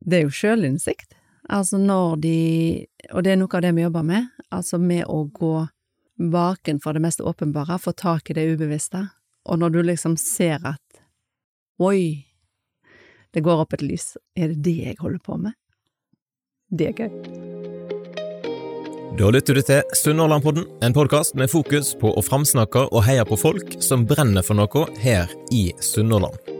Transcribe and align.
det 0.00 0.18
er 0.18 0.26
jo 0.26 0.34
sjølinnsikt. 0.34 1.14
Altså 1.50 1.78
når 1.78 2.16
de 2.22 2.36
Og 3.12 3.24
det 3.24 3.32
er 3.32 3.38
noe 3.40 3.56
av 3.56 3.62
det 3.64 3.72
vi 3.74 3.82
jobber 3.82 4.04
med, 4.06 4.26
altså 4.54 4.78
med 4.78 5.04
å 5.08 5.24
gå 5.34 5.66
baken 6.20 6.80
for 6.80 6.92
det 6.92 7.02
mest 7.02 7.20
åpenbare, 7.20 7.78
få 7.78 7.92
tak 7.96 8.30
i 8.30 8.36
det 8.36 8.44
ubevisste, 8.52 9.08
og 9.48 9.58
når 9.58 9.70
du 9.72 9.80
liksom 9.82 10.16
ser 10.20 10.60
at 10.68 11.00
oi, 11.80 12.26
det 13.32 13.42
går 13.42 13.64
opp 13.64 13.72
et 13.72 13.82
lys, 13.82 14.12
er 14.36 14.52
det 14.52 14.60
det 14.68 14.76
jeg 14.76 15.00
holder 15.00 15.24
på 15.24 15.40
med? 15.40 15.56
Det 16.70 16.92
er 16.92 17.00
gøy. 17.00 17.10
Da 19.18 19.32
lytter 19.32 19.58
du 19.58 19.64
til 19.64 19.96
Sunnhordlandpodden, 19.96 20.68
en 20.84 20.94
podkast 20.94 21.34
med 21.34 21.50
fokus 21.50 21.96
på 21.98 22.12
å 22.14 22.22
framsnakke 22.22 22.86
og 22.92 23.04
heie 23.08 23.26
på 23.26 23.40
folk 23.40 23.80
som 23.82 24.06
brenner 24.06 24.46
for 24.46 24.60
noe 24.60 24.86
her 25.02 25.32
i 25.50 25.70
Sunnhordland. 25.82 26.59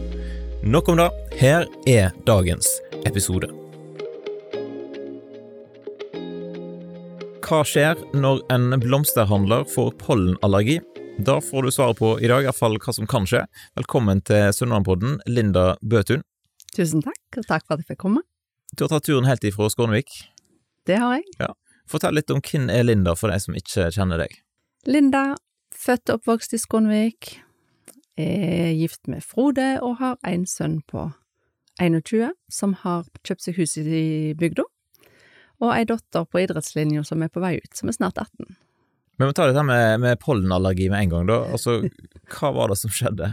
Nok 0.63 0.89
om 0.89 0.97
det. 0.97 1.09
Her 1.39 1.63
er 1.89 2.11
dagens 2.25 2.67
episode. 3.09 3.47
Hva 7.41 7.63
skjer 7.65 7.97
når 8.13 8.43
en 8.53 8.75
blomsterhandler 8.83 9.65
får 9.73 9.89
pollenallergi? 10.03 10.77
Da 11.25 11.39
får 11.41 11.65
du 11.65 11.71
svaret 11.73 11.97
på 11.97 12.13
i 12.21 12.29
dag, 12.29 12.45
iallfall 12.45 12.77
hva 12.77 12.93
som 12.93 13.09
kan 13.09 13.25
skje. 13.25 13.41
Velkommen 13.81 14.21
til 14.21 14.53
Sunnmørpodden, 14.53 15.17
Linda 15.25 15.79
Bøtun. 15.81 16.21
Tusen 16.77 17.01
takk, 17.09 17.41
og 17.41 17.49
takk 17.49 17.65
for 17.65 17.79
at 17.79 17.81
jeg 17.81 17.95
fikk 17.95 18.03
komme. 18.05 18.21
Du 18.77 18.85
har 18.85 18.93
tatt 18.93 19.09
turen 19.09 19.25
helt 19.25 19.43
ifra 19.49 19.65
Skånevik. 19.73 20.13
Det 20.85 21.01
har 21.01 21.17
jeg. 21.17 21.29
Ja. 21.41 21.55
Fortell 21.89 22.21
litt 22.21 22.29
om 22.29 22.37
hvem 22.37 22.69
er 22.69 22.85
Linda, 22.85 23.17
for 23.17 23.33
de 23.33 23.41
som 23.41 23.57
ikke 23.57 23.89
kjenner 23.97 24.27
deg. 24.27 24.37
Linda, 24.85 25.31
født 25.73 26.05
og 26.13 26.21
oppvokst 26.21 26.53
i 26.53 26.61
Skånevik, 26.61 27.39
er 28.21 28.71
gift 28.77 29.09
med 29.11 29.23
Frode 29.25 29.73
og 29.81 29.99
har 30.01 30.17
en 30.27 30.45
sønn 30.49 30.79
på 30.89 31.09
21 31.81 32.31
som 32.51 32.75
har 32.83 33.07
kjøpt 33.25 33.45
seg 33.45 33.57
hus 33.57 33.77
i 33.79 34.33
bygda, 34.37 34.65
og 35.61 35.71
ei 35.75 35.85
datter 35.89 36.27
på 36.27 36.41
idrettslinja 36.43 37.03
som 37.07 37.23
er 37.23 37.31
på 37.31 37.41
vei 37.43 37.55
ut, 37.61 37.71
som 37.77 37.89
er 37.89 37.97
snart 37.97 38.19
18. 38.21 38.57
Men 39.21 39.29
vi 39.29 39.37
ta 39.37 39.47
dette 39.49 39.63
med, 39.65 39.99
med 40.01 40.19
pollenallergi 40.21 40.89
med 40.89 41.05
en 41.05 41.11
gang, 41.11 41.25
da. 41.29 41.41
Altså, 41.53 41.81
hva 42.33 42.53
var 42.55 42.71
det 42.71 42.79
som 42.81 42.93
skjedde? 42.93 43.27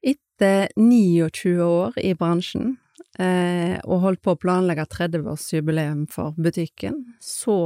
Etter 0.00 0.70
29 0.80 1.58
år 1.60 1.98
i 2.00 2.14
bransjen, 2.16 2.78
eh, 3.20 3.76
og 3.84 4.06
holdt 4.06 4.22
på 4.24 4.32
å 4.32 4.40
planlegge 4.40 4.88
30-årsjubileum 4.88 6.06
for 6.08 6.32
butikken, 6.40 7.02
så 7.20 7.58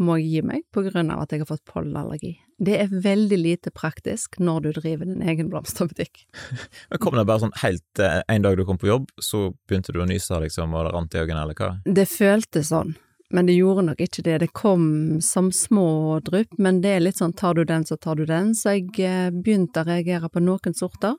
må 0.00 0.16
jeg 0.18 0.26
gi 0.30 0.42
meg 0.46 0.64
på 0.74 0.82
grunn 0.88 1.12
av 1.14 1.22
at 1.22 1.32
jeg 1.34 1.44
har 1.44 1.50
fått 1.50 1.64
pollenallergi. 1.70 2.34
Det 2.58 2.74
er 2.82 2.90
veldig 3.04 3.38
lite 3.38 3.70
praktisk 3.74 4.38
når 4.42 4.66
du 4.66 4.68
driver 4.80 5.08
din 5.08 5.22
egen 5.22 5.50
blomsterbutikk. 5.52 6.24
Men 6.90 7.02
Kom 7.02 7.18
det 7.18 7.26
bare 7.28 7.44
sånn 7.46 7.56
helt 7.62 8.02
eh, 8.02 8.20
en 8.30 8.46
dag 8.46 8.58
du 8.58 8.64
kom 8.66 8.78
på 8.80 8.90
jobb, 8.90 9.08
så 9.22 9.48
begynte 9.68 9.94
du 9.94 10.02
å 10.02 10.08
nyse, 10.08 10.38
liksom, 10.46 10.74
og 10.74 10.86
det 10.86 10.94
rant 10.94 11.16
i 11.16 11.22
øynene, 11.22 11.42
eller 11.46 11.58
hva? 11.58 11.72
Det 11.86 12.06
føltes 12.10 12.70
sånn, 12.72 12.94
men 13.34 13.50
det 13.50 13.56
gjorde 13.58 13.86
nok 13.88 14.00
ikke 14.04 14.22
det. 14.26 14.38
Det 14.44 14.52
kom 14.54 14.86
som 15.24 15.50
små 15.54 16.20
drypp, 16.26 16.54
men 16.62 16.80
det 16.84 16.96
er 16.96 17.04
litt 17.06 17.18
sånn 17.18 17.34
tar 17.34 17.58
du 17.58 17.64
den, 17.66 17.86
så 17.86 17.98
tar 17.98 18.18
du 18.20 18.26
den, 18.28 18.54
så 18.54 18.76
jeg 18.76 18.90
eh, 19.02 19.30
begynte 19.34 19.82
å 19.82 19.88
reagere 19.88 20.30
på 20.30 20.42
noen 20.44 20.76
sorter. 20.76 21.16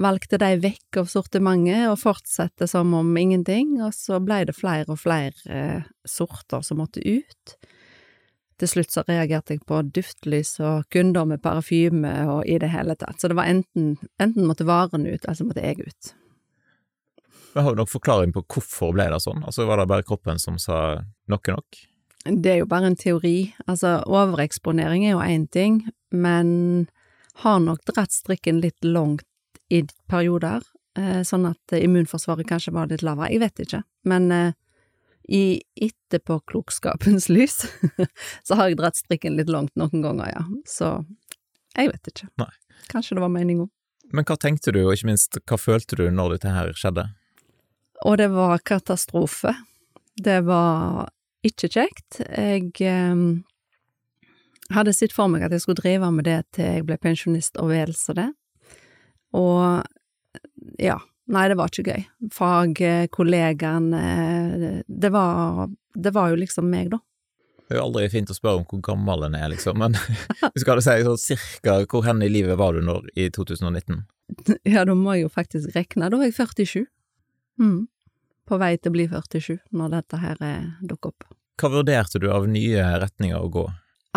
Valgte 0.00 0.38
de 0.40 0.54
vekk 0.62 1.00
av 1.02 1.08
sortimentet 1.10 1.88
og 1.90 1.98
fortsatte 2.00 2.68
som 2.70 2.92
om 2.96 3.08
ingenting, 3.18 3.78
og 3.84 3.92
så 3.96 4.20
blei 4.22 4.44
det 4.48 4.56
flere 4.56 4.92
og 4.92 5.00
flere 5.02 5.34
eh, 5.48 5.88
sorter 6.08 6.64
som 6.66 6.80
måtte 6.80 7.02
ut. 7.04 7.56
Til 8.60 8.68
slutt 8.68 8.92
så 8.92 9.04
reagerte 9.08 9.56
jeg 9.56 9.64
på 9.68 9.80
duftlys 9.88 10.58
og 10.60 10.88
kunder 10.92 11.24
med 11.28 11.40
parfyme 11.40 12.10
og 12.28 12.42
i 12.44 12.58
det 12.60 12.68
hele 12.74 12.96
tatt, 13.00 13.16
så 13.20 13.30
det 13.30 13.38
var 13.38 13.48
enten, 13.48 13.94
enten 14.20 14.48
måtte 14.48 14.68
varen 14.68 15.06
ut, 15.08 15.22
eller 15.24 15.38
så 15.38 15.46
måtte 15.48 15.64
jeg 15.64 15.80
ut. 15.80 16.10
Men 17.54 17.64
Har 17.64 17.74
du 17.74 17.80
noen 17.80 17.90
forklaring 17.90 18.34
på 18.34 18.44
hvorfor 18.52 18.92
ble 18.94 19.08
det 19.10 19.22
sånn? 19.24 19.40
Altså 19.42 19.64
Var 19.66 19.80
det 19.80 19.88
bare 19.90 20.06
kroppen 20.06 20.38
som 20.38 20.58
sa 20.60 21.00
nok 21.30 21.48
er 21.48 21.56
nok? 21.58 21.80
Det 22.24 22.52
er 22.52 22.58
jo 22.60 22.68
bare 22.68 22.90
en 22.90 22.98
teori. 23.00 23.54
Altså, 23.64 24.02
overeksponering 24.04 25.06
er 25.06 25.14
jo 25.14 25.24
én 25.24 25.46
ting, 25.48 25.86
men 26.12 26.90
har 27.40 27.60
nok 27.64 27.80
dratt 27.88 28.12
strikken 28.12 28.60
litt 28.60 28.84
langt 28.84 29.24
i 29.72 29.86
perioder, 30.10 30.60
eh, 30.98 31.22
sånn 31.24 31.48
at 31.48 31.74
immunforsvaret 31.78 32.46
kanskje 32.46 32.74
var 32.76 32.90
litt 32.90 33.02
lavere. 33.06 33.32
Jeg 33.32 33.40
vet 33.40 33.64
ikke, 33.64 33.82
men 34.04 34.28
eh, 34.36 34.52
i 35.28 35.62
etterpåklokskapens 35.76 37.28
lys 37.28 37.62
så 38.46 38.58
har 38.58 38.70
jeg 38.70 38.80
dratt 38.80 38.98
strikken 38.98 39.36
litt 39.38 39.50
langt 39.52 39.74
noen 39.78 40.02
ganger, 40.02 40.32
ja. 40.32 40.44
Så 40.66 40.92
jeg 41.76 41.92
vet 41.92 42.10
ikke. 42.12 42.30
Nei. 42.40 42.50
Kanskje 42.90 43.18
det 43.18 43.24
var 43.24 43.32
meninga. 43.32 43.68
Men 44.10 44.26
hva 44.26 44.36
tenkte 44.40 44.72
du, 44.74 44.82
og 44.86 44.96
ikke 44.96 45.10
minst 45.12 45.38
hva 45.44 45.58
følte 45.60 45.98
du 46.00 46.08
når 46.10 46.36
dette 46.36 46.54
her 46.54 46.72
skjedde? 46.74 47.06
Og 48.08 48.16
det 48.18 48.30
var 48.32 48.62
katastrofe. 48.66 49.52
Det 50.18 50.40
var 50.48 51.12
ikke 51.46 51.70
kjekt. 51.70 52.20
Jeg 52.26 52.72
eh, 52.82 53.22
hadde 54.74 54.96
sett 54.96 55.14
for 55.14 55.30
meg 55.30 55.46
at 55.46 55.54
jeg 55.54 55.64
skulle 55.64 55.82
drive 55.82 56.10
med 56.14 56.26
det 56.26 56.40
til 56.56 56.66
jeg 56.66 56.88
ble 56.88 56.98
pensjonist 57.00 57.60
og 57.60 57.70
vel 57.72 57.94
så 57.96 58.16
det. 58.18 58.30
Og 59.36 59.86
ja, 60.80 60.98
nei, 61.30 61.44
det 61.50 61.56
var 61.58 61.70
ikke 61.70 61.94
gøy. 61.94 62.02
Fagkollegaen 62.34 63.88
det 64.86 65.12
var, 65.14 65.70
det 65.94 66.12
var 66.14 66.32
jo 66.32 66.40
liksom 66.42 66.68
meg, 66.70 66.90
da. 66.94 67.00
Det 67.70 67.76
er 67.76 67.78
jo 67.78 67.86
aldri 67.86 68.08
fint 68.10 68.30
å 68.32 68.34
spørre 68.34 68.58
om 68.58 68.64
hvor 68.66 68.80
gammel 68.82 69.28
en 69.28 69.36
er, 69.38 69.46
liksom, 69.52 69.78
men 69.78 69.94
skal 70.58 70.80
du 70.80 70.82
si 70.82 70.96
sånn 71.06 71.20
cirka 71.22 71.76
hvor 71.84 72.02
hen 72.02 72.18
i 72.26 72.30
livet 72.32 72.58
var 72.58 72.74
du 72.74 72.82
når, 72.82 73.06
i 73.14 73.28
2019? 73.30 74.00
Ja, 74.74 74.82
da 74.86 74.94
må 74.98 75.14
jeg 75.14 75.28
jo 75.28 75.30
faktisk 75.30 75.74
regne. 75.76 76.08
Da 76.10 76.18
var 76.18 76.26
jeg 76.26 76.34
47. 76.34 76.88
Mm. 77.62 77.84
På 78.50 78.58
vei 78.58 78.72
til 78.74 78.90
å 78.90 78.96
bli 78.96 79.06
47 79.10 79.60
når 79.78 79.94
dette 79.94 80.18
her 80.18 80.42
dukker 80.82 81.14
opp. 81.14 81.28
Hva 81.60 81.70
vurderte 81.76 82.18
du 82.22 82.26
av 82.32 82.48
nye 82.50 82.84
retninger 83.02 83.38
å 83.38 83.50
gå? 83.52 83.64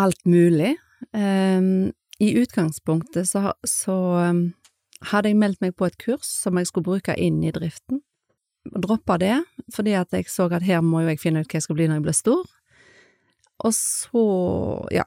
Alt 0.01 0.21
mulig. 0.25 0.73
Um, 1.11 1.91
I 2.23 2.31
utgangspunktet 2.39 3.29
så, 3.29 3.51
så 3.67 3.97
um, 4.31 4.45
hadde 5.11 5.31
jeg 5.31 5.39
meldt 5.39 5.61
meg 5.63 5.75
på 5.77 5.87
et 5.87 5.97
kurs 6.01 6.27
som 6.27 6.57
jeg 6.59 6.69
skulle 6.69 6.87
bruke 6.87 7.15
inn 7.19 7.41
i 7.43 7.53
driften. 7.55 8.01
Droppa 8.63 9.17
det, 9.19 9.41
fordi 9.75 9.95
at 9.99 10.13
jeg 10.15 10.29
så 10.31 10.47
at 10.47 10.63
her 10.63 10.83
må 10.85 11.03
jo 11.03 11.11
jeg 11.11 11.19
finne 11.19 11.43
ut 11.43 11.49
hva 11.49 11.59
jeg 11.59 11.65
skal 11.65 11.77
bli 11.79 11.89
når 11.89 11.99
jeg 11.99 12.05
blir 12.05 12.17
stor. 12.17 12.45
Og 13.63 13.73
så, 13.75 14.23
ja, 14.95 15.03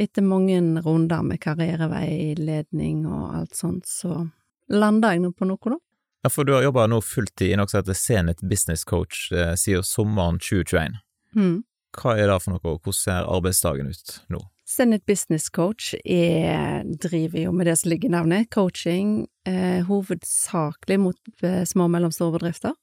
etter 0.00 0.24
mange 0.24 0.60
runder 0.84 1.24
med 1.26 1.40
karriereveiledning 1.42 3.06
og 3.08 3.38
alt 3.40 3.56
sånt, 3.56 3.88
så 3.88 4.26
landa 4.70 5.14
jeg 5.14 5.24
nå 5.24 5.32
på 5.36 5.48
noe, 5.48 5.72
da. 5.72 5.80
Ja, 6.20 6.28
for 6.28 6.44
du 6.44 6.52
har 6.52 6.66
jobba 6.66 6.84
nå 6.90 7.00
fulltid 7.00 7.48
i 7.48 7.56
noe 7.56 7.70
som 7.70 7.80
heter 7.80 7.96
Zenit 7.96 8.42
Business 8.44 8.84
Coach 8.84 9.30
eh, 9.32 9.54
siden 9.56 9.84
sommeren 9.88 10.36
2021. 10.40 10.98
Mm. 11.36 11.62
Hva 11.96 12.16
er 12.20 12.28
det 12.28 12.36
for 12.44 12.52
noe, 12.52 12.60
og 12.60 12.84
hvordan 12.84 12.98
ser 12.98 13.28
arbeidsdagen 13.28 13.88
ut 13.88 14.18
nå? 14.32 14.42
Zenit 14.70 15.02
Business 15.06 15.48
Coach 15.50 15.96
er, 16.04 16.84
driver 17.02 17.40
jo 17.40 17.52
med 17.52 17.66
det 17.66 17.74
som 17.80 17.90
ligger 17.90 18.06
i 18.06 18.12
navnet, 18.14 18.50
coaching, 18.54 19.24
eh, 19.48 19.80
hovedsakelig 19.88 20.98
mot 21.02 21.42
eh, 21.42 21.64
små 21.66 21.88
og 21.88 21.94
mellomstore 21.96 22.36
bedrifter. 22.38 22.76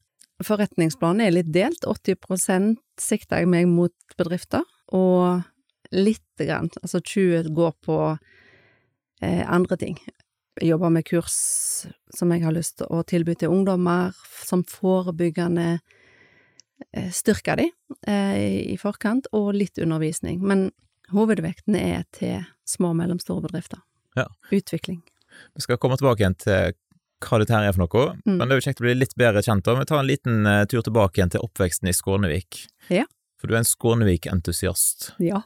Forretningsplanen 0.44 1.24
er 1.24 1.34
litt 1.34 1.52
delt, 1.53 1.88
80 1.88 2.75
sikter 3.00 3.42
jeg 3.42 3.50
meg 3.50 3.69
mot 3.72 3.94
bedrifter, 4.19 4.66
og 4.92 5.45
lite 5.95 6.45
grann, 6.45 6.69
altså 6.84 7.00
20 7.00 7.54
går 7.56 7.72
på 7.88 8.00
eh, 9.22 9.44
andre 9.48 9.78
ting. 9.80 9.95
Jeg 10.60 10.74
jobber 10.74 10.92
med 10.92 11.06
kurs 11.07 11.38
som 12.18 12.33
jeg 12.33 12.44
har 12.44 12.56
lyst 12.56 12.81
til 12.81 12.92
å 12.92 13.04
tilby 13.07 13.38
til 13.38 13.54
ungdommer, 13.54 14.12
som 14.44 14.66
forebyggende 14.68 15.78
eh, 16.92 17.10
styrker 17.13 17.62
de 17.62 17.69
eh, 18.10 18.74
i 18.74 18.78
forkant, 18.81 19.31
og 19.31 19.54
litt 19.56 19.80
undervisning. 19.80 20.44
Men 20.44 20.68
hovedvekten 21.13 21.75
er 21.80 22.04
til 22.15 22.44
små 22.68 22.89
og 22.94 22.98
mellomstore 23.00 23.42
bedrifter. 23.45 23.80
Ja. 24.18 24.25
Utvikling. 24.51 25.01
Vi 25.56 25.62
skal 25.62 25.77
komme 25.77 25.98
tilbake 26.00 26.24
igjen 26.24 26.36
til 26.42 26.74
hva 27.24 27.39
dette 27.42 27.54
her 27.54 27.65
er 27.65 27.74
for 27.74 27.86
noe, 27.86 28.07
Mm. 28.25 28.38
men 28.38 28.48
det 28.48 28.51
er 28.56 28.59
jo 28.59 28.65
kjekt 28.69 28.81
å 28.81 28.86
bli 28.86 28.94
litt 28.98 29.15
bedre 29.18 29.42
kjent. 29.42 29.65
Vi 29.65 29.86
tar 29.89 30.00
en 30.04 30.07
liten 30.09 30.45
eh, 30.45 30.65
tur 30.69 30.81
tilbake 30.86 31.18
igjen 31.18 31.31
til 31.33 31.42
oppveksten 31.42 31.89
i 31.89 31.94
Skånevik. 31.94 32.68
Ja. 32.94 33.06
For 33.38 33.48
du 33.48 33.54
er 33.56 33.62
en 33.63 33.69
Skånevik-entusiast. 33.69 35.12
Ja. 35.21 35.42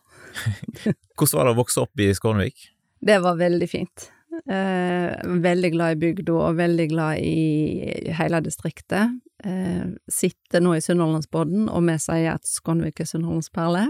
Hvordan 1.17 1.37
var 1.37 1.45
det 1.47 1.53
å 1.55 1.59
vokse 1.59 1.81
opp 1.83 1.99
i 2.03 2.09
Skånevik? 2.15 2.69
Det 3.01 3.17
var 3.23 3.35
veldig 3.39 3.69
fint. 3.69 4.09
Eh, 4.47 5.15
veldig 5.43 5.71
glad 5.73 5.95
i 5.95 5.99
bygda 6.01 6.33
og 6.33 6.55
veldig 6.59 6.87
glad 6.93 7.19
i 7.19 8.13
hele 8.17 8.39
distriktet. 8.45 9.19
eh, 9.43 9.87
sitter 10.07 10.61
nå 10.61 10.75
i 10.77 10.81
Sunnhordlandsbodden, 10.85 11.67
og 11.69 11.81
vi 11.87 11.95
sier 11.97 12.35
at 12.35 12.43
Skånevik 12.45 12.99
er 13.01 13.05
Sunnhordlands 13.09 13.49
perle. 13.49 13.87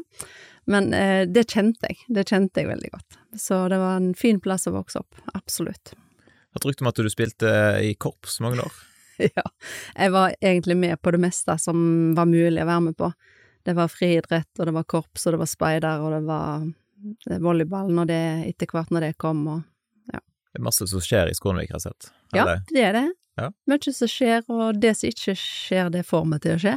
Men 0.70 0.94
eh, 0.94 1.24
det 1.28 1.48
kjente 1.50 1.90
jeg, 1.90 1.98
det 2.14 2.28
kjente 2.30 2.62
jeg 2.62 2.70
veldig 2.70 2.92
godt. 2.94 3.18
Så 3.40 3.64
det 3.72 3.80
var 3.82 3.98
en 3.98 4.14
fin 4.18 4.40
plass 4.44 4.68
å 4.70 4.76
vokse 4.76 5.02
opp, 5.02 5.18
absolutt. 5.34 5.94
Jeg 5.94 6.60
har 6.60 6.68
rykte 6.68 6.84
om 6.84 6.92
at 6.92 7.00
du 7.00 7.10
spilte 7.12 7.52
i 7.82 7.94
korps 7.96 8.40
mange 8.44 8.64
år? 8.66 8.80
ja, 9.38 9.46
jeg 9.96 10.12
var 10.14 10.36
egentlig 10.42 10.78
med 10.78 11.02
på 11.02 11.14
det 11.16 11.22
meste 11.24 11.56
som 11.62 12.12
var 12.18 12.30
mulig 12.30 12.62
å 12.62 12.68
være 12.68 12.86
med 12.90 12.98
på. 13.00 13.12
Det 13.64 13.76
var 13.78 13.92
friidrett, 13.94 14.50
og 14.60 14.68
det 14.68 14.76
var 14.76 14.88
korps, 14.90 15.26
og 15.26 15.36
det 15.36 15.42
var 15.44 15.50
speider, 15.50 16.02
og 16.02 16.16
det 16.16 16.22
var 16.26 17.40
volleyball 17.42 17.92
når 17.94 18.10
det, 18.10 18.24
etter 18.52 18.74
hvert 18.74 18.92
når 18.94 19.08
det 19.08 19.14
kom, 19.22 19.46
og 19.48 20.14
ja. 20.14 20.22
Det 20.22 20.60
er 20.60 20.66
masse 20.66 20.88
som 20.90 21.04
skjer 21.04 21.32
i 21.32 21.38
Skånevik, 21.38 21.72
har 21.74 21.82
jeg 21.82 21.92
sett. 21.92 22.12
Ja, 22.36 22.48
det 22.70 22.86
er 22.90 22.98
det. 22.98 23.08
Ja. 23.40 23.48
Mye 23.70 23.94
som 23.96 24.10
skjer, 24.12 24.44
og 24.52 24.82
det 24.82 24.96
som 25.00 25.10
ikke 25.10 25.38
skjer, 25.40 25.90
det 25.94 26.04
får 26.08 26.28
meg 26.28 26.44
til 26.44 26.58
å 26.58 26.62
skje. 26.62 26.76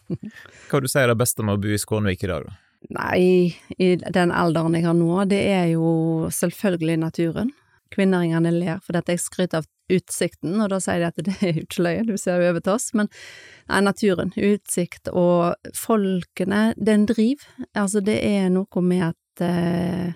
Hva 0.68 0.80
vil 0.80 0.88
du 0.88 0.90
si 0.92 1.00
er 1.00 1.12
det 1.12 1.20
beste 1.20 1.44
med 1.46 1.56
å 1.56 1.62
bo 1.62 1.70
i 1.72 1.80
Skånevik 1.80 2.26
i 2.26 2.32
dag, 2.32 2.48
da? 2.48 2.63
Nei, 2.92 3.54
i 3.78 3.94
den 3.96 4.32
alderen 4.34 4.74
jeg 4.76 4.84
har 4.84 4.96
nå, 4.96 5.12
det 5.30 5.40
er 5.48 5.68
jo 5.72 6.28
selvfølgelig 6.32 6.98
naturen. 7.00 7.52
Kvinnringene 7.94 8.50
ler 8.52 8.82
fordi 8.84 9.00
at 9.00 9.12
jeg 9.12 9.22
skryter 9.22 9.62
av 9.62 9.68
utsikten, 9.92 10.56
og 10.60 10.70
da 10.72 10.80
sier 10.82 11.00
de 11.02 11.08
at 11.08 11.22
det 11.26 11.34
er 11.44 11.52
jo 11.58 11.64
ikke 11.64 11.84
løye, 11.84 12.04
du 12.08 12.14
ser 12.20 12.40
jo 12.40 12.50
over 12.52 12.64
til 12.64 12.74
oss, 12.74 12.90
men 12.96 13.08
nei, 13.68 13.80
naturen, 13.84 14.32
utsikt 14.36 15.10
og 15.12 15.72
folkene, 15.76 16.66
det 16.76 16.92
er 16.92 17.00
en 17.00 17.08
driv. 17.08 17.44
Altså, 17.72 18.02
det 18.04 18.18
er 18.24 18.50
noe 18.52 18.84
med 18.84 19.06
at 19.10 19.44
eh, 19.44 20.12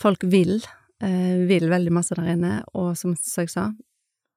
folk 0.00 0.24
vil, 0.32 0.58
eh, 1.04 1.44
vil 1.48 1.68
veldig 1.72 1.94
masse 1.94 2.16
der 2.16 2.32
inne, 2.34 2.58
og 2.72 2.92
som 3.00 3.16
jeg 3.16 3.52
sa, 3.52 3.70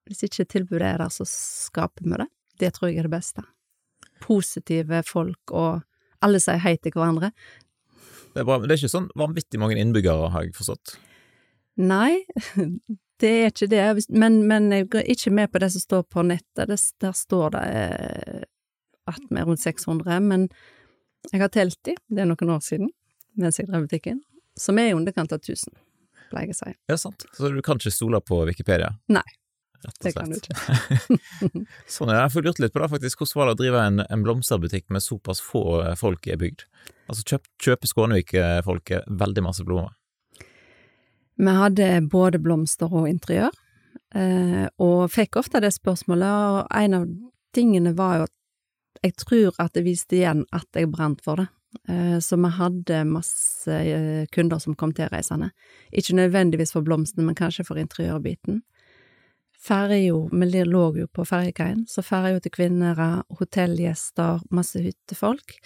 hvis 0.08 0.24
ikke 0.28 0.48
tilbudet 0.48 0.88
er 0.94 1.04
der, 1.04 1.12
så 1.12 1.28
skaper 1.28 2.08
vi 2.08 2.22
det. 2.24 2.30
Det 2.60 2.74
tror 2.76 2.92
jeg 2.92 3.02
er 3.02 3.08
det 3.10 3.16
beste. 3.16 3.44
Positive 4.24 5.04
folk, 5.08 5.52
og 5.52 5.84
alle 6.26 6.42
sier 6.44 6.62
hei 6.64 6.76
til 6.82 6.96
hverandre. 6.96 7.32
Det 8.34 8.44
er, 8.44 8.46
bra. 8.48 8.60
Det 8.62 8.74
er 8.74 8.80
ikke 8.80 8.94
sånn 8.94 9.10
vanvittig 9.18 9.60
mange 9.62 9.78
innbyggere, 9.82 10.30
har 10.34 10.46
jeg 10.46 10.56
forstått? 10.58 10.98
Nei, 11.82 12.24
det 13.22 13.32
er 13.32 13.52
ikke 13.52 13.70
det, 13.72 13.86
men, 14.10 14.44
men 14.50 14.70
jeg 14.74 14.90
går 14.94 15.10
ikke 15.14 15.34
med 15.34 15.52
på 15.54 15.62
det 15.64 15.72
som 15.74 15.84
står 15.84 16.06
på 16.14 16.26
nettet. 16.28 16.70
Det, 16.70 16.78
der 17.02 17.18
står 17.18 17.56
det 17.56 17.66
eh, 17.80 18.46
at 19.08 19.24
vi 19.30 19.40
er 19.40 19.48
rundt 19.48 19.64
600, 19.64 20.20
men 20.26 20.48
jeg 21.32 21.42
har 21.42 21.52
telt 21.54 21.80
de, 21.88 21.96
det 22.14 22.24
er 22.24 22.30
noen 22.30 22.54
år 22.58 22.64
siden, 22.66 22.92
mens 23.40 23.60
jeg 23.60 23.70
drev 23.70 23.88
butikken, 23.88 24.22
som 24.58 24.78
er 24.82 24.92
i 24.92 24.96
underkant 24.98 25.34
av 25.34 25.42
1000, 25.42 25.74
pleier 26.32 26.52
jeg 26.52 26.58
å 26.58 26.60
si. 26.60 26.72
Ja, 26.92 26.98
sant. 27.00 27.28
Så 27.38 27.52
du 27.54 27.62
kan 27.66 27.80
ikke 27.80 27.94
stole 27.94 28.22
på 28.26 28.42
Wikipedia? 28.50 28.94
Nei. 29.14 29.26
Rett 29.88 30.18
og 30.20 30.34
slett. 30.36 30.50
Sånn, 31.96 32.12
jeg 32.12 32.32
får 32.34 32.46
lurt 32.46 32.60
litt 32.60 32.74
på 32.76 32.82
det, 32.84 32.90
faktisk. 32.92 33.22
Hvordan 33.22 33.40
var 33.40 33.50
det 33.50 33.56
å 33.56 33.60
drive 33.62 33.84
en, 33.90 34.04
en 34.04 34.26
blomsterbutikk 34.26 34.88
med 34.94 35.06
såpass 35.06 35.42
få 35.44 35.64
eh, 35.84 35.96
folk 36.00 36.28
i 36.28 36.38
bygd? 36.40 36.66
Altså, 37.08 37.24
kjøp, 37.24 37.48
kjøper 37.64 37.92
Skånevik-folket 37.92 39.08
veldig 39.22 39.46
masse 39.46 39.66
blomster? 39.68 39.96
Vi 41.38 41.54
hadde 41.54 41.92
både 42.12 42.42
blomster 42.42 42.92
og 42.92 43.08
interiør, 43.10 43.54
eh, 44.18 44.66
og 44.82 45.06
fikk 45.14 45.38
ofte 45.40 45.62
det 45.64 45.72
spørsmålet, 45.76 46.28
og 46.28 46.80
en 46.82 46.98
av 46.98 47.06
tingene 47.56 47.94
var 47.98 48.18
jo 48.18 48.26
at 48.28 48.34
jeg 49.06 49.14
tror 49.22 49.60
at 49.62 49.76
det 49.78 49.86
viste 49.86 50.18
igjen 50.18 50.42
at 50.56 50.68
jeg 50.76 50.90
brant 50.90 51.22
for 51.24 51.44
det. 51.44 51.48
Eh, 51.90 52.18
så 52.20 52.40
vi 52.42 52.50
hadde 52.58 53.04
masse 53.06 53.78
kunder 54.34 54.60
som 54.60 54.76
kom 54.76 54.94
til 54.98 55.10
reisende. 55.14 55.52
Ikke 55.92 56.18
nødvendigvis 56.18 56.74
for 56.74 56.86
blomstene, 56.86 57.28
men 57.28 57.38
kanskje 57.38 57.68
for 57.68 57.80
interiørbiten. 57.80 58.64
Ferja, 59.58 60.18
vi 60.32 60.64
lå 60.64 60.84
jo 61.00 61.08
på 61.10 61.26
ferjekaien, 61.26 61.86
så 61.90 62.04
ferja 62.06 62.40
til 62.44 62.54
kvinner, 62.54 63.00
hotellgjester, 63.40 64.44
masse 64.54 64.82
hyttefolk, 64.84 65.58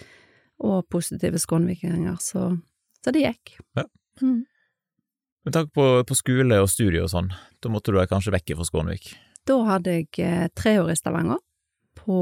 og 0.62 0.86
positive 0.90 1.40
skånvikinger, 1.42 2.16
så, 2.20 2.48
så 3.04 3.12
det 3.12 3.26
gikk. 3.26 3.56
Ja. 3.76 3.84
Mm. 4.22 4.44
Med 5.44 5.56
tanke 5.56 5.74
på, 5.74 5.86
på 6.06 6.16
skole 6.16 6.60
og 6.62 6.70
studie 6.70 7.02
og 7.02 7.10
sånn, 7.10 7.32
da 7.60 7.70
måtte 7.72 7.92
du 7.92 7.98
deg 7.98 8.10
kanskje 8.10 8.32
vekke 8.34 8.56
fra 8.58 8.66
Skånevik? 8.68 9.08
Da 9.48 9.56
hadde 9.66 9.96
jeg 9.96 10.08
eh, 10.22 10.46
tre 10.54 10.76
år 10.78 10.92
i 10.92 10.98
Stavanger, 10.98 11.40
på 11.98 12.18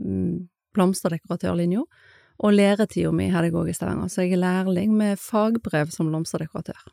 mm, 0.00 0.48
blomsterdekoratørlinja, 0.74 1.84
og 2.44 2.56
læretida 2.56 3.12
mi 3.14 3.28
hadde 3.30 3.50
jeg 3.50 3.58
òg 3.60 3.68
i 3.70 3.76
Stavanger, 3.76 4.08
så 4.10 4.24
jeg 4.24 4.38
er 4.38 4.42
lærling 4.42 4.96
med 4.96 5.20
fagbrev 5.20 5.92
som 5.94 6.08
blomsterdekoratør. 6.08 6.88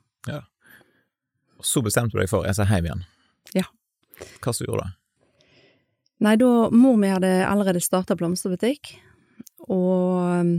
Og 1.61 1.67
så 1.69 1.83
bestemte 1.85 2.17
du 2.17 2.23
deg 2.23 2.29
for 2.31 2.41
å 2.41 2.47
reise 2.47 2.65
hjem 2.65 2.87
igjen? 2.87 3.03
Ja. 3.53 3.67
Hva 4.41 4.53
som 4.53 4.67
gjorde 4.67 4.87
det? 4.87 4.97
Nei, 6.21 6.35
da 6.37 6.49
mor 6.69 6.99
mi 7.01 7.09
hadde 7.09 7.29
allerede 7.47 7.81
starta 7.81 8.17
blomsterbutikk, 8.17 8.93
og 9.65 10.43
mm, 10.45 10.51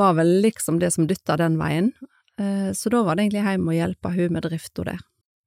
var 0.00 0.16
vel 0.18 0.32
liksom 0.42 0.80
det 0.82 0.90
som 0.94 1.06
dytta 1.06 1.36
den 1.38 1.58
veien, 1.60 1.92
Eh, 2.40 2.72
så 2.72 2.88
da 2.88 3.02
var 3.02 3.16
det 3.16 3.26
egentlig 3.26 3.44
hjem 3.44 3.68
og 3.68 3.76
hjelpe 3.76 4.12
hun 4.14 4.34
med 4.34 4.46
drifta 4.46 4.84
der. 4.86 5.00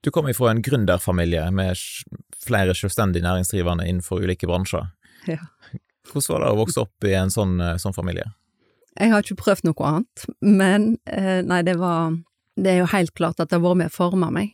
Du 0.03 0.11
kom 0.11 0.27
ifra 0.29 0.51
en 0.51 0.61
gründerfamilie 0.61 1.45
med 1.55 1.79
flere 2.43 2.75
selvstendig 2.75 3.23
næringsdrivende 3.23 3.87
innenfor 3.87 4.21
ulike 4.21 4.49
bransjer. 4.49 4.91
Ja. 5.27 5.39
Hvordan 6.11 6.33
var 6.33 6.43
det 6.43 6.51
å 6.51 6.59
vokse 6.59 6.83
opp 6.83 7.07
i 7.07 7.13
en 7.17 7.31
sånn, 7.33 7.55
eh, 7.63 7.79
sånn 7.81 7.95
familie? 7.95 8.33
Jeg 8.99 9.09
har 9.09 9.23
ikke 9.23 9.39
prøvd 9.39 9.65
noe 9.65 9.87
annet, 9.89 10.25
men 10.41 10.97
eh, 11.07 11.41
nei, 11.41 11.63
det 11.63 11.79
var 11.81 12.19
Det 12.53 12.69
er 12.69 12.83
jo 12.83 12.85
helt 12.91 13.15
klart 13.17 13.39
at 13.39 13.49
det 13.49 13.57
har 13.57 13.63
vært 13.63 13.77
med 13.79 13.89
å 13.89 13.95
forme 13.95 14.27
meg, 14.29 14.51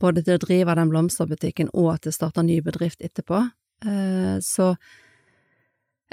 både 0.00 0.24
til 0.24 0.36
å 0.36 0.42
drive 0.42 0.74
den 0.76 0.90
blomsterbutikken 0.92 1.70
og 1.72 2.00
til 2.02 2.12
å 2.12 2.16
starte 2.16 2.44
ny 2.44 2.60
bedrift 2.64 3.02
etterpå. 3.04 3.44
Eh, 3.84 4.38
Så 4.40 4.74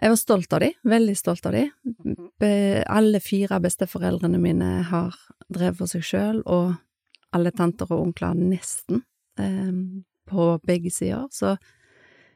jeg 0.02 0.10
var 0.10 0.18
stolt 0.18 0.54
av 0.54 0.60
de, 0.64 0.72
veldig 0.84 1.16
stolt 1.18 1.46
av 1.46 1.54
de. 1.54 1.66
Alle 2.88 3.20
fire 3.20 3.60
besteforeldrene 3.62 4.40
mine 4.42 4.70
har 4.90 5.16
drevet 5.52 5.78
for 5.78 5.92
seg 5.92 6.06
sjøl, 6.08 6.42
og 6.46 6.76
alle 7.36 7.52
tanter 7.52 7.92
og 7.92 8.08
onkler 8.08 8.34
nesten, 8.36 9.04
eh, 9.38 9.72
på 10.28 10.48
begge 10.66 10.92
sider. 10.92 11.28
Så 11.32 11.58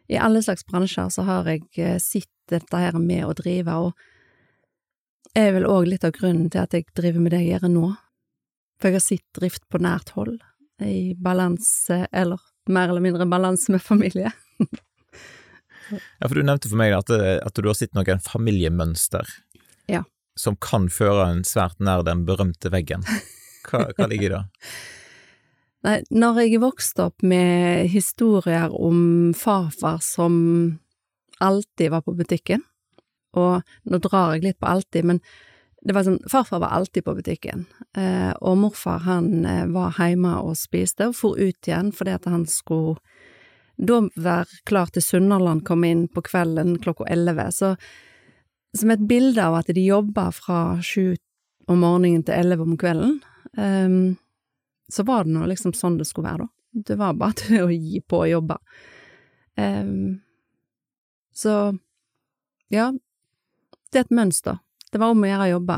i 0.09 0.18
alle 0.18 0.44
slags 0.44 0.65
bransjer 0.68 1.09
så 1.09 1.24
har 1.25 1.45
jeg 1.50 1.63
eh, 1.77 1.98
sett 1.98 2.30
dette 2.51 2.77
her 2.77 2.98
med 3.00 3.25
å 3.25 3.33
drive, 3.33 3.74
og 3.74 3.94
er 5.36 5.51
vel 5.56 5.65
òg 5.65 5.88
litt 5.89 6.03
av 6.06 6.13
grunnen 6.15 6.50
til 6.51 6.62
at 6.62 6.75
jeg 6.75 6.86
driver 6.95 7.19
med 7.24 7.31
det 7.31 7.41
jeg 7.44 7.56
gjør 7.59 7.71
nå. 7.74 7.88
For 8.80 8.89
jeg 8.89 8.95
har 9.00 9.03
sett 9.03 9.25
drift 9.39 9.63
på 9.71 9.81
nært 9.81 10.13
hold, 10.15 10.38
i 10.83 11.13
balanse, 11.16 12.07
eller 12.12 12.42
mer 12.68 12.89
eller 12.89 13.01
mindre 13.06 13.25
balanse 13.30 13.72
med 13.72 13.81
familie. 13.83 14.31
Ja, 15.92 16.25
for 16.25 16.33
du 16.33 16.42
nevnte 16.42 16.66
for 16.72 16.80
meg 16.81 16.95
at, 16.98 17.12
at 17.13 17.60
du 17.62 17.68
har 17.69 17.75
sett 17.77 17.92
noen 17.94 18.18
familiemønster 18.25 19.27
Ja. 19.91 20.00
som 20.34 20.55
kan 20.58 20.88
føre 20.89 21.27
en 21.29 21.44
svært 21.46 21.77
nær 21.77 22.01
den 22.08 22.24
berømte 22.25 22.72
veggen. 22.74 23.05
Hva, 23.70 23.84
hva 23.94 24.08
ligger 24.12 24.25
i 24.25 24.32
det? 24.34 24.39
Nei, 25.86 26.00
når 26.10 26.39
jeg 26.41 26.63
vokste 26.63 27.05
opp 27.12 27.22
med 27.22 27.86
historier 27.94 28.74
om 28.74 29.29
farfar 29.38 30.01
som 30.01 30.79
alltid 31.38 31.94
var 31.94 32.01
på 32.01 32.15
butikken, 32.17 32.65
og 33.38 33.62
nå 33.86 34.01
drar 34.01 34.34
jeg 34.34 34.48
litt 34.48 34.58
på 34.63 34.72
alltid, 34.72 35.05
men 35.05 35.22
det 35.86 35.94
var 35.94 36.06
sånn, 36.08 36.22
farfar 36.30 36.63
var 36.63 36.74
alltid 36.74 37.06
på 37.06 37.13
butikken, 37.18 37.65
eh, 37.98 38.32
og 38.42 38.58
morfar 38.58 39.04
han 39.06 39.46
eh, 39.46 39.65
var 39.70 39.94
hjemme 40.00 40.34
og 40.42 40.58
spiste, 40.58 41.12
og 41.12 41.18
for 41.18 41.38
ut 41.38 41.70
igjen 41.70 41.92
fordi 41.94 42.15
at 42.18 42.25
han 42.30 42.48
skulle 42.50 42.98
da 43.77 44.00
være 44.15 44.63
klar 44.65 44.89
til 44.94 45.04
Sunnhordland 45.04 45.65
kom 45.68 45.84
inn 45.84 46.08
på 46.08 46.24
kvelden 46.25 46.77
klokka 46.82 47.06
elleve, 47.12 47.50
så 47.51 47.75
som 48.75 48.92
et 48.92 49.06
bilde 49.08 49.44
av 49.44 49.60
at 49.60 49.72
de 49.72 49.86
jobba 49.86 50.30
fra 50.36 50.82
sju 50.84 51.15
om 51.72 51.82
morgenen 51.82 52.24
til 52.25 52.36
elleve 52.36 52.65
om 52.65 52.75
kvelden, 52.80 53.20
ehm, 53.58 54.15
så 54.92 55.06
var 55.08 55.25
det 55.25 55.34
nå 55.36 55.46
liksom 55.50 55.74
sånn 55.74 55.98
det 56.00 56.08
skulle 56.10 56.30
være, 56.30 56.46
da. 56.46 56.51
Det 56.89 56.98
var 57.00 57.15
bare 57.20 57.38
til 57.42 57.63
å 57.63 57.72
gi 57.72 58.01
på 58.01 58.24
å 58.24 58.30
jobbe. 58.30 58.58
Ehm, 59.62 60.22
så 61.36 61.56
ja, 62.74 62.92
det 63.92 64.01
er 64.01 64.08
et 64.08 64.15
mønster. 64.15 64.60
Det 64.96 65.00
var 65.02 65.12
om 65.12 65.25
å 65.25 65.28
gjøre 65.28 65.44
å 65.44 65.52
jobbe. 65.58 65.75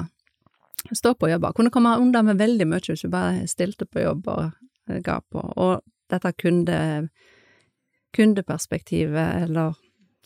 Stå 0.93 1.11
på 1.17 1.25
og 1.25 1.31
jobbe. 1.31 1.49
Kunne 1.57 1.71
komme 1.73 1.95
unna 1.97 2.19
med 2.21 2.37
veldig 2.37 2.65
mye 2.69 2.83
hvis 2.85 3.01
du 3.01 3.09
bare 3.09 3.47
stilte 3.49 3.87
på 3.89 4.03
jobb 4.03 4.27
og 4.29 4.43
eh, 4.45 4.99
ga 5.01 5.15
på. 5.25 5.41
Og 5.41 5.79
dette 6.13 6.31
kunde, 6.37 6.75
kundeperspektivet, 8.13 9.47
eller 9.47 9.71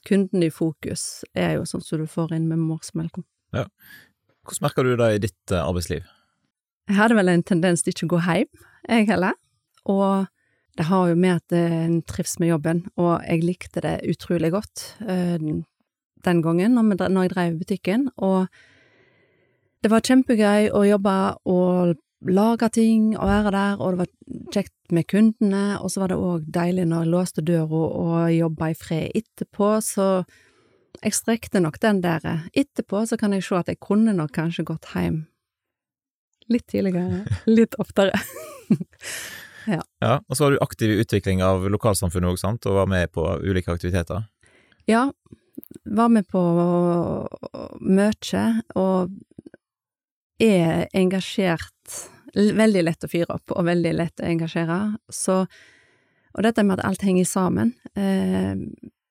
kunden 0.04 0.44
i 0.44 0.50
fokus, 0.52 1.24
er 1.32 1.54
jo 1.56 1.62
sånn 1.70 1.86
som 1.86 2.02
du 2.02 2.10
får 2.12 2.34
inn 2.36 2.50
med 2.50 2.60
morsmelka. 2.60 3.24
Hvordan 3.56 4.66
merker 4.66 4.84
du 4.84 4.98
det 5.00 5.08
i 5.14 5.22
ditt 5.24 5.54
eh, 5.56 5.64
arbeidsliv? 5.64 6.10
Jeg 6.92 6.98
hadde 6.98 7.16
vel 7.16 7.32
en 7.32 7.46
tendens 7.48 7.86
til 7.86 7.96
ikke 7.96 8.10
å 8.10 8.12
gå 8.18 8.20
hjem, 8.26 8.66
jeg 8.90 9.08
heller. 9.08 9.38
Og 9.88 10.28
det 10.76 10.90
har 10.90 11.14
jo 11.14 11.16
med 11.16 11.40
at 11.40 11.56
en 11.56 12.02
trives 12.12 12.36
med 12.44 12.52
jobben, 12.52 12.84
og 13.00 13.24
jeg 13.24 13.48
likte 13.48 13.86
det 13.88 14.02
utrolig 14.12 14.52
godt 14.52 14.84
eh, 15.08 15.40
den 16.28 16.44
gangen 16.44 16.76
når 16.76 17.22
jeg 17.24 17.34
drev 17.38 17.58
butikken. 17.64 18.06
Og 18.20 18.52
det 19.82 19.90
var 19.90 20.06
kjempegøy 20.06 20.70
å 20.78 20.84
jobbe 20.86 21.18
og 21.50 21.98
lage 22.30 22.70
ting 22.76 23.16
og 23.18 23.26
være 23.26 23.54
der, 23.56 23.82
og 23.82 23.96
det 23.96 24.04
var 24.04 24.12
kjekt 24.54 24.94
med 24.94 25.08
kundene, 25.10 25.64
og 25.82 25.90
så 25.90 26.04
var 26.04 26.12
det 26.12 26.20
òg 26.22 26.46
deilig 26.54 26.86
når 26.90 27.06
jeg 27.06 27.14
låste 27.16 27.44
døra 27.46 27.82
og 27.88 28.36
jobba 28.36 28.70
i 28.70 28.78
fred 28.78 29.18
etterpå, 29.18 29.72
så 29.82 30.08
jeg 31.02 31.18
strekte 31.18 31.62
nok 31.64 31.80
den 31.82 32.02
der. 32.04 32.46
Etterpå 32.54 33.06
så 33.10 33.18
kan 33.18 33.34
jeg 33.34 33.46
se 33.48 33.58
at 33.58 33.72
jeg 33.72 33.82
kunne 33.82 34.14
nok 34.14 34.34
kanskje 34.38 34.68
gått 34.70 34.92
hjem 34.94 35.24
litt 36.52 36.68
tidligere, 36.70 37.24
litt 37.48 37.78
oftere. 37.82 38.18
ja. 39.74 39.82
ja. 40.04 40.16
Og 40.28 40.36
så 40.36 40.46
var 40.46 40.54
du 40.54 40.62
aktiv 40.62 40.94
i 40.94 41.00
utvikling 41.02 41.42
av 41.46 41.66
lokalsamfunnet 41.72 42.34
òg, 42.34 42.42
sant, 42.42 42.68
og 42.68 42.82
var 42.82 42.92
med 42.92 43.12
på 43.16 43.24
ulike 43.42 43.74
aktiviteter? 43.74 44.28
Ja, 44.90 45.08
var 45.86 46.12
med 46.12 46.28
på 46.30 46.42
mye, 47.82 48.46
og 48.76 49.16
er 50.42 50.88
engasjert 50.98 52.10
Veldig 52.32 52.86
lett 52.86 53.04
å 53.04 53.10
fyre 53.12 53.36
opp, 53.36 53.52
og 53.52 53.66
veldig 53.68 53.92
lett 53.92 54.22
å 54.24 54.28
engasjere. 54.30 54.96
Så 55.12 55.46
Og 56.32 56.44
dette 56.46 56.64
med 56.64 56.80
at 56.80 56.86
alt 56.88 57.02
henger 57.04 57.28
sammen 57.28 57.74
eh, 57.92 58.56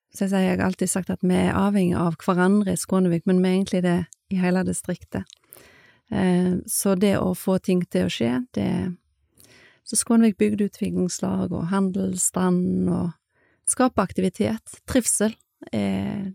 Så 0.09 0.25
jeg 0.25 0.31
sier 0.31 0.47
jeg 0.47 0.57
har 0.57 0.65
alltid 0.65 0.89
sagt 0.89 1.11
at 1.13 1.21
vi 1.21 1.37
er 1.37 1.53
avhengig 1.53 1.99
av 2.01 2.17
hverandre 2.17 2.73
i 2.73 2.81
Skånevik, 2.81 3.27
men 3.27 3.43
vi 3.43 3.49
er 3.49 3.59
egentlig 3.59 3.83
det 3.85 3.99
i 4.31 4.39
hele 4.41 4.65
distriktet. 4.65 5.29
Eh, 6.11 6.57
så 6.67 6.95
det 6.97 7.19
å 7.19 7.35
få 7.37 7.59
ting 7.59 7.85
til 7.85 8.09
å 8.09 8.11
skje, 8.11 8.47
det 8.57 8.97
Så 9.85 9.97
Skånevik 9.97 10.39
bygdeutviklingslag 10.39 11.53
og 11.53 11.69
handelsstand 11.71 12.89
og 12.89 13.11
skape 13.67 14.03
aktivitet, 14.03 14.81
trivsel, 14.87 15.35
er 15.73 16.33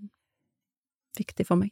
viktig 1.18 1.48
for 1.48 1.60
meg. 1.60 1.72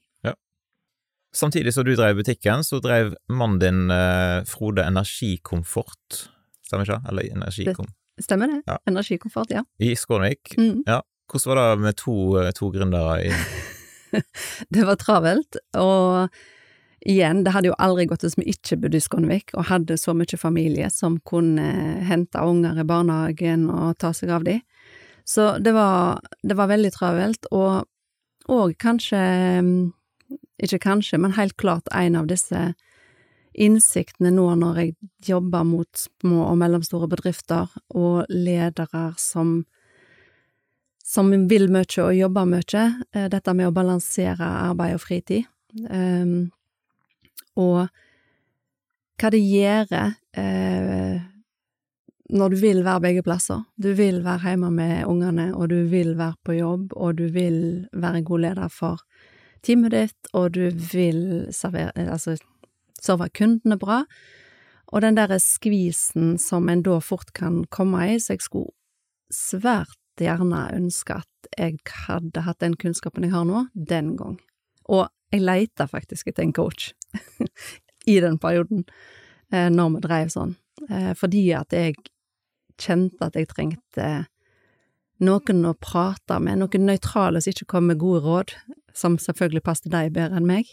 Samtidig 1.33 1.73
som 1.73 1.85
du 1.85 1.95
drev 1.97 2.15
butikken, 2.15 2.63
så 2.63 2.79
drev 2.79 3.15
mannen 3.29 3.59
din 3.59 3.91
eh, 3.91 4.43
Frode 4.45 4.85
Energikomfort, 4.85 6.23
stemmer 6.67 6.85
ikke 6.85 7.01
Eller 7.09 7.31
Energikom... 7.33 7.89
Det 8.17 8.27
stemmer 8.27 8.51
det. 8.51 8.59
Ja. 8.69 8.77
Energikomfort, 8.85 9.49
ja. 9.49 9.63
I 9.81 9.95
Skånevik. 9.97 10.53
Mm. 10.57 10.83
Ja. 10.85 10.99
Hvordan 11.31 11.49
var 11.49 11.61
det 11.61 11.81
med 11.81 11.95
to, 11.97 12.15
eh, 12.37 12.51
to 12.53 12.69
gründere 12.69 13.15
i 13.25 13.31
Det 14.69 14.83
var 14.85 14.99
travelt, 15.01 15.57
og 15.73 16.29
igjen, 17.01 17.41
det 17.43 17.55
hadde 17.55 17.71
jo 17.71 17.79
aldri 17.81 18.05
gått 18.05 18.21
hvis 18.27 18.37
vi 18.37 18.53
ikke 18.53 18.77
bodde 18.83 18.99
i 18.99 19.03
Skånevik 19.03 19.55
og 19.57 19.65
hadde 19.71 19.97
så 19.97 20.13
mye 20.13 20.37
familie 20.37 20.91
som 20.93 21.17
kunne 21.25 21.65
hente 22.05 22.45
unger 22.45 22.77
i 22.77 22.85
barnehagen 22.85 23.65
og 23.73 23.97
ta 23.97 24.13
seg 24.13 24.29
av 24.37 24.45
dem. 24.45 24.61
Så 25.25 25.55
det 25.57 25.73
var, 25.73 26.21
det 26.43 26.59
var 26.59 26.69
veldig 26.69 26.93
travelt, 26.93 27.49
og, 27.55 27.89
og 28.51 28.77
kanskje 28.77 29.23
Ikke 30.63 30.79
kanskje, 30.79 31.19
men 31.19 31.35
helt 31.37 31.57
klart 31.57 31.89
en 31.93 32.15
av 32.19 32.27
disse 32.29 32.73
innsiktene 33.53 34.31
nå 34.33 34.47
når 34.57 34.79
jeg 34.81 34.93
jobber 35.27 35.65
mot 35.67 35.99
små 35.99 36.47
og 36.47 36.57
mellomstore 36.57 37.09
bedrifter 37.11 37.69
og 37.93 38.25
ledere 38.29 39.11
som 39.21 39.61
som 41.03 41.29
vil 41.49 41.67
mye 41.69 41.99
og 41.99 42.15
jobber 42.15 42.47
mye, 42.47 42.83
eh, 43.13 43.27
dette 43.29 43.53
med 43.53 43.67
å 43.67 43.75
balansere 43.75 44.47
arbeid 44.69 44.95
og 44.95 45.01
fritid. 45.03 45.49
Um, 45.89 46.47
og 47.59 47.89
hva 49.19 49.31
det 49.33 49.41
gjør 49.43 49.91
uh, 49.93 51.17
når 52.33 52.53
du 52.53 52.57
vil 52.61 52.81
være 52.85 53.03
begge 53.03 53.23
plasser. 53.25 53.61
Du 53.75 53.91
vil 53.97 54.21
være 54.25 54.53
hjemme 54.53 54.71
med 54.73 55.05
ungene, 55.05 55.51
og 55.53 55.69
du 55.69 55.83
vil 55.91 56.15
være 56.17 56.39
på 56.45 56.57
jobb, 56.57 56.95
og 56.95 57.17
du 57.19 57.27
vil 57.33 57.85
være 57.93 58.21
en 58.21 58.27
god 58.29 58.45
leder 58.47 58.73
for 58.73 59.03
teamet 59.63 59.93
ditt, 59.95 60.31
og 60.33 60.53
du 60.57 60.67
vil 60.93 61.49
servere, 61.55 61.91
altså, 61.95 62.37
serve 63.01 63.29
kundene 63.35 63.77
bra. 63.79 64.03
Og 64.93 65.01
den 65.01 65.17
derre 65.17 65.39
skvisen 65.41 66.37
som 66.41 66.69
en 66.69 66.83
da 66.85 66.99
fort 67.01 67.33
kan 67.37 67.63
komme 67.73 68.05
i, 68.11 68.19
så 68.21 68.35
jeg 68.35 68.45
skulle 68.45 68.73
svært 69.33 69.97
gjerne 70.21 70.67
ønske 70.75 71.15
at 71.23 71.49
jeg 71.57 71.79
hadde 72.05 72.43
hatt 72.45 72.61
den 72.61 72.75
kunnskapen 72.79 73.25
jeg 73.25 73.33
har 73.33 73.47
nå, 73.49 73.65
den 73.73 74.13
gang. 74.19 74.37
Og 74.91 75.07
jeg 75.33 75.41
leita 75.41 75.87
faktisk 75.89 76.29
etter 76.29 76.45
en 76.45 76.53
coach 76.53 76.91
i 78.13 78.19
den 78.21 78.37
perioden, 78.41 78.85
eh, 79.49 79.69
når 79.73 79.95
vi 79.95 80.03
dreiv 80.05 80.33
sånn, 80.33 80.53
eh, 80.89 81.13
fordi 81.17 81.47
at 81.57 81.73
jeg 81.73 81.97
kjente 82.77 83.25
at 83.25 83.37
jeg 83.37 83.49
trengte 83.49 84.11
noen 85.23 85.65
å 85.65 85.73
prate 85.79 86.39
med, 86.43 86.59
noen 86.61 86.87
nøytrale 86.89 87.41
som 87.41 87.53
ikke 87.53 87.69
kom 87.73 87.89
med 87.89 88.01
gode 88.01 88.23
råd, 88.25 88.55
som 88.95 89.17
selvfølgelig 89.21 89.63
passet 89.65 89.91
deg 89.93 90.13
bedre 90.15 90.39
enn 90.39 90.47
meg. 90.47 90.69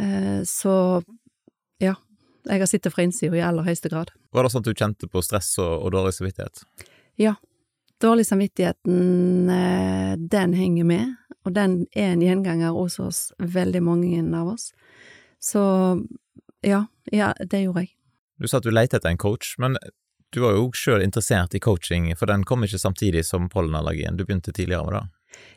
Eh, 0.00 0.42
så 0.48 1.02
ja, 1.82 1.94
jeg 2.48 2.62
har 2.62 2.70
sittet 2.70 2.94
fra 2.94 3.04
innsida 3.06 3.38
i 3.38 3.44
aller 3.44 3.66
høyeste 3.66 3.90
grad. 3.92 4.12
Var 4.32 4.44
det 4.44 4.52
sånn 4.52 4.64
at 4.64 4.68
du 4.70 4.78
kjente 4.78 5.08
på 5.10 5.22
stress 5.24 5.54
og, 5.62 5.72
og 5.86 5.94
dårlig 5.94 6.14
samvittighet? 6.16 6.64
Ja. 7.20 7.36
Dårlig 8.02 8.26
samvittigheten, 8.26 9.50
eh, 9.54 10.14
den 10.18 10.54
henger 10.58 10.86
med, 10.88 11.10
og 11.46 11.54
den 11.54 11.84
er 11.94 12.16
en 12.16 12.24
gjenganger 12.24 12.74
hos 12.74 12.98
oss, 12.98 13.20
veldig 13.38 13.82
mange 13.86 14.22
av 14.34 14.54
oss. 14.56 14.72
Så 15.38 15.62
ja, 16.66 16.84
ja, 17.14 17.32
det 17.38 17.62
gjorde 17.62 17.84
jeg. 17.84 17.92
Du 18.42 18.48
sa 18.50 18.58
at 18.58 18.66
du 18.66 18.72
lette 18.74 18.98
etter 18.98 19.12
en 19.12 19.20
coach, 19.22 19.54
men 19.62 19.78
du 20.34 20.40
var 20.42 20.56
jo 20.56 20.70
sjøl 20.74 21.04
interessert 21.04 21.54
i 21.54 21.60
coaching, 21.62 22.10
for 22.18 22.30
den 22.30 22.42
kom 22.48 22.64
ikke 22.66 22.80
samtidig 22.80 23.22
som 23.28 23.50
pollenallergien, 23.52 24.16
du 24.16 24.24
begynte 24.24 24.54
tidligere 24.54 24.86
med 24.88 24.96
det? 24.96 25.04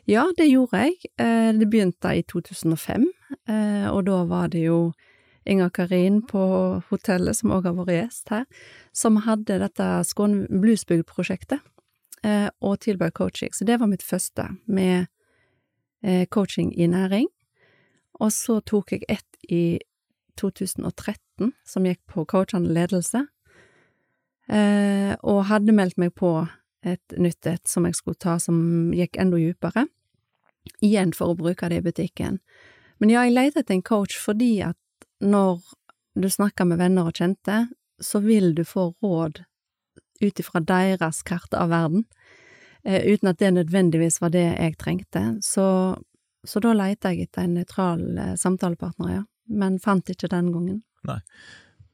Ja, 0.06 0.28
det 0.38 0.46
gjorde 0.46 0.84
jeg. 0.84 0.94
Eh, 1.18 1.52
det 1.58 1.66
begynte 1.66 2.12
i 2.14 2.22
2005, 2.22 3.08
eh, 3.50 3.86
og 3.90 4.04
da 4.06 4.22
var 4.24 4.52
det 4.52 4.62
jo 4.62 4.92
Inger 5.46 5.70
Karin 5.70 6.20
på 6.26 6.42
hotellet, 6.90 7.36
som 7.38 7.50
òg 7.54 7.66
har 7.66 7.74
vært 7.74 7.94
gjest 7.94 8.30
her, 8.30 8.44
som 8.94 9.18
hadde 9.26 9.58
dette 9.62 9.86
Skåne 10.06 10.46
Bluesbygd-prosjektet, 10.46 11.58
eh, 12.22 12.48
og 12.62 12.80
tilbød 12.86 13.14
coaching. 13.18 13.50
Så 13.50 13.66
det 13.66 13.80
var 13.80 13.90
mitt 13.90 14.02
første, 14.02 14.56
med 14.66 15.06
coaching 16.30 16.70
i 16.78 16.86
næring. 16.86 17.26
Og 18.20 18.30
så 18.30 18.60
tok 18.60 18.92
jeg 18.92 19.02
ett 19.08 19.50
i 19.50 19.80
2013, 20.38 21.52
som 21.66 21.82
gikk 21.82 21.98
på 22.06 22.24
coachende 22.24 22.70
ledelse, 22.70 23.24
og 25.26 25.40
hadde 25.48 25.74
meldt 25.74 25.98
meg 25.98 26.14
på 26.14 26.46
et 26.86 27.16
nytt 27.18 27.46
et 27.50 27.68
som 27.68 27.86
jeg 27.88 27.98
skulle 27.98 28.18
ta, 28.22 28.38
som 28.42 28.92
gikk 28.94 29.18
enda 29.20 29.40
dypere, 29.40 29.86
igjen 30.82 31.12
for 31.16 31.32
å 31.32 31.38
bruke 31.38 31.68
det 31.70 31.80
i 31.80 31.86
butikken. 31.86 32.38
Men 33.02 33.12
ja, 33.12 33.24
jeg 33.26 33.36
leter 33.36 33.62
etter 33.62 33.76
en 33.76 33.84
coach 33.86 34.16
fordi 34.18 34.60
at 34.64 34.78
når 35.20 35.60
du 36.16 36.28
snakker 36.32 36.68
med 36.68 36.80
venner 36.80 37.08
og 37.08 37.18
kjente, 37.18 37.66
så 38.00 38.20
vil 38.24 38.54
du 38.56 38.64
få 38.64 38.90
råd 39.04 39.42
ut 40.20 40.40
ifra 40.40 40.62
deres 40.64 41.22
kart 41.28 41.54
av 41.54 41.70
verden, 41.72 42.06
eh, 42.84 43.04
uten 43.04 43.28
at 43.28 43.40
det 43.40 43.52
nødvendigvis 43.52 44.20
var 44.20 44.32
det 44.32 44.46
jeg 44.48 44.78
trengte, 44.80 45.24
så, 45.44 45.96
så 46.44 46.62
da 46.64 46.72
leter 46.76 47.12
jeg 47.12 47.28
etter 47.28 47.44
en 47.44 47.56
nøytral 47.58 48.06
eh, 48.16 48.34
samtalepartner, 48.40 49.12
ja, 49.12 49.22
men 49.46 49.78
fant 49.80 50.08
ikke 50.12 50.32
den 50.32 50.52
gangen. 50.54 50.82
Nei. 51.08 51.20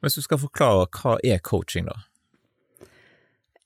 Hvis 0.02 0.18
du 0.18 0.24
skal 0.24 0.40
forklare, 0.42 0.88
hva 0.98 1.18
er 1.22 1.42
coaching, 1.42 1.86
da? 1.86 2.00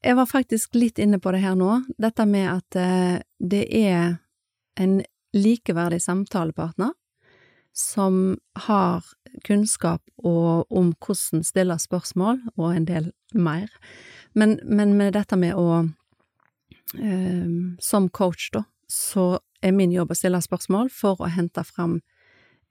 Jeg 0.06 0.14
var 0.14 0.28
faktisk 0.30 0.76
litt 0.78 1.00
inne 1.02 1.18
på 1.18 1.32
det 1.34 1.40
her 1.42 1.56
nå, 1.58 1.80
dette 1.98 2.24
med 2.30 2.46
at 2.46 2.76
eh, 2.78 3.16
det 3.42 3.64
er 3.74 4.20
en 4.78 5.00
likeverdig 5.34 5.98
samtalepartner 6.04 6.92
som 7.76 8.36
har 8.68 9.02
kunnskap 9.44 10.04
og, 10.22 10.70
om 10.70 10.92
hvordan 11.02 11.42
stille 11.44 11.74
spørsmål, 11.82 12.38
og 12.54 12.70
en 12.70 12.86
del 12.86 13.10
mer. 13.34 13.72
Men, 14.38 14.60
men 14.62 14.94
med 14.94 15.16
dette 15.18 15.36
med 15.36 15.58
å 15.58 15.82
eh, 16.94 17.50
Som 17.82 18.08
coach, 18.08 18.52
da, 18.54 18.62
så 18.86 19.40
er 19.58 19.74
min 19.74 19.90
jobb 19.90 20.14
å 20.14 20.20
stille 20.20 20.38
spørsmål 20.38 20.92
for 20.94 21.18
å 21.18 21.32
hente 21.34 21.66
fram 21.66 21.98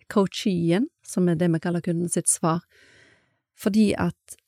coachien, 0.07 0.87
som 1.03 1.27
er 1.27 1.35
det 1.35 1.51
vi 1.51 1.59
kaller 1.59 1.83
kunden 1.83 2.07
sitt 2.09 2.31
svar, 2.31 2.63
fordi 3.59 3.91
at 3.99 4.39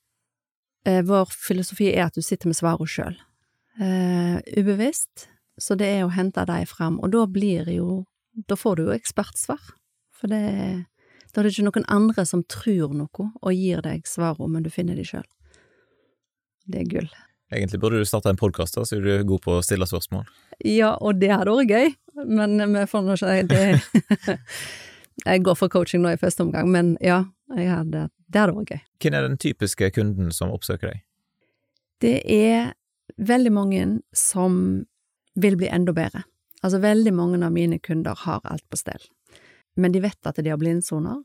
vår 1.08 1.32
filosofi 1.34 1.90
er 1.94 2.06
at 2.08 2.18
du 2.18 2.24
sitter 2.24 2.50
med 2.50 2.58
svarene 2.58 2.92
sjøl, 2.92 3.18
eh, 3.82 4.38
ubevisst, 4.58 5.28
så 5.60 5.76
det 5.80 5.90
er 5.90 6.06
å 6.06 6.14
hente 6.14 6.46
dem 6.48 6.68
fram, 6.70 7.00
og 7.02 7.12
da 7.16 7.26
blir 7.26 7.70
jo 7.74 8.06
Da 8.48 8.54
får 8.54 8.76
du 8.78 8.82
jo 8.86 8.94
ekspertsvar, 8.94 9.58
for 10.14 10.30
det 10.30 10.86
da 11.34 11.42
er 11.42 11.48
det 11.48 11.54
ikke 11.56 11.68
noen 11.68 11.86
andre 11.94 12.24
som 12.26 12.44
tror 12.50 12.94
noe 12.98 13.26
og 13.42 13.54
gir 13.54 13.82
deg 13.86 14.08
svarene, 14.10 14.48
men 14.56 14.64
du 14.66 14.70
finner 14.74 14.98
de 14.98 15.04
sjøl. 15.06 15.26
Det 16.66 16.80
er 16.82 16.88
gull. 16.90 17.10
Egentlig 17.54 17.80
burde 17.80 18.00
du 18.02 18.08
starte 18.10 18.32
en 18.34 18.40
podkast, 18.40 18.76
så 18.76 18.98
er 18.98 19.04
du 19.06 19.28
god 19.30 19.44
på 19.46 19.54
å 19.60 19.62
stille 19.62 19.86
spørsmål. 19.88 20.26
Ja, 20.66 20.96
og 20.98 21.22
det 21.22 21.30
hadde 21.30 21.54
vært 21.54 21.70
gøy, 21.72 21.94
men 22.26 22.58
vi 22.74 22.88
får 22.90 23.06
nå 23.06 23.20
ikke 23.20 23.36
det 23.52 24.38
Jeg 25.28 25.44
går 25.46 25.58
for 25.58 25.70
coaching 25.70 26.02
nå 26.02 26.16
i 26.16 26.20
første 26.20 26.44
omgang, 26.46 26.68
men 26.74 26.96
ja, 27.06 27.24
jeg 27.54 27.70
hadde, 27.70 28.08
det 28.28 28.42
hadde 28.42 28.56
vært 28.58 28.74
gøy. 28.74 28.82
Hvem 29.04 29.18
er 29.18 29.28
den 29.28 29.40
typiske 29.42 29.92
kunden 29.96 30.34
som 30.36 30.54
oppsøker 30.56 30.92
deg? 30.92 31.04
Det 32.04 32.18
er 32.30 32.74
veldig 33.18 33.54
mange 33.54 33.86
som 34.16 34.60
vil 35.40 35.58
bli 35.58 35.70
enda 35.72 35.94
bedre. 35.96 36.24
Altså, 36.66 36.82
veldig 36.82 37.14
mange 37.14 37.40
av 37.46 37.54
mine 37.54 37.78
kunder 37.80 38.18
har 38.26 38.42
alt 38.50 38.66
på 38.70 38.80
stell, 38.80 39.04
men 39.78 39.94
de 39.94 40.02
vet 40.02 40.28
at 40.28 40.40
de 40.42 40.50
har 40.50 40.62
blindsoner. 40.62 41.22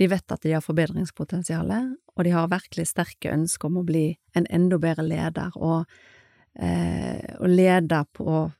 De 0.00 0.08
vet 0.10 0.32
at 0.32 0.42
de 0.42 0.54
har 0.56 0.64
forbedringspotensial, 0.64 1.70
og 2.16 2.20
de 2.26 2.32
har 2.34 2.50
virkelig 2.50 2.88
sterke 2.90 3.30
ønsker 3.30 3.68
om 3.68 3.78
å 3.78 3.86
bli 3.86 4.08
en 4.34 4.46
enda 4.50 4.76
bedre 4.82 5.04
leder, 5.06 5.50
og, 5.54 5.84
eh, 6.58 7.36
og 7.38 7.48
lede 7.52 8.00
på 8.16 8.50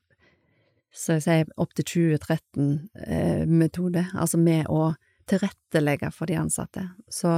så 0.95 1.17
jeg 1.17 1.25
sier 1.25 1.49
opptil 1.59 1.83
2013-metode, 1.91 3.99
eh, 3.99 4.15
altså 4.15 4.39
med 4.39 4.63
å 4.71 4.95
tilrettelegge 5.29 6.11
for 6.13 6.29
de 6.29 6.37
ansatte. 6.39 6.87
Så 7.11 7.37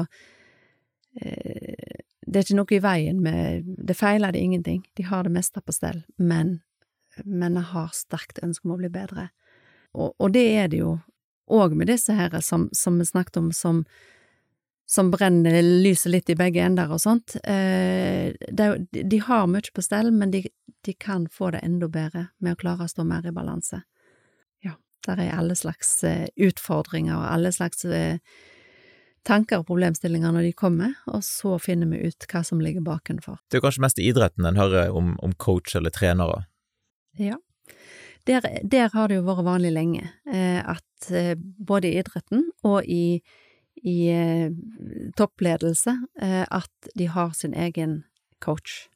eh, 1.21 2.03
det 2.27 2.39
er 2.39 2.45
ikke 2.45 2.59
noe 2.59 2.75
i 2.75 2.83
veien 2.83 3.19
med 3.23 3.67
Det 3.87 3.95
feiler 3.95 4.35
de 4.35 4.43
ingenting, 4.43 4.83
de 4.99 5.05
har 5.07 5.23
det 5.23 5.33
meste 5.35 5.63
på 5.63 5.75
stell, 5.75 6.03
men, 6.17 6.59
men 7.23 7.57
har 7.57 7.93
sterkt 7.95 8.43
ønske 8.43 8.67
om 8.67 8.75
å 8.75 8.81
bli 8.81 8.91
bedre. 8.91 9.29
Og, 9.95 10.13
og 10.19 10.33
det 10.35 10.47
er 10.59 10.67
det 10.71 10.81
jo 10.83 10.97
òg 11.47 11.75
med 11.79 11.87
disse 11.87 12.13
her 12.13 12.35
som, 12.43 12.67
som 12.75 12.99
vi 12.99 13.07
snakket 13.07 13.39
om, 13.39 13.51
som, 13.55 13.83
som 14.85 15.11
brenner 15.11 15.61
lyset 15.63 16.11
litt 16.11 16.29
i 16.29 16.35
begge 16.35 16.63
ender 16.63 16.91
og 16.91 17.01
sånt. 17.01 17.37
Eh, 17.43 18.35
de, 18.35 18.67
de, 18.91 19.21
har 19.23 19.47
mye 19.47 19.73
på 19.73 19.85
stell, 19.85 20.11
men 20.11 20.33
de, 20.35 20.43
de, 20.83 20.93
kan 20.93 21.27
få 21.31 21.53
det 21.55 21.63
enda 21.63 21.87
bedre 21.91 22.27
med 22.43 22.57
å 22.57 22.59
klare 22.59 22.87
å 22.87 22.91
stå 22.91 23.07
mer 23.07 23.27
i 23.27 23.35
balanse. 23.35 23.81
Der 25.07 25.21
er 25.23 25.37
alle 25.37 25.55
slags 25.55 26.03
eh, 26.03 26.27
utfordringer 26.35 27.15
og 27.15 27.27
alle 27.31 27.51
slags 27.55 27.85
eh, 27.85 28.19
tanker 29.27 29.61
og 29.61 29.69
problemstillinger 29.69 30.33
når 30.35 30.49
de 30.49 30.53
kommer, 30.57 30.95
og 31.07 31.23
så 31.25 31.57
finner 31.63 31.89
vi 31.91 32.07
ut 32.07 32.27
hva 32.31 32.43
som 32.47 32.61
ligger 32.63 32.85
bakenfor. 32.85 33.39
Det 33.51 33.59
er 33.59 33.65
kanskje 33.65 33.83
mest 33.83 34.01
i 34.03 34.07
idretten 34.11 34.47
en 34.47 34.59
hører 34.59 34.93
om, 34.95 35.15
om 35.23 35.35
coach 35.39 35.75
eller 35.79 35.93
trenere? 35.95 36.45
Ja. 37.19 37.39
Der, 38.27 38.43
der, 38.63 38.91
har 38.91 39.07
det 39.07 39.21
jo 39.21 39.27
vært 39.27 39.47
vanlig 39.47 39.71
lenge 39.71 40.03
eh, 40.27 40.59
at 40.59 40.83
både 41.39 41.87
i 41.87 41.99
idretten 42.01 42.47
og 42.65 42.87
i, 42.89 43.21
i 43.85 43.97
toppledelse 45.15 45.93
at 46.17 46.89
de 46.97 47.07
har 47.13 47.35
sin 47.37 47.53
egen 47.53 47.99
coach. 48.43 48.87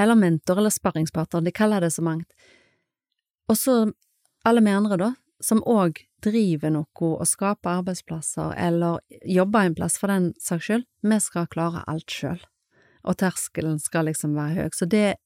Eller 0.00 0.16
mentor 0.18 0.58
eller 0.58 0.72
sparringspartner, 0.72 1.44
de 1.44 1.52
kaller 1.54 1.84
det 1.84 1.92
så 1.94 2.02
mangt. 2.06 2.32
Og 3.50 3.58
så 3.58 3.76
alle 4.48 4.64
vi 4.64 4.72
andre, 4.72 4.96
da, 4.96 5.12
som 5.44 5.60
òg 5.68 6.00
driver 6.24 6.72
noe 6.74 7.08
og 7.12 7.26
skaper 7.28 7.78
arbeidsplasser 7.78 8.54
eller 8.58 8.98
jobber 9.22 9.68
en 9.68 9.76
plass 9.78 9.98
for 10.00 10.10
den 10.10 10.32
saks 10.42 10.66
skyld, 10.66 10.86
vi 11.06 11.18
skal 11.22 11.48
klare 11.52 11.84
alt 11.90 12.10
sjøl, 12.10 12.40
og 13.04 13.18
terskelen 13.20 13.78
skal 13.82 14.08
liksom 14.08 14.34
være 14.38 14.64
høy. 14.64 14.74
Så 14.74 14.88
det 14.90 15.18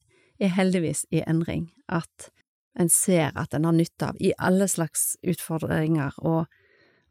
er 0.43 0.57
heldigvis 0.57 1.07
i 1.15 1.23
endring, 1.25 1.71
at 1.89 2.31
en 2.79 2.91
ser 2.93 3.33
at 3.39 3.55
en 3.55 3.69
har 3.69 3.77
nytte 3.77 4.11
av 4.11 4.21
i 4.21 4.33
alle 4.41 4.69
slags 4.69 5.15
utfordringer, 5.29 6.17
og 6.19 6.49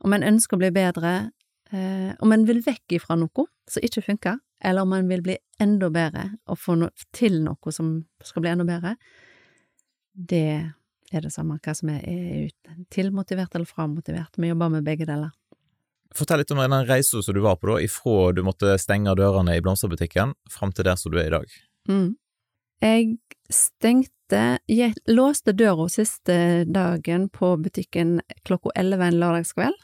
om 0.02 0.14
en 0.18 0.26
ønsker 0.26 0.58
å 0.58 0.62
bli 0.62 0.72
bedre, 0.74 1.32
eh, 1.72 2.12
om 2.20 2.34
en 2.34 2.46
vil 2.48 2.62
vekk 2.66 2.98
ifra 2.98 3.18
noe 3.18 3.48
som 3.70 3.86
ikke 3.86 4.04
funker, 4.06 4.40
eller 4.62 4.86
om 4.86 4.94
en 4.94 5.10
vil 5.10 5.24
bli 5.26 5.38
enda 5.62 5.90
bedre 5.94 6.28
og 6.50 6.60
få 6.60 6.76
no 6.78 6.90
til 7.14 7.40
noe 7.46 7.74
som 7.74 8.02
skal 8.26 8.44
bli 8.44 8.52
enda 8.52 8.66
bedre, 8.68 8.96
det 10.14 10.74
er 11.12 11.26
det 11.26 11.34
samme 11.34 11.60
hva 11.60 11.76
som 11.76 11.92
er, 11.94 12.02
er 12.08 12.80
tilmotivert 12.94 13.56
eller 13.56 13.70
framotivert. 13.70 14.38
Vi 14.38 14.52
jobber 14.52 14.72
med 14.78 14.88
begge 14.88 15.08
deler. 15.10 15.32
Fortell 16.16 16.42
litt 16.42 16.52
om 16.52 16.60
den 16.60 16.88
reisen 16.90 17.24
som 17.24 17.36
du 17.36 17.42
var 17.44 17.56
på, 17.60 17.70
da, 17.70 17.78
ifra 17.84 18.32
du 18.36 18.42
måtte 18.44 18.76
stenge 18.82 19.14
dørene 19.16 19.56
i 19.56 19.62
blomsterbutikken, 19.64 20.34
fram 20.52 20.74
til 20.76 20.88
der 20.88 21.00
som 21.00 21.14
du 21.14 21.20
er 21.22 21.30
i 21.30 21.36
dag. 21.36 21.54
Mm. 21.90 22.10
Jeg 22.82 23.14
stengte 23.52 24.10
Jeg 24.72 24.96
låste 25.12 25.52
døra 25.52 25.90
siste 25.92 26.64
dagen 26.64 27.28
på 27.30 27.58
butikken 27.60 28.22
klokka 28.48 28.72
elleve 28.80 29.10
en 29.12 29.20
lørdagskveld. 29.20 29.76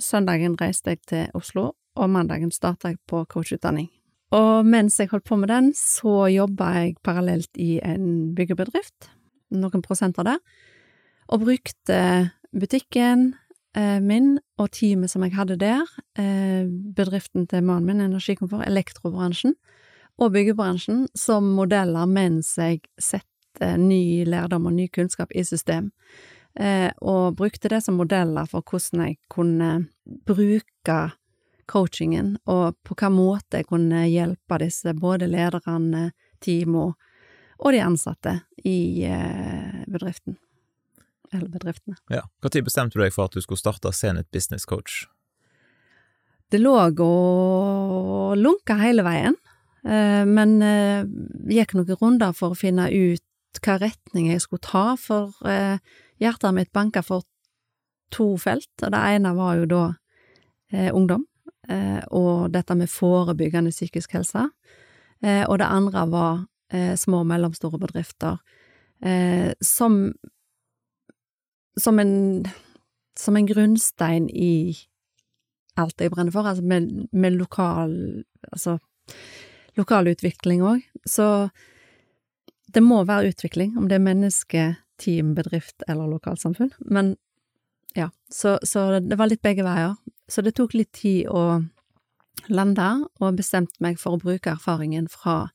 Søndagen 0.00 0.56
reiste 0.56 0.94
jeg 0.94 1.02
til 1.06 1.26
Oslo, 1.36 1.74
og 1.96 2.08
mandagen 2.08 2.50
starta 2.50 2.94
jeg 2.94 3.02
på 3.04 3.26
coachutdanning. 3.28 3.90
Og 4.32 4.64
mens 4.64 4.96
jeg 4.96 5.10
holdt 5.10 5.28
på 5.28 5.36
med 5.36 5.52
den, 5.52 5.74
så 5.76 6.24
jobba 6.32 6.70
jeg 6.78 6.96
parallelt 7.04 7.52
i 7.60 7.82
en 7.84 8.32
byggebedrift 8.36 9.10
noen 9.52 9.84
prosenter 9.84 10.26
der, 10.26 10.40
og 11.32 11.44
brukte 11.44 11.98
butikken 12.52 13.32
eh, 13.76 14.00
min 14.02 14.36
og 14.60 14.72
teamet 14.76 15.12
som 15.12 15.24
jeg 15.24 15.36
hadde 15.36 15.58
der, 15.60 15.86
eh, 16.18 16.66
bedriften 16.96 17.46
til 17.48 17.64
mannen 17.64 17.88
min, 17.88 18.04
Energikomfort, 18.10 18.66
elektrobransjen, 18.68 19.54
og 20.20 20.34
byggebransjen, 20.34 21.06
som 21.16 21.54
modeller 21.56 22.06
mens 22.06 22.54
jeg 22.60 22.82
setter 23.00 23.78
ny 23.80 24.24
lærdom 24.28 24.68
og 24.68 24.76
ny 24.76 24.88
kunnskap 24.92 25.32
i 25.34 25.44
system. 25.44 25.90
Eh, 26.54 26.90
og 27.00 27.36
brukte 27.36 27.70
det 27.72 27.80
som 27.84 27.96
modeller 27.96 28.44
for 28.48 28.60
hvordan 28.60 29.06
jeg 29.06 29.16
kunne 29.32 29.86
bruke 30.28 30.98
coachingen, 31.66 32.36
og 32.46 32.76
på 32.84 32.96
hva 32.98 33.08
måte 33.12 33.62
jeg 33.62 33.70
kunne 33.70 34.04
hjelpe 34.10 34.58
disse, 34.60 34.92
både 34.92 35.30
lederne, 35.30 36.10
teamene 36.42 36.92
og 37.62 37.72
de 37.74 37.82
ansatte 37.84 38.36
i 38.66 39.04
eh, 39.06 39.82
bedriften. 39.90 40.36
Eller 41.32 41.48
bedriftene. 41.48 41.96
Ja. 42.12 42.26
Når 42.42 42.64
bestemte 42.66 42.98
du 42.98 43.04
deg 43.04 43.14
for 43.14 43.30
at 43.30 43.36
du 43.36 43.42
skulle 43.44 43.60
starte 43.60 43.92
Zenit 43.96 44.30
Business 44.34 44.66
Coach? 44.68 45.06
Det 46.52 46.60
lå 46.60 46.74
og 46.76 48.36
lunka 48.36 48.76
hele 48.82 49.06
veien, 49.06 49.38
eh, 49.86 50.24
men 50.28 50.58
eh, 50.66 51.06
gikk 51.54 51.76
noen 51.78 51.96
runder 52.02 52.34
for 52.36 52.52
å 52.52 52.58
finne 52.58 52.90
ut 52.90 53.62
hva 53.62 53.78
retning 53.78 54.30
jeg 54.32 54.42
skulle 54.42 54.64
ta, 54.64 54.96
for 54.96 55.36
hjertet 56.18 56.54
mitt 56.56 56.70
banka 56.72 57.02
for 57.04 57.22
to 58.10 58.32
felt, 58.40 58.70
og 58.80 58.90
det 58.94 59.02
ene 59.12 59.34
var 59.36 59.58
jo 59.60 59.66
da 59.68 59.82
ungdom, 60.96 61.26
og 62.16 62.48
dette 62.54 62.74
med 62.80 62.90
forebyggende 62.90 63.70
psykisk 63.70 64.16
helse, 64.16 64.46
og 65.20 65.54
det 65.60 65.68
andre 65.68 66.06
var 66.08 66.40
eh, 66.72 66.94
små 66.98 67.22
og 67.22 67.28
mellomstore 67.30 67.80
bedrifter, 67.82 68.40
eh, 69.04 69.52
som 69.60 70.12
som 71.80 71.98
en 71.98 72.48
som 73.18 73.36
en 73.36 73.46
grunnstein 73.46 74.28
i 74.30 74.76
alt 75.76 76.00
jeg 76.00 76.12
brenner 76.12 76.32
for, 76.32 76.48
altså 76.48 76.64
med, 76.64 77.08
med 77.12 77.36
lokal 77.36 77.92
altså 78.50 78.78
lokal 79.76 80.08
utvikling 80.12 80.62
òg. 80.64 80.82
Så 81.08 81.48
det 82.72 82.82
må 82.84 83.02
være 83.08 83.32
utvikling, 83.32 83.76
om 83.78 83.88
det 83.88 83.98
er 83.98 84.04
menneske, 84.04 84.64
team, 85.00 85.34
bedrift 85.34 85.84
eller 85.88 86.08
lokalsamfunn. 86.08 86.72
Men 86.80 87.16
ja, 87.96 88.10
så, 88.32 88.58
så 88.62 89.00
det 89.00 89.18
var 89.20 89.28
litt 89.28 89.42
begge 89.44 89.64
veier. 89.66 89.96
Så 90.28 90.44
det 90.44 90.54
tok 90.56 90.76
litt 90.76 90.92
tid 90.96 91.28
å 91.28 91.62
lande, 92.52 92.88
og 93.20 93.36
bestemte 93.38 93.80
meg 93.84 93.98
for 94.00 94.16
å 94.16 94.22
bruke 94.22 94.54
erfaringen 94.54 95.08
fra 95.10 95.50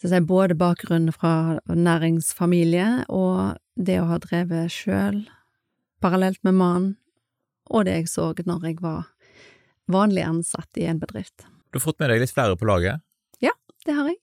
så 0.00 0.08
jeg 0.14 0.24
både 0.24 0.56
bakgrunnen 0.56 1.12
fra 1.12 1.60
næringsfamilie 1.68 3.04
og 3.12 3.58
det 3.76 3.98
å 4.00 4.08
ha 4.08 4.16
drevet 4.22 4.72
sjøl, 4.72 5.26
parallelt 6.00 6.40
med 6.46 6.56
mannen, 6.56 6.94
og 7.68 7.84
det 7.84 7.98
jeg 7.98 8.08
så 8.08 8.30
når 8.32 8.64
jeg 8.66 8.78
var 8.80 9.10
vanlig 9.90 10.24
ansatt 10.24 10.80
i 10.80 10.86
en 10.88 11.02
bedrift. 11.02 11.44
Du 11.70 11.78
har 11.78 11.84
fått 11.84 12.00
med 12.00 12.10
deg 12.10 12.22
litt 12.22 12.32
flere 12.32 12.56
på 12.56 12.66
laget? 12.66 13.04
Ja, 13.44 13.52
det 13.86 13.94
har 13.98 14.08
jeg. 14.08 14.18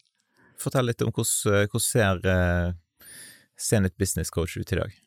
Fortell 0.57 0.89
litt 0.89 1.03
om 1.05 1.13
hvordan, 1.13 1.69
hvordan 1.69 1.85
ser 1.85 2.25
uh, 2.25 2.73
Zenit 3.57 3.95
Business 4.01 4.33
Coach 4.33 4.57
ut 4.57 4.73
i 4.73 4.79
dag? 4.81 4.97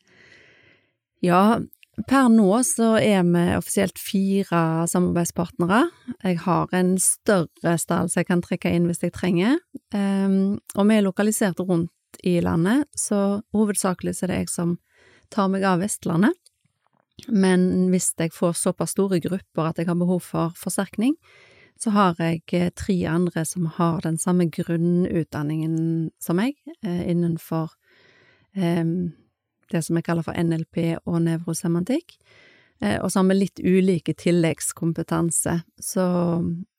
Ja, 1.21 1.59
Per 2.07 2.29
nå 2.31 2.47
så 2.63 2.93
er 3.03 3.25
vi 3.27 3.41
offisielt 3.57 3.99
fire 3.99 4.87
samarbeidspartnere. 4.87 5.83
Jeg 6.23 6.39
har 6.45 6.71
en 6.73 6.93
større 7.01 7.75
stall 7.81 8.07
som 8.09 8.21
jeg 8.21 8.29
kan 8.29 8.43
trekke 8.43 8.71
inn 8.71 8.87
hvis 8.87 9.03
jeg 9.03 9.13
trenger, 9.17 9.59
um, 9.93 10.55
og 10.77 10.87
vi 10.87 10.97
er 10.97 11.03
lokalisert 11.05 11.59
rundt 11.59 11.91
i 12.27 12.39
landet, 12.43 12.87
så 12.95 13.41
hovedsakelig 13.55 14.15
så 14.15 14.25
er 14.25 14.31
det 14.31 14.39
jeg 14.41 14.53
som 14.53 14.77
tar 15.31 15.51
meg 15.51 15.65
av 15.67 15.83
Vestlandet. 15.83 16.35
Men 17.27 17.91
hvis 17.91 18.11
jeg 18.17 18.33
får 18.33 18.55
såpass 18.57 18.95
store 18.95 19.19
grupper 19.21 19.67
at 19.67 19.79
jeg 19.79 19.89
har 19.91 19.99
behov 19.99 20.23
for 20.25 20.55
forsterkning, 20.57 21.17
så 21.81 21.93
har 21.95 22.17
jeg 22.21 22.43
eh, 22.53 22.71
tre 22.77 22.95
andre 23.09 23.43
som 23.45 23.67
har 23.77 24.01
den 24.05 24.17
samme 24.21 24.47
grunnutdanningen 24.53 26.11
som 26.21 26.37
meg, 26.39 26.55
eh, 26.85 27.03
innenfor 27.09 27.73
um, 28.55 29.11
det 29.71 29.83
som 29.85 29.97
jeg 29.97 30.07
kaller 30.07 30.25
for 30.25 30.37
NLP 30.37 31.01
og 31.05 31.21
nevrosemantikk. 31.25 32.17
Eh, 32.81 32.97
og 33.01 33.11
så 33.11 33.21
har 33.21 33.29
vi 33.29 33.37
litt 33.37 33.61
ulike 33.61 34.15
tilleggskompetanse, 34.17 35.59
så, 35.77 36.05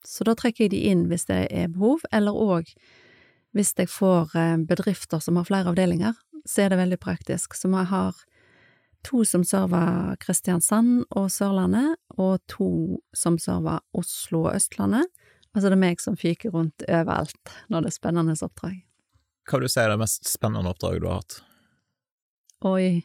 så, 0.05 0.27
da 0.27 0.35
trekker 0.39 0.67
jeg 0.67 0.75
de 0.75 0.83
inn 0.91 1.07
hvis 1.11 1.29
det 1.31 1.47
er 1.51 1.71
behov, 1.73 2.03
eller 2.13 2.35
òg 2.35 2.75
hvis 3.57 3.75
jeg 3.79 3.91
får 3.93 4.37
eh, 4.39 4.59
bedrifter 4.67 5.23
som 5.23 5.39
har 5.39 5.47
flere 5.49 5.71
avdelinger, 5.73 6.17
så 6.49 6.65
er 6.65 6.73
det 6.73 6.81
veldig 6.81 6.99
praktisk. 6.99 7.55
Så 7.55 7.71
vi 7.71 7.85
har 7.87 8.17
to 9.07 9.23
som 9.29 9.45
server 9.47 10.17
Kristiansand 10.23 11.05
og 11.11 11.31
Sørlandet, 11.31 11.99
og 12.19 12.41
to 12.51 12.99
som 13.15 13.39
server 13.39 13.83
Oslo 13.95 14.47
og 14.49 14.57
Østlandet. 14.57 15.07
Altså 15.53 15.69
det 15.69 15.77
er 15.77 15.85
meg 15.85 16.01
som 16.01 16.17
fyker 16.17 16.55
rundt 16.55 16.85
overalt 16.89 17.55
når 17.69 17.85
det 17.85 17.93
er 17.93 17.99
spennende 17.99 18.37
oppdrag. 18.41 18.81
Hva 19.47 19.59
vil 19.59 19.69
du 19.69 19.73
si 19.75 19.83
er 19.83 19.91
det 19.93 20.01
mest 20.01 20.29
spennende 20.31 20.71
oppdraget 20.71 21.03
du 21.03 21.11
har 21.11 21.21
hatt? 21.21 21.43
Oi, 22.69 23.03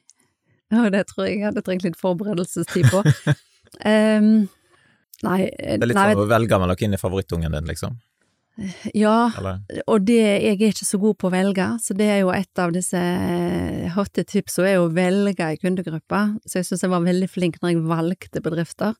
ja, 0.73 0.83
det 0.93 1.05
tror 1.09 1.27
jeg 1.27 1.39
jeg 1.39 1.47
hadde 1.47 1.63
trengt 1.65 1.85
litt 1.87 1.99
forberedelsestid 1.99 2.89
på. 2.91 3.01
um, 3.91 4.47
Nei, 5.25 5.47
Det 5.49 5.79
er 5.79 5.89
litt 5.89 5.97
nei, 5.97 6.11
sånn 6.13 6.27
å 6.27 6.29
velge 6.29 6.59
mellom 6.61 6.77
hvem 6.77 6.93
er 6.93 7.01
favorittungen 7.01 7.55
din, 7.55 7.69
liksom? 7.71 7.95
ja, 8.97 9.31
Eller? 9.37 9.59
og 9.85 10.05
det, 10.07 10.17
jeg 10.17 10.55
er 10.55 10.71
ikke 10.71 10.85
så 10.85 10.99
god 11.01 11.17
på 11.21 11.29
å 11.29 11.33
velge, 11.33 11.65
så 11.81 11.93
det 11.97 12.07
er 12.09 12.19
jo 12.23 12.31
et 12.33 12.61
av 12.61 12.73
disse 12.73 12.97
eh, 12.97 13.85
hotte 13.93 14.25
tipsene, 14.25 14.71
er 14.71 14.81
å 14.81 14.89
velge 14.93 15.51
i 15.53 15.59
kundegruppa. 15.61 16.23
Så 16.45 16.59
jeg 16.59 16.69
syns 16.69 16.85
jeg 16.85 16.93
var 16.93 17.05
veldig 17.05 17.29
flink 17.29 17.59
når 17.61 17.73
jeg 17.73 17.85
valgte 17.89 18.43
bedrifter. 18.45 18.97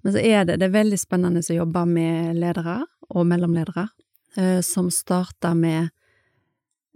Men 0.00 0.16
så 0.16 0.22
er 0.24 0.48
det, 0.48 0.58
det 0.62 0.70
er 0.70 0.76
veldig 0.78 1.00
spennende 1.00 1.44
å 1.44 1.58
jobbe 1.58 1.84
med 1.88 2.40
ledere 2.40 2.78
og 3.10 3.26
mellomledere, 3.28 3.88
eh, 4.40 4.60
som 4.64 4.88
starter 4.92 5.56
med 5.56 5.92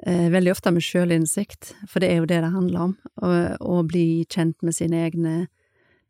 veldig 0.02 0.50
ofte 0.50 0.72
med 0.74 0.82
sjølinnsikt, 0.82 1.68
for 1.86 2.02
det 2.02 2.08
er 2.10 2.16
jo 2.18 2.26
det 2.26 2.40
det 2.42 2.50
handler 2.50 2.80
om, 2.88 2.94
å, 3.22 3.76
bli 3.86 4.24
kjent 4.26 4.58
med 4.66 4.74
sine 4.74 5.04
egne 5.06 5.34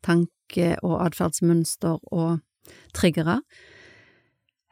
tanke- 0.05 0.77
og 0.81 0.97
atferdsmønster 1.05 2.01
og 2.11 2.39
triggere. 2.97 3.39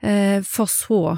Eh, 0.02 0.41
for 0.41 0.65
så, 0.65 1.17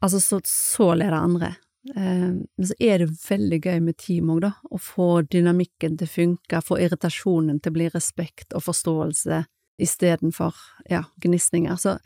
altså 0.00 0.20
så, 0.20 0.40
så 0.44 0.94
leder 0.94 1.16
andre. 1.18 1.54
Eh, 1.96 2.30
men 2.56 2.66
så 2.66 2.74
er 2.78 2.98
det 2.98 3.12
veldig 3.28 3.60
gøy 3.62 3.80
med 3.84 3.98
team 4.00 4.32
òg, 4.34 4.44
da, 4.46 4.52
å 4.70 4.80
få 4.80 5.08
dynamikken 5.30 5.98
til 6.00 6.08
å 6.08 6.14
funke, 6.14 6.62
få 6.64 6.80
irritasjonen 6.82 7.60
til 7.60 7.74
å 7.74 7.78
bli 7.78 7.90
respekt 7.94 8.56
og 8.56 8.66
forståelse 8.66 9.44
istedenfor, 9.82 10.54
ja, 10.90 11.04
gnisninger. 11.22 11.78
Så 11.78 11.98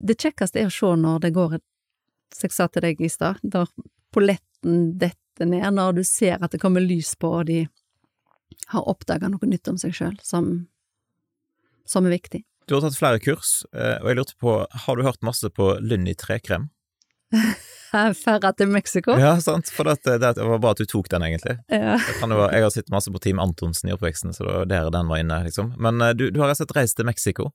det 0.00 0.18
kjekkeste 0.20 0.60
er 0.62 0.70
å 0.70 0.74
se 0.74 0.94
når 0.96 1.24
det 1.26 1.34
går 1.36 1.58
et, 1.58 1.66
som 2.32 2.46
jeg 2.46 2.56
sa 2.56 2.68
til 2.70 2.84
deg 2.84 3.00
i 3.02 3.10
stad, 3.10 3.40
polletten 4.14 4.98
detter 5.00 5.48
ned, 5.48 5.66
når 5.76 6.00
du 6.00 6.04
ser 6.06 6.42
at 6.42 6.52
det 6.52 6.60
kommer 6.62 6.84
lys 6.84 7.14
på, 7.20 7.30
og 7.40 7.48
de 7.50 7.64
har 8.74 8.88
oppdaga 8.90 9.30
noe 9.30 9.48
nytt 9.48 9.70
om 9.70 9.78
seg 9.80 9.94
sjøl 9.96 10.16
som, 10.24 10.52
som 11.88 12.06
er 12.06 12.16
viktig. 12.18 12.44
Du 12.68 12.76
har 12.76 12.84
tatt 12.84 12.98
flere 12.98 13.22
kurs, 13.22 13.64
eh, 13.74 13.96
og 13.98 14.10
jeg 14.10 14.18
lurte 14.20 14.36
på, 14.38 14.60
har 14.84 14.96
du 14.96 15.06
hørt 15.06 15.24
masse 15.26 15.48
på 15.50 15.72
Lynn 15.82 16.06
i 16.10 16.14
trekrem? 16.18 16.68
Ferda 17.90 18.52
til 18.54 18.68
Mexico. 18.70 19.16
Ja, 19.18 19.32
sant, 19.42 19.70
for 19.74 19.88
det, 19.88 19.96
det, 20.04 20.18
det 20.36 20.46
var 20.46 20.60
bra 20.62 20.74
at 20.76 20.82
du 20.82 20.86
tok 20.86 21.08
den, 21.10 21.24
egentlig. 21.26 21.56
Ja. 21.66 21.96
Være, 21.98 22.50
jeg 22.54 22.66
har 22.66 22.74
sett 22.74 22.92
masse 22.94 23.10
på 23.10 23.22
Team 23.22 23.42
Antonsen 23.42 23.90
i 23.90 23.94
oppveksten, 23.96 24.34
så 24.36 24.44
det 24.46 24.52
var 24.52 24.70
der 24.70 24.92
den 24.94 25.10
var 25.10 25.22
inne, 25.22 25.40
liksom. 25.48 25.72
Men 25.82 25.98
eh, 26.04 26.14
du, 26.14 26.28
du 26.30 26.38
har 26.42 26.52
rett 26.52 26.60
og 26.60 26.68
slett 26.68 26.76
reist 26.78 27.00
til 27.00 27.08
Mexico. 27.10 27.50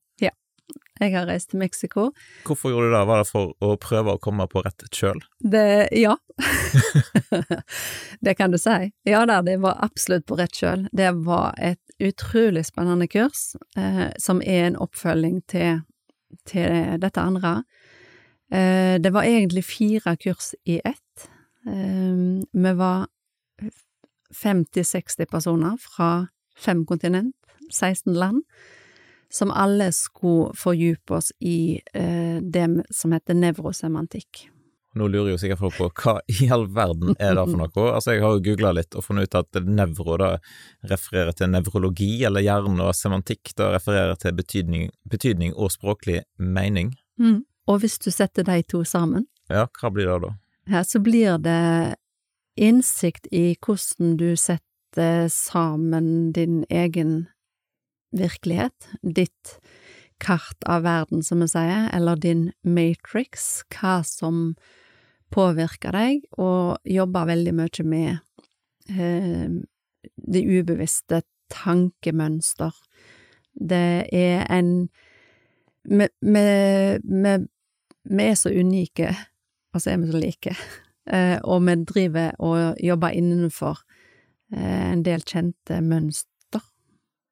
Jeg 1.00 1.12
har 1.12 1.26
reist 1.28 1.50
til 1.52 1.60
Mexico. 1.60 2.10
Hvorfor 2.48 2.72
gjorde 2.72 2.88
du 2.88 2.94
det? 2.96 3.02
Var 3.10 3.20
det 3.20 3.28
for 3.28 3.52
å 3.60 3.76
prøve 3.82 4.14
å 4.16 4.22
komme 4.24 4.46
på 4.48 4.64
rett 4.64 4.86
kjøl? 4.96 5.20
Det 5.40 5.90
Ja. 5.92 6.16
det 8.26 8.36
kan 8.38 8.52
du 8.52 8.58
si. 8.58 8.92
Ja 9.08 9.26
da, 9.28 9.42
det 9.44 9.58
var 9.64 9.82
absolutt 9.84 10.26
på 10.26 10.38
rett 10.40 10.56
kjøl. 10.56 10.88
Det 10.96 11.12
var 11.26 11.54
et 11.60 11.82
utrolig 12.00 12.66
spennende 12.66 13.08
kurs, 13.12 13.56
eh, 13.78 14.08
som 14.18 14.42
er 14.42 14.70
en 14.70 14.80
oppfølging 14.80 15.42
til, 15.52 15.84
til 16.48 16.96
dette 17.04 17.20
andre. 17.20 17.64
Eh, 18.52 18.96
det 19.00 19.12
var 19.14 19.28
egentlig 19.28 19.66
fire 19.68 20.16
kurs 20.16 20.54
i 20.66 20.80
ett. 20.80 21.28
Eh, 21.68 22.16
vi 22.52 22.74
var 22.80 23.08
50-60 24.36 25.26
personer 25.32 25.78
fra 25.80 26.28
fem 26.58 26.86
kontinent, 26.86 27.36
16 27.72 28.14
land, 28.14 28.44
som 29.36 29.52
alle 29.52 29.90
skulle 29.92 30.54
fordype 30.56 31.18
oss 31.18 31.32
i 31.44 31.82
eh, 31.94 32.38
det 32.42 32.68
som 32.96 33.12
heter 33.16 33.36
nevrosemantikk. 33.36 34.46
Nå 34.96 35.10
lurer 35.12 35.34
jo 35.34 35.40
sikkert 35.42 35.60
folk 35.60 35.76
på 35.76 35.88
hva 36.00 36.14
i 36.32 36.46
all 36.56 36.70
verden 36.72 37.18
er 37.20 37.34
det 37.36 37.44
for 37.50 37.60
noe? 37.60 37.88
Altså, 37.92 38.14
jeg 38.16 38.24
har 38.24 38.38
jo 38.38 38.44
googla 38.46 38.72
litt 38.78 38.96
og 38.96 39.04
funnet 39.04 39.28
ut 39.28 39.36
at 39.42 39.60
nevro 39.68 40.16
da 40.22 40.30
refererer 40.88 41.36
til 41.36 41.52
nevrologi, 41.52 42.14
eller 42.24 42.46
hjerne, 42.46 42.80
og 42.80 42.96
semantikk 42.96 43.52
da 43.60 43.74
refererer 43.74 44.16
til 44.22 44.32
betydning, 44.38 44.88
betydning 45.12 45.52
og 45.52 45.74
språklig 45.76 46.22
mening. 46.40 46.94
Mm. 47.20 47.42
Og 47.68 47.82
hvis 47.84 48.00
du 48.00 48.08
setter 48.14 48.48
de 48.48 48.62
to 48.64 48.86
sammen, 48.88 49.28
Ja, 49.52 49.68
hva 49.82 49.92
blir 49.94 50.08
det 50.08 50.22
da? 50.24 50.32
her 50.72 50.84
så 50.88 51.00
blir 51.04 51.36
det 51.44 51.96
innsikt 52.58 53.28
i 53.32 53.56
hvordan 53.60 54.16
du 54.18 54.32
setter 54.40 55.28
sammen 55.30 56.32
din 56.34 56.64
egen 56.72 57.28
virkelighet, 58.16 58.90
ditt 59.02 59.58
kart 60.24 60.64
av 60.66 60.86
verden, 60.86 61.24
som 61.24 61.42
vi 61.44 61.50
sier, 61.52 61.90
eller 61.94 62.20
din 62.20 62.50
matrix, 62.64 63.64
hva 63.76 64.00
som 64.08 64.56
påvirker 65.34 65.96
deg, 65.96 66.28
og 66.40 66.78
jobber 66.88 67.32
veldig 67.32 67.54
mye 67.58 67.88
med 67.88 68.12
eh, 68.90 69.50
det 70.16 70.44
ubevisste 70.46 71.22
tankemønster. 71.54 72.74
Det 73.54 74.08
er 74.12 74.46
en 74.52 74.90
Vi, 75.86 76.08
er 78.26 78.34
så 78.34 78.50
unike, 78.50 79.16
og 79.74 79.82
så 79.82 79.92
er 79.92 79.98
vi 79.98 80.12
så 80.12 80.18
like. 80.18 80.56
Eh, 81.06 81.38
og 81.44 81.62
vi 81.62 81.76
driver 81.86 82.32
og 82.40 82.76
jobber 82.82 83.14
innenfor 83.14 83.78
eh, 84.54 84.92
en 84.92 85.04
del 85.06 85.22
kjente 85.22 85.82
mønster, 85.82 86.35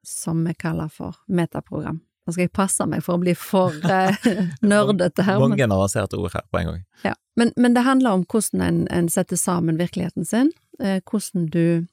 som 0.04 0.44
vi 0.46 0.54
kaller 0.54 0.92
for 0.92 1.16
metaprogram. 1.28 2.02
Nå 2.24 2.34
skal 2.34 2.46
jeg 2.46 2.54
passe 2.56 2.86
meg 2.88 3.04
for 3.04 3.18
å 3.18 3.22
bli 3.24 3.34
for 3.36 3.76
eh, 3.84 4.28
nerdete 4.64 5.26
her. 5.28 5.42
Mange 5.44 5.66
avanserte 5.68 6.20
ord 6.20 6.36
her 6.36 6.46
på 6.52 6.62
en 6.62 6.70
gang. 6.70 6.84
ja, 7.04 7.16
men, 7.40 7.52
men 7.56 7.76
det 7.76 7.84
handler 7.84 8.20
om 8.20 8.24
hvordan 8.30 8.64
en, 8.64 8.84
en 8.88 9.10
setter 9.12 9.40
sammen 9.40 9.80
virkeligheten 9.80 10.28
sin, 10.28 10.54
eh, 10.80 11.02
hvordan 11.04 11.50
du 11.52 11.88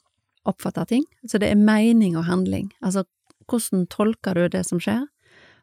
oppfatter 0.47 0.87
ting. 0.87 1.05
Så 1.27 1.39
det 1.43 1.51
er 1.51 1.59
mening 1.59 2.17
og 2.17 2.29
handling. 2.31 2.71
Altså, 2.81 3.05
hvordan 3.51 3.89
tolker 3.91 4.39
du 4.39 4.47
det 4.49 4.65
som 4.69 4.83
skjer, 4.83 5.09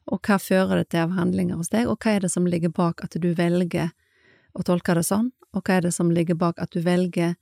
og 0.07 0.23
hva 0.23 0.37
fører 0.39 0.81
det 0.81 0.91
til 0.91 1.03
av 1.05 1.15
handlinger 1.15 1.59
hos 1.59 1.71
deg, 1.71 1.87
og 1.87 1.99
hva 2.03 2.15
er 2.15 2.23
det 2.23 2.31
som 2.31 2.47
ligger 2.47 2.71
bak 2.75 3.03
at 3.03 3.15
du 3.19 3.31
velger 3.35 3.91
å 4.57 4.63
tolke 4.67 4.95
det 4.97 5.03
sånn, 5.07 5.31
og 5.55 5.63
hva 5.63 5.77
er 5.77 5.87
det 5.87 5.93
som 5.95 6.11
ligger 6.11 6.37
bak 6.39 6.59
at 6.63 6.75
du 6.75 6.81
velger 6.83 7.35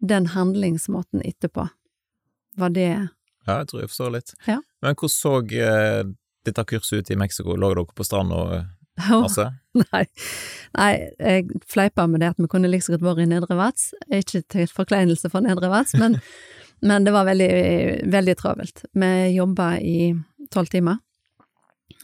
den 0.00 0.30
handlingsmåten 0.32 1.22
etterpå. 1.26 1.68
Var 2.56 2.70
det 2.74 2.92
Ja, 3.50 3.60
jeg 3.62 3.70
tror 3.70 3.82
jeg 3.82 3.92
forstår 3.92 4.12
litt. 4.16 4.34
Ja. 4.46 4.60
Men 4.84 4.96
hvordan 4.96 5.14
så 5.14 5.36
eh, 5.66 6.02
dette 6.46 6.66
kurset 6.70 7.00
ut 7.00 7.10
i 7.10 7.18
Mexico? 7.18 7.56
Lå 7.56 7.72
dere 7.74 7.84
på 7.96 8.06
strand 8.06 8.34
og 8.36 8.54
eh, 8.56 8.68
masse? 9.08 9.48
Nei, 9.80 10.04
nei, 10.76 10.92
jeg 11.18 11.60
fleipa 11.70 12.06
med 12.10 12.22
det 12.22 12.32
at 12.32 12.40
vi 12.40 12.48
kunne 12.50 12.70
like 12.70 12.80
liksom 12.80 12.96
godt 12.96 13.06
vært 13.10 13.24
i 13.24 13.28
Nedre 13.30 13.58
Vats. 13.58 13.90
Ikke 14.10 14.42
til 14.42 14.70
forkleinelse 14.70 15.30
for 15.32 15.44
Nedre 15.44 15.70
Vats, 15.72 15.94
men, 16.00 16.18
men 16.88 17.06
det 17.06 17.14
var 17.14 17.28
veldig, 17.28 17.52
veldig 18.10 18.36
travelt. 18.40 18.84
Vi 18.92 19.12
jobba 19.36 19.72
i 19.78 20.12
tolv 20.52 20.72
timer, 20.72 20.98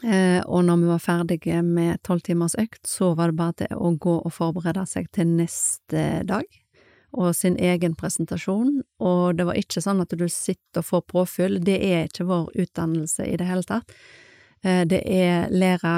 eh, 0.03 0.39
og 0.45 0.63
når 0.67 0.83
vi 0.83 0.91
var 0.93 1.03
ferdige 1.03 1.63
med 1.65 2.03
tolv 2.07 2.23
timers 2.25 2.57
økt, 2.59 2.83
så 2.87 3.13
var 3.17 3.33
det 3.33 3.41
bare 3.41 3.59
til 3.63 3.75
å 3.75 3.93
gå 3.97 4.19
og 4.21 4.33
forberede 4.33 4.85
seg 4.89 5.11
til 5.15 5.35
neste 5.39 6.07
dag. 6.27 6.47
Og 7.17 7.33
sin 7.33 7.55
egen 7.57 7.95
presentasjon, 7.97 8.83
og 9.01 9.37
det 9.39 9.47
var 9.47 9.57
ikke 9.57 9.81
sånn 9.81 10.03
at 10.03 10.13
du 10.13 10.27
sitter 10.29 10.83
og 10.83 10.85
får 10.85 11.05
påfyll, 11.09 11.55
det 11.65 11.77
er 11.81 12.05
ikke 12.05 12.27
vår 12.29 12.51
utdannelse 12.61 13.25
i 13.25 13.37
det 13.39 13.47
hele 13.49 13.65
tatt. 13.65 13.93
Eh, 14.63 14.83
Det 14.85 15.01
er 15.01 15.49
lære, 15.49 15.95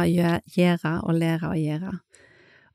gjøre 0.48 0.94
og 1.04 1.14
lære 1.20 1.50
å 1.52 1.58
gjøre. 1.60 2.00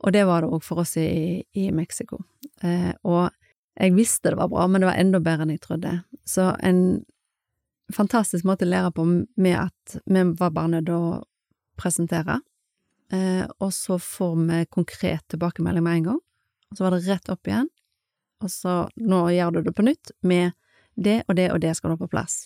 Og 0.04 0.12
det 0.12 0.26
var 0.28 0.44
det 0.44 0.50
òg 0.52 0.62
for 0.62 0.82
oss 0.84 0.96
i, 1.00 1.40
i 1.56 1.70
Mexico. 1.72 2.20
Eh, 2.60 2.92
og 3.04 3.30
jeg 3.80 3.94
visste 3.96 4.30
det 4.30 4.38
var 4.38 4.50
bra, 4.52 4.66
men 4.68 4.82
det 4.82 4.90
var 4.90 5.00
enda 5.00 5.20
bedre 5.24 5.46
enn 5.46 5.54
jeg 5.56 5.64
trodde. 5.64 5.94
Så 6.28 6.50
en 6.60 7.04
fantastisk 7.92 8.44
måte 8.44 8.66
å 8.66 8.70
lære 8.70 8.92
på 8.92 9.06
med 9.08 9.56
at 9.56 9.96
vi 10.04 10.22
var 10.38 10.52
bare 10.52 10.76
nødt 10.76 10.86
til 10.90 10.94
å 11.00 11.22
presentere, 11.80 12.40
eh, 13.12 13.44
og 13.58 13.72
så 13.72 13.98
får 13.98 14.36
vi 14.44 14.60
konkret 14.70 15.24
tilbakemelding 15.32 15.84
med 15.84 15.96
en 15.96 16.08
gang. 16.12 16.20
Og 16.70 16.76
så 16.76 16.84
var 16.84 16.94
det 16.94 17.06
rett 17.08 17.28
opp 17.32 17.48
igjen, 17.48 17.68
og 18.44 18.52
så 18.52 18.74
nå 19.00 19.24
gjør 19.34 19.56
du 19.56 19.62
det 19.66 19.74
på 19.76 19.86
nytt 19.86 20.12
med 20.22 20.52
det 20.94 21.22
og 21.28 21.38
det 21.38 21.48
og 21.52 21.62
det 21.64 21.74
skal 21.76 21.90
du 21.90 21.96
ha 21.96 22.04
på 22.04 22.12
plass. 22.12 22.44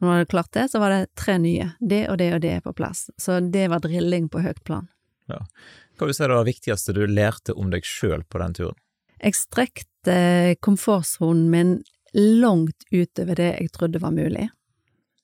Når 0.00 0.10
jeg 0.10 0.18
hadde 0.18 0.32
klart 0.32 0.52
det, 0.52 0.66
så 0.72 0.80
var 0.82 0.92
det 0.92 1.14
tre 1.16 1.38
nye. 1.40 1.70
Det 1.80 2.02
og 2.12 2.18
det 2.20 2.32
og 2.36 2.42
det 2.44 2.52
er 2.58 2.64
på 2.64 2.74
plass. 2.76 3.06
Så 3.16 3.38
det 3.40 3.68
var 3.72 3.80
drilling 3.84 4.28
på 4.32 4.42
høyt 4.44 4.60
plan. 4.66 4.90
Hva 5.26 6.04
vil 6.04 6.12
du 6.12 6.16
si 6.16 6.26
det 6.26 6.36
var 6.36 6.46
viktigste 6.46 6.94
du 6.94 7.06
lærte 7.08 7.54
om 7.56 7.70
deg 7.72 7.86
sjøl 7.86 8.26
på 8.28 8.40
den 8.42 8.56
turen? 8.58 8.76
Jeg 9.16 9.38
strekte 9.38 10.16
komfortsonen 10.60 11.48
min 11.50 11.72
langt 12.16 12.84
utover 12.92 13.38
det 13.38 13.52
jeg 13.54 13.72
trodde 13.72 14.02
var 14.02 14.12
mulig. 14.12 14.50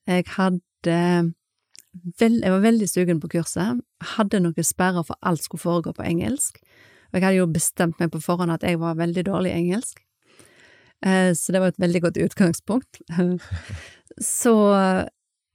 Jeg 0.09 0.25
hadde 0.37 0.97
vel, 2.19 2.41
Jeg 2.41 2.51
var 2.51 2.65
veldig 2.65 2.89
sugen 2.89 3.21
på 3.21 3.29
kurset, 3.29 3.83
hadde 4.17 4.41
noen 4.41 4.65
sperrer 4.65 5.05
for 5.05 5.17
alt 5.21 5.45
skulle 5.45 5.61
foregå 5.61 5.93
på 5.93 6.07
engelsk, 6.09 6.59
og 7.12 7.18
jeg 7.18 7.27
hadde 7.27 7.42
jo 7.42 7.51
bestemt 7.53 8.01
meg 8.01 8.11
på 8.12 8.22
forhånd 8.25 8.55
at 8.55 8.64
jeg 8.64 8.81
var 8.81 8.96
veldig 8.96 9.27
dårlig 9.29 9.53
i 9.53 9.59
engelsk, 9.61 10.01
Eh, 11.07 11.35
så 11.35 11.53
det 11.53 11.61
var 11.61 11.68
et 11.68 11.79
veldig 11.79 12.01
godt 12.03 12.16
utgangspunkt. 12.16 13.01
Så 14.20 14.55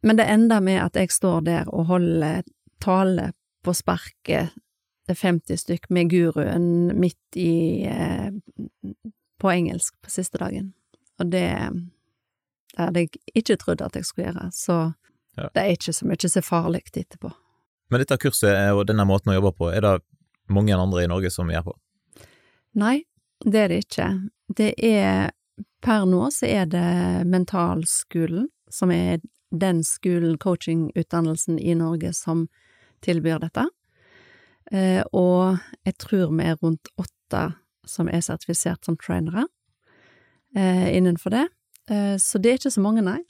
Men 0.04 0.18
det 0.18 0.24
enda 0.24 0.60
med 0.62 0.84
at 0.84 0.96
jeg 0.96 1.12
står 1.12 1.42
der 1.42 1.70
og 1.74 1.86
holder 1.86 2.44
tale 2.82 3.32
på 3.64 3.74
sparket 3.74 4.54
til 5.08 5.16
50 5.16 5.58
stykk 5.58 5.90
med 5.90 6.10
guruen 6.10 7.00
midt 7.00 7.36
i 7.36 7.84
eh, 7.90 8.30
på 9.40 9.50
engelsk 9.52 9.96
på 10.02 10.10
siste 10.10 10.38
dagen. 10.38 10.74
Og 11.20 11.32
det, 11.32 11.50
det 12.76 12.78
hadde 12.78 13.00
jeg 13.00 13.10
ikke 13.34 13.58
trodd 13.58 13.82
at 13.82 13.96
jeg 13.96 14.06
skulle 14.06 14.32
gjøre, 14.32 14.52
så 14.52 14.94
Ja. 15.38 15.50
Det 15.54 15.62
er 15.62 15.76
ikke 15.78 15.94
så 15.94 16.06
mye 16.10 16.18
er 16.18 16.42
farlig 16.42 16.80
etterpå. 16.98 17.30
Men 17.92 18.00
dette 18.00 18.18
kurset 18.18 18.72
og 18.74 18.88
denne 18.88 19.06
måten 19.06 19.30
å 19.30 19.36
jobbe 19.36 19.52
på, 19.54 19.68
er 19.70 19.82
det 19.82 19.92
mange 20.54 20.76
andre 20.76 21.04
i 21.04 21.10
Norge 21.12 21.32
som 21.34 21.50
gjør 21.52 21.70
på? 21.70 21.78
Nei, 22.78 23.02
det 23.46 23.64
er 23.64 23.74
det 23.74 23.82
ikke. 23.86 24.10
Det 24.58 24.74
er 24.84 25.34
Per 25.84 26.06
nå 26.10 26.28
så 26.34 26.48
er 26.50 26.66
det 26.70 27.26
Mentalskolen, 27.30 28.48
som 28.70 28.92
er 28.92 29.22
den 29.54 29.84
skolen, 29.86 30.38
coachingutdannelsen 30.42 31.60
i 31.60 31.76
Norge, 31.78 32.12
som 32.14 32.48
tilbyr 33.06 33.40
dette. 33.46 33.68
Eh, 34.72 35.04
og 35.16 35.62
jeg 35.88 35.96
tror 36.02 36.34
vi 36.34 36.50
er 36.50 36.58
rundt 36.60 36.90
åtte 37.00 37.44
som 37.88 38.10
er 38.12 38.26
sertifisert 38.26 38.84
som 38.84 38.98
trainere 39.00 39.46
eh, 40.56 40.90
innenfor 40.98 41.32
det. 41.32 41.46
Eh, 41.90 42.16
så 42.20 42.42
det 42.42 42.52
er 42.52 42.60
ikke 42.60 42.74
så 42.74 42.84
mange, 42.84 43.06
nei. 43.06 43.22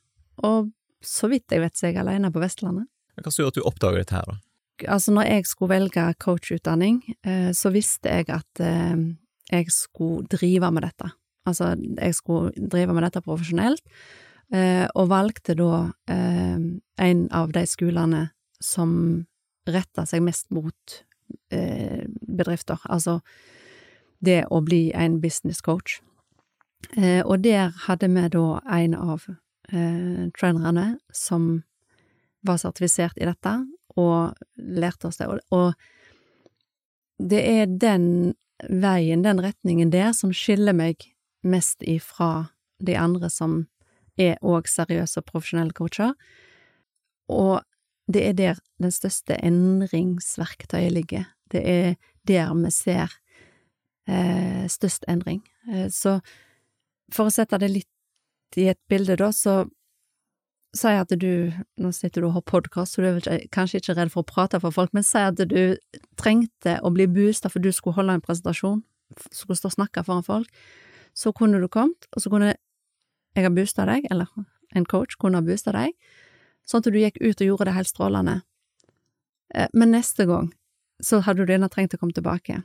Og 0.47 0.71
så 1.03 1.30
vidt 1.30 1.53
jeg 1.53 1.62
vet, 1.62 1.77
så 1.77 1.88
er 1.88 1.93
jeg 1.93 2.01
alene 2.06 2.32
på 2.34 2.41
Vestlandet. 2.41 2.89
Hva 3.17 3.34
gjorde 3.34 3.53
at 3.53 3.60
du 3.60 3.67
oppdaget 3.69 4.06
dette 4.06 4.17
her, 4.17 4.32
da? 4.32 4.39
Altså, 4.85 5.11
når 5.11 5.21
jeg 5.21 5.45
skulle 5.45 5.73
velge 5.73 6.13
coachutdanning, 6.19 7.01
eh, 7.25 7.51
så 7.53 7.71
visste 7.73 8.09
jeg 8.09 8.29
at 8.29 8.61
eh, 8.61 9.15
jeg 9.51 9.71
skulle 9.71 10.27
drive 10.27 10.71
med 10.71 10.85
dette. 10.85 11.09
Altså, 11.45 11.75
jeg 11.97 12.15
skulle 12.15 12.69
drive 12.71 12.93
med 12.93 13.03
dette 13.03 13.21
profesjonelt, 13.21 13.81
eh, 14.53 14.85
og 14.95 15.09
valgte 15.09 15.55
da 15.55 15.87
en 16.07 17.21
av 17.31 17.53
de 17.53 17.65
skolene 17.65 18.29
som 18.61 19.25
retta 19.67 20.05
seg 20.05 20.23
mest 20.23 20.49
mot 20.51 21.03
bedrifter, 21.51 22.79
altså 22.87 23.19
det 24.23 24.45
å 24.51 24.61
bli 24.63 24.91
en 24.95 25.19
business 25.21 25.61
coach. 25.61 25.99
Og 26.97 27.43
der 27.43 27.75
hadde 27.85 28.07
vi 28.07 28.23
da 28.31 28.45
en 28.79 28.95
av 28.95 29.27
trainerne 30.39 30.97
som 31.13 31.63
var 32.47 32.59
sertifisert 32.63 33.19
i 33.19 33.27
dette, 33.27 33.53
og 33.97 34.38
lærte 34.55 35.10
oss 35.10 35.19
det. 35.21 35.29
Og, 35.51 35.73
det 37.17 37.39
er 37.41 37.65
den 37.65 38.36
veien, 38.69 39.23
den 39.25 39.41
retningen 39.41 39.91
der, 39.93 40.12
som 40.13 40.33
skiller 40.33 40.75
meg 40.77 41.07
mest 41.45 41.81
ifra 41.86 42.49
de 42.83 42.97
andre 42.97 43.29
som 43.33 43.63
er 44.17 44.38
òg 44.45 44.69
seriøse 44.69 45.21
og 45.21 45.27
profesjonelle 45.29 45.73
coacher. 45.77 46.13
Og 47.29 47.62
det 48.12 48.23
er 48.23 48.36
der 48.38 48.60
den 48.81 48.93
største 48.93 49.38
endringsverktøyet 49.43 50.93
ligger. 50.93 51.25
Det 51.51 51.63
er 51.65 51.95
der 52.27 52.53
vi 52.55 52.71
ser 52.71 53.13
eh, 54.07 54.65
størst 54.67 55.05
endring. 55.07 55.43
Eh, 55.69 55.89
så 55.91 56.19
for 57.13 57.27
å 57.27 57.33
sette 57.33 57.60
det 57.62 57.71
litt 57.71 58.57
i 58.57 58.69
et 58.71 58.79
bilde, 58.89 59.17
da, 59.19 59.31
så 59.36 59.65
si 60.75 60.91
at 60.91 61.12
du, 61.19 61.53
nå 61.80 61.91
sitter 61.95 62.21
du 62.21 62.30
og 62.30 62.36
har 62.38 62.45
podkast, 62.49 62.95
så 62.95 63.03
du 63.03 63.30
er 63.32 63.45
kanskje 63.53 63.80
ikke 63.82 63.95
redd 63.97 64.12
for 64.13 64.23
å 64.23 64.27
prate 64.27 64.60
for 64.63 64.75
folk, 64.75 64.93
men 64.93 65.06
si 65.06 65.21
at 65.21 65.39
du 65.39 65.77
trengte 66.19 66.77
å 66.84 66.91
bli 66.93 67.08
boosta 67.10 67.51
for 67.51 67.63
du 67.63 67.71
skulle 67.71 67.97
holde 67.97 68.17
en 68.17 68.23
presentasjon, 68.23 68.84
skulle 69.32 69.58
stå 69.58 69.71
og 69.71 69.77
snakke 69.77 70.03
foran 70.06 70.25
folk, 70.27 70.51
så 71.17 71.34
kunne 71.34 71.62
du 71.62 71.69
kommet, 71.71 72.10
og 72.13 72.23
så 72.23 72.32
kunne 72.34 72.53
jeg 72.53 73.45
ha 73.45 73.53
boosta 73.53 73.88
deg, 73.89 74.06
eller 74.12 74.30
en 74.75 74.86
coach 74.86 75.17
kunne 75.17 75.39
ha 75.39 75.45
boosta 75.45 75.73
deg, 75.75 75.95
sånn 76.67 76.84
at 76.84 76.91
du 76.91 76.99
gikk 76.99 77.19
ut 77.23 77.41
og 77.41 77.51
gjorde 77.51 77.69
det 77.69 77.77
helt 77.77 77.91
strålende. 77.91 78.39
Eh, 79.56 79.69
men 79.73 79.95
neste 79.95 80.27
gang 80.30 80.51
så 81.03 81.21
hadde 81.23 81.45
du 81.45 81.53
gjerne 81.53 81.71
trengt 81.71 81.95
å 81.95 82.01
komme 82.01 82.15
tilbake, 82.17 82.62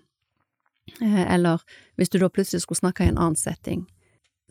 eh, 1.00 1.24
eller 1.34 1.62
hvis 1.96 2.10
du 2.10 2.18
da 2.18 2.28
plutselig 2.32 2.64
skulle 2.66 2.82
snakke 2.82 3.06
i 3.06 3.12
en 3.12 3.20
annen 3.20 3.38
setting. 3.38 3.86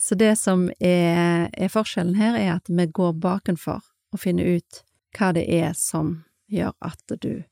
Så 0.02 0.16
det 0.18 0.34
som 0.40 0.66
er, 0.80 1.50
er 1.54 1.70
forskjellen 1.70 2.16
her, 2.18 2.34
er 2.40 2.56
at 2.56 2.70
vi 2.70 2.88
går 2.90 3.14
bakenfor 3.22 3.84
og 4.12 4.20
finner 4.20 4.58
ut 4.58 4.82
hva 5.18 5.30
det 5.36 5.44
er 5.54 5.76
som 5.78 6.24
gjør 6.52 6.74
at 6.82 7.14
du 7.22 7.44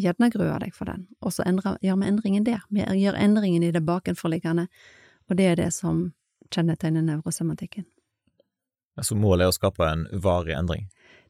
gjerne 0.00 0.30
gruer 0.32 0.58
deg 0.64 0.74
for 0.74 0.88
den, 0.88 1.04
og 1.22 1.34
så 1.36 1.44
endrer, 1.46 1.76
gjør 1.84 2.00
vi 2.00 2.08
endringen 2.08 2.44
der. 2.48 2.64
Vi 2.72 2.82
gjør 2.82 3.18
endringen 3.20 3.62
i 3.62 3.70
det 3.70 3.84
bakenforliggende, 3.86 4.66
og 5.30 5.38
det 5.38 5.46
er 5.52 5.60
det 5.60 5.70
som 5.76 6.08
kjennetegner 6.52 7.04
nevrosemantikken. 7.06 7.86
Altså 8.98 9.14
målet 9.16 9.46
er 9.46 9.52
å 9.52 9.56
skape 9.56 9.86
en 9.86 10.06
varig 10.24 10.56
endring? 10.56 10.88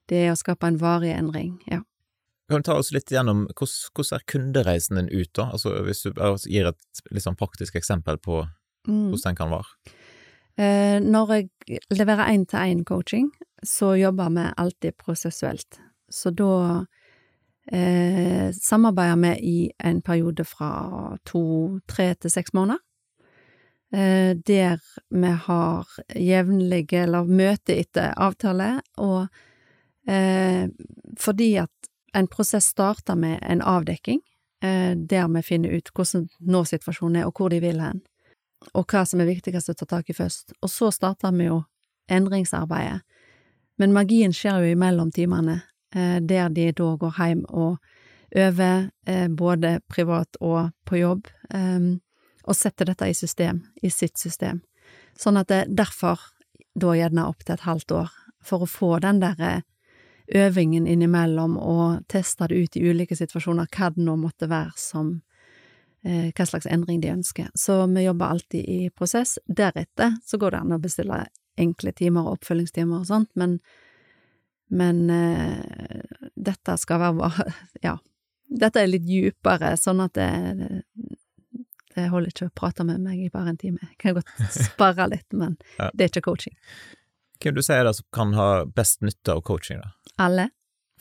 Det 0.08 0.24
er 0.24 0.32
å 0.32 0.38
skape 0.38 0.66
en 0.70 0.80
varig 0.80 1.12
endring, 1.14 1.58
ja. 1.68 1.82
Kan 2.50 2.62
du 2.64 2.66
ta 2.66 2.74
oss 2.80 2.90
litt 2.92 3.12
gjennom 3.12 3.44
hvordan, 3.52 3.92
hvordan 3.94 4.18
er 4.18 4.26
kundereisen 4.32 4.98
din 4.98 5.12
ut, 5.12 5.30
da? 5.36 5.50
Altså 5.54 5.76
hvis 5.86 6.02
du 6.04 6.16
gir 6.50 6.72
et 6.72 7.04
litt 7.12 7.24
sånn 7.24 7.38
praktisk 7.38 7.76
eksempel 7.78 8.18
på 8.18 8.46
Mm. 8.82 9.12
hvordan 9.12 9.30
den 9.30 9.36
kan 9.38 9.50
være. 9.52 9.68
Eh, 9.86 10.01
når 10.56 11.30
jeg 11.32 11.78
leverer 11.90 12.34
én-til-én-coaching, 12.34 13.30
så 13.64 13.94
jobber 13.96 14.28
vi 14.30 14.44
alltid 14.56 14.96
prosessuelt. 15.00 15.78
Så 16.10 16.30
da 16.30 16.84
eh, 17.72 18.52
samarbeider 18.52 19.16
vi 19.16 19.32
i 19.48 19.70
en 19.84 20.02
periode 20.02 20.44
fra 20.44 21.16
to, 21.24 21.78
tre 21.88 22.14
til 22.14 22.30
seks 22.30 22.52
måneder. 22.52 22.82
Eh, 23.92 24.36
der 24.36 24.80
vi 25.10 25.32
har 25.46 25.88
jevnlige, 26.16 27.02
eller 27.02 27.28
møte 27.28 27.76
etter 27.76 28.14
avtale, 28.16 28.80
og 28.96 29.26
eh, 30.08 30.68
fordi 31.20 31.54
at 31.60 31.90
en 32.16 32.28
prosess 32.28 32.70
starter 32.72 33.14
med 33.14 33.38
en 33.42 33.60
avdekking, 33.60 34.20
eh, 34.64 34.96
der 34.96 35.28
vi 35.28 35.42
finner 35.42 35.76
ut 35.76 35.92
hvordan 35.92 36.28
nå-situasjonen 36.40 37.20
er, 37.20 37.28
og 37.28 37.36
hvor 37.36 37.52
de 37.52 37.60
vil 37.60 37.80
hen 37.80 38.02
og 38.74 38.86
hva 38.90 39.04
som 39.08 39.20
er 39.22 39.30
viktigst 39.30 39.70
å 39.72 39.76
ta 39.76 39.88
tak 39.88 40.10
i 40.10 40.16
først. 40.16 40.54
Og 40.62 40.70
så 40.70 40.90
starter 40.94 41.34
vi 41.36 41.48
jo 41.48 41.62
endringsarbeidet. 42.12 43.02
Men 43.80 43.94
magien 43.96 44.34
skjer 44.36 44.62
jo 44.62 44.76
imellom 44.76 45.10
timene, 45.12 45.62
eh, 45.94 46.20
der 46.20 46.48
de 46.48 46.70
da 46.72 46.96
går 46.96 47.18
hjem 47.18 47.44
og 47.48 47.78
øver, 48.36 48.90
eh, 49.06 49.28
både 49.28 49.80
privat 49.88 50.36
og 50.40 50.72
på 50.86 51.00
jobb, 51.00 51.26
eh, 51.50 51.98
og 52.44 52.56
setter 52.56 52.84
dette 52.84 53.08
i 53.08 53.12
system, 53.12 53.62
i 53.82 53.88
sitt 53.88 54.18
system. 54.18 54.62
Sånn 55.18 55.38
at 55.38 55.48
det 55.48 55.76
derfor 55.76 56.18
da 56.78 56.94
gjerne 56.96 57.28
opp 57.28 57.44
til 57.44 57.54
et 57.54 57.60
halvt 57.60 57.92
år, 57.92 58.10
for 58.42 58.60
å 58.60 58.66
få 58.66 59.00
den 59.00 59.20
derre 59.20 59.62
øvingen 60.34 60.86
innimellom 60.86 61.58
og 61.58 62.06
teste 62.08 62.48
det 62.48 62.56
ut 62.56 62.76
i 62.76 62.90
ulike 62.90 63.16
situasjoner, 63.16 63.66
hva 63.70 63.90
det 63.94 64.02
nå 64.02 64.16
måtte 64.16 64.48
være 64.48 64.72
som 64.76 65.14
eh, 65.16 65.31
hva 66.02 66.44
slags 66.48 66.66
endring 66.66 67.00
de 67.02 67.12
ønsker. 67.12 67.46
Så 67.54 67.76
vi 67.94 68.02
jobber 68.02 68.32
alltid 68.34 68.64
i 68.68 68.90
prosess. 68.90 69.36
Deretter 69.46 70.16
så 70.26 70.38
går 70.42 70.50
det 70.56 70.60
an 70.64 70.74
å 70.74 70.80
bestille 70.82 71.18
enkle 71.60 71.92
timer 71.94 72.26
og 72.26 72.38
oppfølgingstimer 72.40 73.02
og 73.02 73.06
sånt, 73.06 73.28
men, 73.38 73.58
men 74.72 75.02
uh, 75.12 76.00
dette 76.34 76.74
skal 76.80 77.02
være 77.02 77.18
bare 77.20 77.44
Ja, 77.86 77.98
dette 78.48 78.80
er 78.82 78.88
litt 78.90 79.04
djupere, 79.08 79.74
sånn 79.80 80.00
at 80.04 80.14
det, 80.18 80.82
det 81.94 82.08
holder 82.12 82.32
ikke 82.32 82.48
å 82.50 82.54
prate 82.56 82.84
med 82.88 83.00
meg 83.04 83.20
i 83.20 83.30
bare 83.32 83.52
en 83.52 83.60
time. 83.60 83.78
Jeg 83.92 83.98
kan 84.02 84.16
godt 84.18 84.32
sparre 84.70 85.06
litt, 85.12 85.28
men 85.36 85.54
Ja. 85.78 85.90
det 85.94 86.06
er 86.08 86.12
ikke 86.14 86.24
coaching. 86.30 86.56
Hvem 87.42 87.56
du 87.56 87.62
sier 87.64 87.84
det 87.86 87.94
som 87.98 88.06
kan 88.14 88.34
ha 88.38 88.48
best 88.64 89.00
nytte 89.02 89.34
av 89.36 89.42
coaching, 89.46 89.80
da? 89.82 89.92
Alle? 90.22 90.48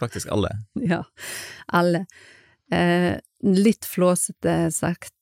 Faktisk 0.01 0.31
alle. 0.33 0.49
Ja, 0.81 1.03
alle. 1.67 2.05
Eh, 2.71 3.19
litt 3.43 3.85
flåsete 3.85 4.71
sagt, 4.71 5.13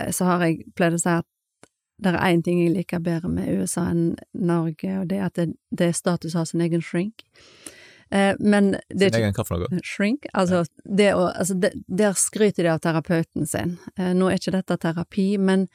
eh, 0.00 0.12
så 0.12 0.28
har 0.28 0.46
jeg 0.46 0.68
pleid 0.76 0.98
å 0.98 1.02
si 1.02 1.10
at 1.16 1.26
det 1.98 2.12
er 2.12 2.20
én 2.30 2.44
ting 2.46 2.60
jeg 2.62 2.74
liker 2.76 3.02
bedre 3.02 3.30
med 3.32 3.48
USA 3.58 3.88
enn 3.90 4.12
Norge, 4.32 4.92
og 5.00 5.08
det 5.10 5.18
er 5.18 5.26
at 5.26 5.38
det, 5.38 5.48
det 5.74 5.90
er 5.90 5.96
status 5.98 6.36
å 6.36 6.44
ha 6.44 6.46
sin 6.46 6.62
egen 6.62 6.82
shrink. 6.84 7.24
Eh, 8.10 8.34
men 8.38 8.76
det 8.88 9.10
er 9.10 9.30
ikke? 9.30 9.80
Shrink? 9.84 10.28
Altså, 10.32 10.62
det 10.84 11.10
å, 11.16 11.26
altså 11.28 11.58
det, 11.58 11.72
der 11.90 12.14
skryter 12.16 12.64
de 12.64 12.72
av 12.72 12.80
terapeuten 12.84 13.48
sin. 13.50 13.76
Eh, 13.96 14.14
nå 14.16 14.30
er 14.30 14.38
ikke 14.38 14.54
dette 14.54 14.78
terapi, 14.80 15.28
men 15.42 15.66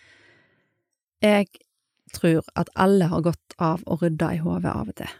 jeg 1.23 1.51
tror 2.13 2.41
at 2.59 2.71
alle 2.79 3.09
har 3.11 3.25
godt 3.25 3.57
av 3.61 3.83
å 3.85 3.99
rydde 4.01 4.31
i 4.37 4.41
hodet 4.43 4.71
av 4.71 4.89
og 4.93 4.97
til, 5.01 5.13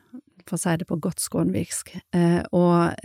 for 0.48 0.58
å 0.58 0.64
si 0.64 0.78
det 0.80 0.88
på 0.90 1.00
godt 1.04 1.22
skånviksk. 1.24 1.94
Eh, 2.16 2.42
og 2.56 2.96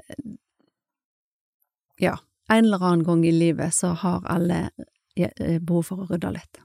ja, 1.98 2.14
en 2.48 2.64
eller 2.64 2.82
annen 2.84 3.04
gang 3.06 3.24
i 3.28 3.32
livet 3.34 3.74
så 3.76 3.92
har 4.02 4.24
alle 4.30 4.70
eh, 5.16 5.58
behov 5.60 5.82
for 5.90 6.04
å 6.04 6.08
rydde 6.10 6.30
litt. 6.32 6.60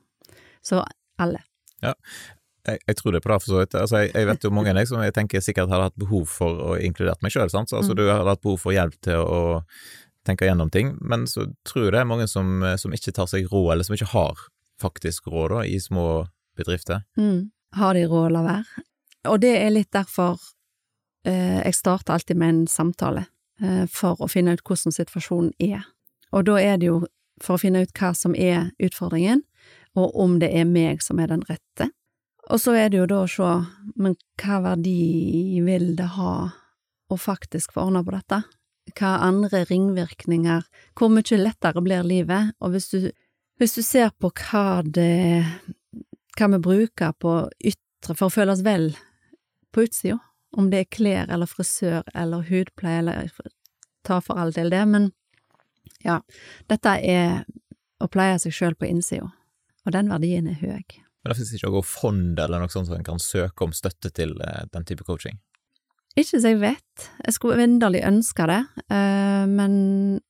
Så 0.64 0.84
alle. 1.20 1.42
Jeg, 1.84 2.80
jeg 2.88 2.96
tror 2.96 3.12
det 3.12 3.20
på 3.26 3.30
det, 3.34 3.40
for 3.44 3.50
så 3.52 3.58
vidt. 3.60 3.76
Altså, 3.76 3.98
jeg, 4.04 4.14
jeg 4.16 4.28
vet 4.30 4.46
jo 4.48 4.52
mange 4.56 4.74
deg 4.78 4.88
som 4.88 5.02
jeg 5.04 5.14
tenker 5.18 5.44
sikkert 5.44 5.68
hadde 5.74 5.90
hatt 5.90 6.00
behov 6.00 6.30
for 6.32 6.62
å 6.72 6.78
inkludere 6.80 7.20
meg 7.26 7.34
sjøl, 7.36 7.50
sant. 7.52 7.70
Så, 7.70 7.82
altså, 7.82 7.92
Mm. 7.92 8.00
du 8.00 8.04
hadde 8.08 8.30
hatt 8.32 8.42
behov 8.46 8.62
for 8.64 8.72
hjelp 8.76 8.96
til 9.04 9.20
å 9.20 9.42
tenke 10.24 10.48
gjennom 10.48 10.70
ting, 10.72 10.94
men 11.04 11.26
så 11.28 11.50
tror 11.68 11.90
jeg 11.90 11.92
det 11.98 12.00
er 12.00 12.08
mange 12.08 12.28
som, 12.32 12.64
som 12.80 12.94
ikke 12.96 13.12
tar 13.12 13.28
seg 13.28 13.50
råd, 13.52 13.74
eller 13.74 13.84
som 13.84 13.98
ikke 13.98 14.14
har 14.14 14.46
faktisk 14.80 15.28
råd, 15.28 15.50
da, 15.52 15.60
i 15.68 15.76
små 15.84 16.06
bedrifter. 16.56 17.04
Mm. 17.20 17.52
Har 17.76 17.94
de 18.00 18.06
råd 18.08 18.30
å 18.30 18.34
la 18.38 18.44
være? 18.48 18.84
Og 19.34 19.42
det 19.44 19.52
er 19.60 19.72
litt 19.76 19.92
derfor 19.92 20.40
eh, 21.28 21.60
jeg 21.66 21.76
starter 21.76 22.16
alltid 22.16 22.40
med 22.40 22.50
en 22.54 22.64
samtale, 22.72 23.26
eh, 23.26 23.33
for 23.92 24.18
å 24.20 24.28
finne 24.32 24.56
ut 24.56 24.64
hvordan 24.66 24.96
situasjonen 24.96 25.52
er. 25.62 25.84
Og 26.34 26.48
da 26.48 26.58
er 26.62 26.80
det 26.82 26.88
jo 26.90 27.04
for 27.42 27.56
å 27.56 27.62
finne 27.62 27.84
ut 27.84 27.94
hva 27.98 28.14
som 28.18 28.36
er 28.36 28.72
utfordringen, 28.82 29.44
og 29.98 30.16
om 30.20 30.40
det 30.42 30.50
er 30.58 30.66
meg 30.70 31.04
som 31.06 31.20
er 31.22 31.30
den 31.30 31.44
rette. 31.50 31.90
Og 32.52 32.60
så 32.60 32.74
er 32.76 32.90
det 32.92 33.00
jo 33.00 33.08
da 33.08 33.22
å 33.24 33.30
se, 33.30 33.52
men 33.96 34.18
hva 34.42 34.60
verdi 34.66 35.62
vil 35.64 35.94
det 36.00 36.10
ha 36.18 36.34
å 37.14 37.20
faktisk 37.20 37.76
få 37.76 37.88
ordna 37.88 38.04
på 38.04 38.16
dette? 38.16 38.42
Hva 38.98 39.14
andre 39.24 39.62
ringvirkninger 39.70 40.66
Hvor 41.00 41.08
mye 41.08 41.38
lettere 41.40 41.80
blir 41.80 42.04
livet? 42.04 42.52
Og 42.60 42.74
hvis 42.74 42.90
du, 42.92 42.98
hvis 43.56 43.78
du 43.78 43.82
ser 43.82 44.10
på 44.20 44.28
hva 44.28 44.82
det 44.84 45.46
Hva 46.36 46.50
vi 46.52 46.60
bruker 46.60 47.14
på 47.16 47.38
ytre 47.64 48.12
for 48.12 48.28
å 48.28 48.34
føle 48.34 48.52
oss 48.52 48.66
vel 48.66 48.90
på 49.72 49.86
utsida, 49.88 50.18
om 50.54 50.70
det 50.72 50.84
er 50.84 50.92
klær 50.94 51.32
eller 51.34 51.50
frisør 51.50 52.04
eller 52.14 52.46
hudpleie 52.50 53.02
eller 53.02 53.30
ta 54.04 54.20
for 54.22 54.40
all 54.40 54.52
del 54.56 54.70
det, 54.74 54.84
men 54.90 55.12
ja, 56.04 56.20
dette 56.72 56.98
er 57.00 57.44
å 58.04 58.10
pleie 58.12 58.38
seg 58.42 58.56
sjøl 58.56 58.76
på 58.76 58.90
innsida, 58.90 59.30
og 59.86 59.96
den 59.96 60.12
verdien 60.12 60.50
er 60.52 60.60
høy. 60.60 61.00
Men 61.24 61.32
det 61.32 61.40
finnes 61.40 61.54
ikke 61.56 61.72
noe 61.72 61.88
fond 61.88 62.40
eller 62.44 62.60
noe 62.60 62.72
sånt 62.72 62.90
som 62.90 62.98
en 62.98 63.08
kan 63.08 63.22
søke 63.22 63.64
om 63.64 63.76
støtte 63.76 64.12
til 64.12 64.36
eh, 64.44 64.66
den 64.76 64.88
type 64.88 65.06
coaching? 65.08 65.40
Ikke 66.20 66.38
så 66.38 66.52
jeg 66.52 66.60
vet, 66.62 67.06
jeg 67.26 67.34
skulle 67.34 67.58
vinderlig 67.58 68.04
ønske 68.06 68.46
det, 68.52 68.60
eh, 68.94 69.46
men 69.50 69.78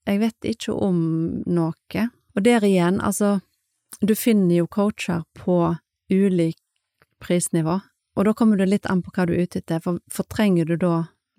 jeg 0.08 0.22
vet 0.22 0.52
ikke 0.54 0.76
om 0.78 1.00
noe. 1.50 2.06
Og 2.38 2.46
der 2.46 2.64
igjen, 2.64 3.02
altså, 3.04 3.40
du 4.00 4.14
finner 4.16 4.62
jo 4.62 4.70
coacher 4.72 5.26
på 5.36 5.58
ulik 6.14 6.60
prisnivå, 7.24 7.80
og 8.16 8.28
da 8.28 8.34
kommer 8.38 8.60
det 8.60 8.70
litt 8.70 8.90
an 8.90 9.02
på 9.04 9.14
hva 9.16 9.26
du 9.28 9.34
er 9.36 9.48
ute 9.48 9.62
etter, 9.62 9.82
for, 9.84 10.02
fortrenger 10.12 10.70
du 10.70 10.76
da 10.82 10.94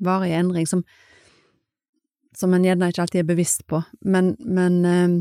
varig 0.05 0.33
endring, 0.35 0.67
som, 0.67 0.83
som 2.37 2.55
en 2.55 2.65
gjerne 2.67 2.91
ikke 2.91 3.05
alltid 3.07 3.23
er 3.23 3.31
bevisst 3.31 3.67
på, 3.71 3.83
men, 4.01 4.35
men 4.41 4.81
eh, 4.89 5.15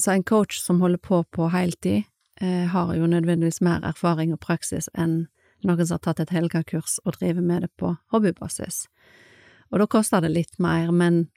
så 0.00 0.14
en 0.14 0.24
coach 0.26 0.58
som 0.62 0.80
holder 0.80 0.98
på 0.98 1.22
på 1.24 1.50
heltid, 1.52 2.02
eh, 2.40 2.64
har 2.72 2.94
jo 2.94 3.06
nødvendigvis 3.06 3.60
mer 3.60 3.84
erfaring 3.84 4.32
og 4.34 4.40
praksis 4.40 4.88
enn 4.94 5.26
noen 5.64 5.86
som 5.86 5.96
har 5.98 6.04
tatt 6.04 6.20
et 6.20 6.34
helgakurs 6.34 6.98
og 7.04 7.16
driver 7.18 7.44
med 7.44 7.64
det 7.64 7.70
på 7.80 7.94
hobbybasis. 8.12 8.86
Og 9.72 9.80
da 9.80 9.86
koster 9.90 10.20
det 10.20 10.32
litt 10.34 10.58
mer, 10.58 10.90
men 10.92 11.28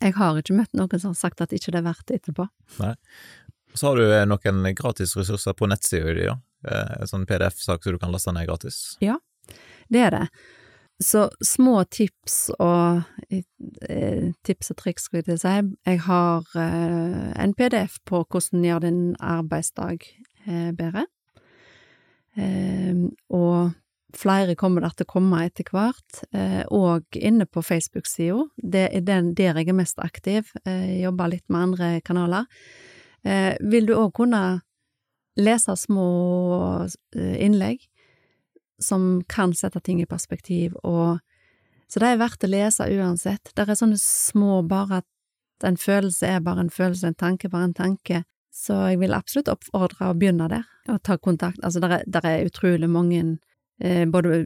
jeg 0.00 0.14
har 0.18 0.38
ikke 0.38 0.56
møtt 0.56 0.74
noen 0.76 1.00
som 1.00 1.14
har 1.14 1.18
sagt 1.18 1.42
at 1.44 1.52
ikke 1.52 1.72
det 1.74 1.80
er 1.82 1.88
verdt 1.88 2.06
det 2.08 2.20
etterpå. 2.20 2.46
Nei. 2.82 2.94
Så 3.74 3.90
har 3.90 3.98
du 3.98 4.04
eh, 4.06 4.26
noen 4.28 4.68
gratis 4.78 5.16
ressurser 5.18 5.56
på 5.58 5.66
nettsida 5.70 6.14
di, 6.14 6.28
ja? 6.28 6.38
En 6.64 7.02
eh, 7.02 7.08
sånn 7.08 7.26
PDF-sak 7.28 7.84
som 7.84 7.94
du 7.94 8.00
kan 8.02 8.12
laste 8.14 8.32
ned 8.34 8.48
gratis? 8.48 8.96
Ja, 9.04 9.18
det 9.92 10.06
er 10.08 10.14
det. 10.14 10.26
Så 11.02 11.26
små 11.44 11.80
tips 11.90 12.52
og 12.62 13.02
eh, 13.28 14.30
tips 14.46 14.70
og 14.72 14.78
triks, 14.80 15.08
skulle 15.08 15.24
jeg 15.26 15.42
si. 15.42 15.54
Jeg 15.90 16.02
har 16.06 16.46
en 16.54 17.54
PDF 17.58 17.98
på 18.06 18.22
hvordan 18.22 18.66
gjøre 18.68 18.86
din 18.86 19.00
arbeidsdag 19.18 20.06
bedre. 20.78 21.06
Og 23.34 23.72
flere 24.14 24.54
kommer 24.58 24.84
der 24.84 24.94
til 24.94 25.06
å 25.06 25.12
komme 25.14 25.40
etter 25.46 25.66
hvert, 25.74 26.22
og 26.74 27.18
inne 27.18 27.46
på 27.46 27.62
Facebook-sida. 27.64 28.44
Det 28.58 28.84
er 28.90 29.06
den 29.06 29.32
der 29.34 29.58
jeg 29.58 29.72
er 29.72 29.78
mest 29.78 29.98
aktiv, 30.02 30.50
jobber 30.66 31.32
litt 31.32 31.46
med 31.48 31.68
andre 31.68 31.90
kanaler. 32.06 32.46
Vil 33.24 33.88
du 33.88 33.96
òg 33.96 34.12
kunne 34.20 34.44
lese 35.40 35.76
små 35.76 36.08
eh, 37.16 37.36
innlegg 37.44 37.84
som 38.82 39.22
kan 39.30 39.54
sette 39.54 39.80
ting 39.80 40.02
i 40.02 40.06
perspektiv, 40.06 40.74
og 40.82 41.20
så 41.88 42.00
det 42.02 42.10
er 42.10 42.20
verdt 42.20 42.44
å 42.46 42.50
lese 42.50 42.86
uansett. 42.90 43.52
Det 43.54 43.64
er 43.68 43.76
sånne 43.78 43.98
små, 44.00 44.62
bare 44.66 45.02
at 45.02 45.66
en 45.68 45.76
følelse 45.78 46.26
er 46.26 46.40
bare 46.42 46.64
en 46.64 46.72
følelse, 46.72 47.12
en 47.12 47.18
tanke 47.18 47.50
bare 47.52 47.68
en 47.68 47.76
tanke, 47.76 48.24
så 48.54 48.80
jeg 48.90 49.00
vil 49.02 49.14
absolutt 49.14 49.50
oppfordre 49.52 50.10
å 50.10 50.16
begynne 50.18 50.48
der, 50.50 50.66
og 50.90 51.02
ta 51.06 51.16
kontakt. 51.18 51.60
Altså, 51.62 51.82
det 51.82 52.00
er, 52.00 52.26
er, 52.26 52.48
utrolig 52.48 52.90
mange 52.90 53.22
eh, 53.82 54.04
både 54.10 54.44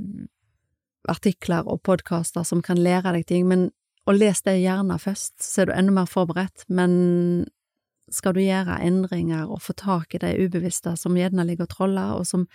artikler 1.09 1.69
og 1.69 1.83
podkaster 1.89 2.45
som 2.45 2.63
kan 2.65 2.81
lære 2.81 3.15
deg 3.17 3.29
ting, 3.29 3.49
men 3.49 3.71
og 4.09 4.17
les 4.17 4.41
det 4.47 4.55
gjerne 4.63 4.97
først, 5.01 5.35
så 5.45 5.63
er 5.63 5.69
du 5.69 5.75
enda 5.77 5.93
mer 5.99 6.09
forberedt, 6.09 6.65
men 6.73 6.93
skal 8.15 8.37
du 8.37 8.43
gjøre 8.43 8.79
endringer 8.85 9.49
og 9.49 9.63
få 9.65 9.75
tak 9.79 10.15
i 10.15 10.21
det 10.23 10.37
ubevisste 10.39 10.95
som 10.97 11.17
gjerne 11.19 11.47
ligger 11.49 11.69
og 11.69 11.75
troller, 11.75 12.15
og 12.19 12.27
som, 12.29 12.47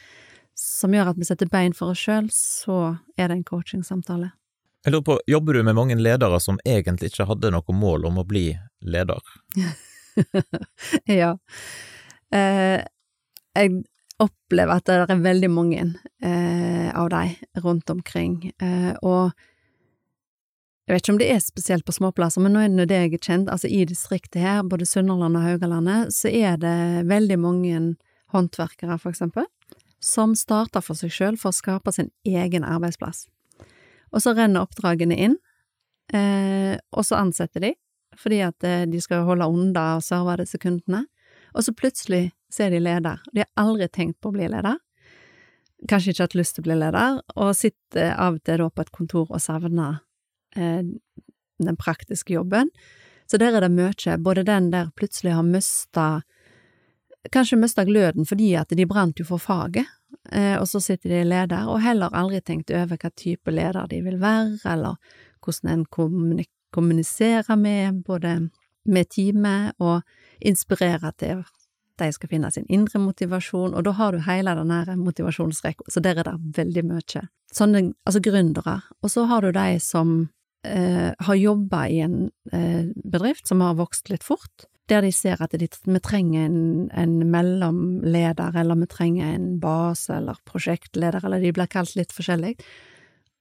som 0.58 0.94
gjør 0.94 1.14
at 1.14 1.20
vi 1.20 1.28
setter 1.28 1.52
bein 1.52 1.76
for 1.78 1.94
oss 1.94 2.04
sjøl, 2.04 2.30
så 2.34 2.96
er 3.18 3.30
det 3.30 3.40
en 3.40 3.46
coachingsamtale. 3.48 4.34
Jeg 4.84 4.92
lurer 4.92 5.06
på, 5.08 5.20
Jobber 5.32 5.56
du 5.56 5.64
med 5.64 5.78
mange 5.78 5.96
ledere 5.96 6.40
som 6.44 6.60
egentlig 6.68 7.14
ikke 7.14 7.30
hadde 7.30 7.54
noe 7.56 7.78
mål 7.78 8.10
om 8.10 8.20
å 8.20 8.28
bli 8.28 8.50
leder? 8.84 9.22
ja. 11.22 11.32
Eh, 12.34 12.82
jeg 13.54 13.84
opplever 14.24 14.76
at 14.76 14.90
det 14.90 14.98
er 15.08 15.24
veldig 15.24 15.50
mange 15.52 15.86
eh, 16.24 16.90
av 16.92 17.08
de 17.14 17.62
rundt 17.64 17.90
omkring, 17.94 18.52
eh, 18.60 18.92
og 19.02 19.32
jeg 20.84 20.98
vet 20.98 21.06
ikke 21.06 21.14
om 21.14 21.20
det 21.22 21.30
er 21.32 21.40
spesielt 21.40 21.86
på 21.88 21.94
småplasser, 21.96 22.44
men 22.44 22.58
nå 22.58 22.64
er 22.66 22.74
det 22.76 22.90
det 22.92 22.98
jeg 23.06 23.14
er 23.16 23.22
kjent, 23.24 23.52
altså 23.52 23.70
i 23.72 23.86
distriktet 23.88 24.42
her, 24.44 24.66
både 24.68 24.88
Sunnhordland 24.88 25.40
og 25.40 25.46
Haugalandet, 25.46 26.12
så 26.12 26.28
er 26.28 26.58
det 26.60 27.06
veldig 27.08 27.38
mange 27.40 27.80
håndverkere, 28.36 28.98
for 29.00 29.14
eksempel, 29.14 29.48
som 30.04 30.36
starter 30.36 30.84
for 30.84 31.00
seg 31.00 31.14
sjøl 31.16 31.40
for 31.40 31.54
å 31.54 31.56
skape 31.56 31.96
sin 31.96 32.12
egen 32.28 32.68
arbeidsplass. 32.68 33.30
Og 34.12 34.26
så 34.26 34.36
renner 34.36 34.68
oppdragene 34.68 35.16
inn, 35.16 35.40
eh, 36.12 36.76
og 36.92 37.08
så 37.08 37.22
ansetter 37.22 37.64
de, 37.64 37.74
fordi 38.20 38.44
at 38.44 38.68
eh, 38.68 38.84
de 38.84 39.00
skal 39.02 39.24
holde 39.30 39.48
unna 39.48 39.88
og 39.96 40.04
serve 40.04 40.42
disse 40.44 40.60
kundene, 40.60 41.06
og 41.56 41.64
så 41.64 41.72
plutselig 41.72 42.34
så 42.52 42.68
er 42.68 42.76
de 42.76 42.84
leder. 42.84 43.24
De 43.32 43.46
har 43.46 43.54
aldri 43.56 43.88
tenkt 43.88 44.20
på 44.20 44.34
å 44.34 44.36
bli 44.36 44.52
leder, 44.52 44.82
kanskje 45.88 46.12
ikke 46.12 46.28
hatt 46.28 46.42
lyst 46.44 46.58
til 46.58 46.66
å 46.66 46.74
bli 46.74 46.84
leder, 46.84 47.22
og 47.40 47.56
sitter 47.56 48.18
av 48.20 48.36
og 48.36 48.44
til 48.44 48.60
da 48.60 48.68
på 48.68 48.84
et 48.84 48.98
kontor 49.00 49.32
og 49.32 49.40
savner 49.40 50.04
den 50.56 51.78
praktiske 51.80 52.34
jobben. 52.34 52.70
Så 53.26 53.38
der 53.38 53.56
er 53.56 53.66
det 53.66 53.72
mye, 53.72 54.18
både 54.18 54.44
den 54.44 54.72
der 54.72 54.92
plutselig 54.96 55.34
har 55.34 55.44
mista 55.48 56.22
Kanskje 57.32 57.56
mista 57.56 57.86
gløden 57.88 58.26
fordi 58.28 58.50
at 58.60 58.74
de 58.76 58.84
brant 58.86 59.20
jo 59.20 59.24
for 59.24 59.40
faget, 59.40 59.88
eh, 60.32 60.58
og 60.60 60.68
så 60.68 60.82
sitter 60.84 61.10
de 61.10 61.22
leder, 61.24 61.70
og 61.72 61.80
heller 61.80 62.12
aldri 62.12 62.42
tenkt 62.44 62.74
over 62.76 62.98
hva 63.00 63.12
type 63.16 63.52
leder 63.52 63.88
de 63.88 64.02
vil 64.04 64.18
være, 64.20 64.58
eller 64.68 64.98
hvordan 65.40 65.72
en 65.72 66.44
kommuniserer 66.76 67.56
med 67.56 68.04
både 68.04 68.50
med 68.86 69.10
teamet, 69.16 69.72
og 69.80 70.02
inspirerer 70.42 71.16
til 71.16 71.46
de 72.02 72.12
skal 72.12 72.30
finne 72.30 72.52
sin 72.52 72.68
indre 72.68 73.00
motivasjon, 73.00 73.74
og 73.74 73.86
da 73.86 73.92
har 73.96 74.12
du 74.12 74.20
hele 74.26 74.56
den 74.58 74.72
her 74.72 74.96
motivasjonsrekka, 75.00 75.88
så 75.88 76.04
der 76.04 76.20
er 76.20 76.28
det 76.28 76.58
veldig 76.58 76.84
mye. 76.90 77.28
Sånne, 77.54 77.94
altså 78.04 78.20
gründere. 78.20 78.82
Og 79.02 79.12
så 79.14 79.28
har 79.30 79.42
du 79.46 79.52
de 79.54 79.80
som 79.80 80.30
eh, 80.64 81.12
har 81.20 81.36
jobba 81.36 81.88
i 81.88 82.00
en 82.00 82.32
eh, 82.52 82.86
bedrift 83.04 83.48
som 83.48 83.62
har 83.62 83.76
vokst 83.80 84.10
litt 84.10 84.24
fort, 84.24 84.68
der 84.92 85.02
de 85.02 85.12
ser 85.16 85.40
at 85.42 85.56
de, 85.56 85.68
vi 85.86 86.00
trenger 86.04 86.46
en, 86.46 86.90
en, 86.92 87.16
mellomleder, 87.32 88.58
eller 88.60 88.82
vi 88.82 88.90
trenger 88.92 89.36
en 89.36 89.48
base 89.60 90.12
eller 90.16 90.40
prosjektleder, 90.50 91.24
eller 91.26 91.40
de 91.40 91.54
blir 91.56 91.72
kalt 91.72 91.96
litt 91.96 92.12
forskjellig, 92.16 92.58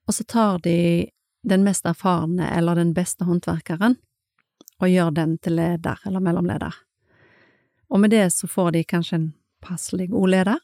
og 0.07 0.15
så 0.15 0.27
tar 0.29 0.63
de 0.63 1.11
den 1.43 1.65
mest 1.67 1.87
erfarne 1.87 2.47
eller 2.55 2.79
den 2.79 2.93
beste 2.95 3.27
håndverkeren 3.27 3.97
og 4.83 4.91
gjør 4.91 5.11
den 5.15 5.37
til 5.43 5.57
leder 5.59 5.99
eller 6.07 6.23
mellomleder. 6.23 6.75
Og 7.91 8.01
med 8.03 8.15
det 8.15 8.29
så 8.35 8.49
får 8.51 8.73
de 8.77 8.85
kanskje 8.89 9.19
en 9.19 9.33
passelig 9.63 10.09
god 10.11 10.31
leder, 10.31 10.63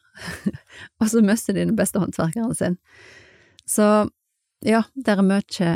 og 0.99 1.11
så 1.11 1.21
mister 1.23 1.55
de 1.55 1.67
den 1.67 1.75
beste 1.75 1.99
håndverkeren 1.99 2.55
sin. 2.55 2.79
Så 3.67 4.09
ja, 4.65 4.83
det 4.95 5.13
er 5.13 5.23
mye 5.23 5.73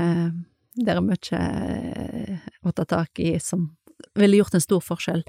det 0.75 0.93
er 0.93 1.01
mye 1.05 1.39
eh, 1.39 2.45
å 2.63 2.71
ta 2.71 2.85
tak 2.85 3.19
i 3.21 3.35
som 3.39 3.69
ville 4.17 4.39
gjort 4.39 4.57
en 4.57 4.63
stor 4.63 4.81
forskjell 4.81 5.23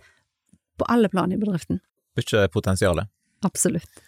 på 0.79 0.89
alle 0.91 1.09
plan 1.13 1.33
i 1.33 1.39
bedriften. 1.39 1.81
Mye 2.17 2.49
potensial? 2.49 3.03
Absolutt. 3.45 4.03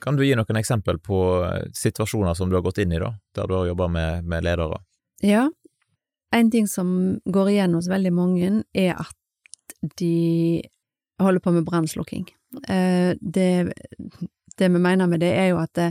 Kan 0.00 0.16
du 0.16 0.24
gi 0.24 0.34
noen 0.36 0.58
eksempel 0.58 0.98
på 0.98 1.20
eh, 1.44 1.68
situasjoner 1.76 2.34
som 2.34 2.50
du 2.50 2.56
har 2.56 2.64
gått 2.64 2.80
inn 2.82 2.92
i, 2.92 3.00
da, 3.00 3.12
der 3.36 3.48
du 3.48 3.56
har 3.58 3.68
jobba 3.68 3.88
med, 3.92 4.24
med, 4.24 4.44
ledere? 4.44 4.80
Ja, 5.22 5.50
en 6.32 6.50
ting 6.50 6.68
som 6.68 7.20
går 7.24 7.50
igjen 7.54 7.76
hos 7.76 7.90
veldig 7.90 8.12
mange, 8.16 8.52
er 8.72 8.96
at 8.96 9.76
de 10.00 10.62
holder 11.20 11.44
på 11.44 11.52
med 11.52 11.66
brannslukking. 11.68 12.26
Eh, 12.68 13.12
det, 13.20 13.50
det, 14.56 14.68
vi 14.68 14.80
mener 14.80 15.06
med 15.06 15.20
det, 15.20 15.34
er 15.36 15.52
jo 15.52 15.60
at 15.60 15.74
det, 15.76 15.90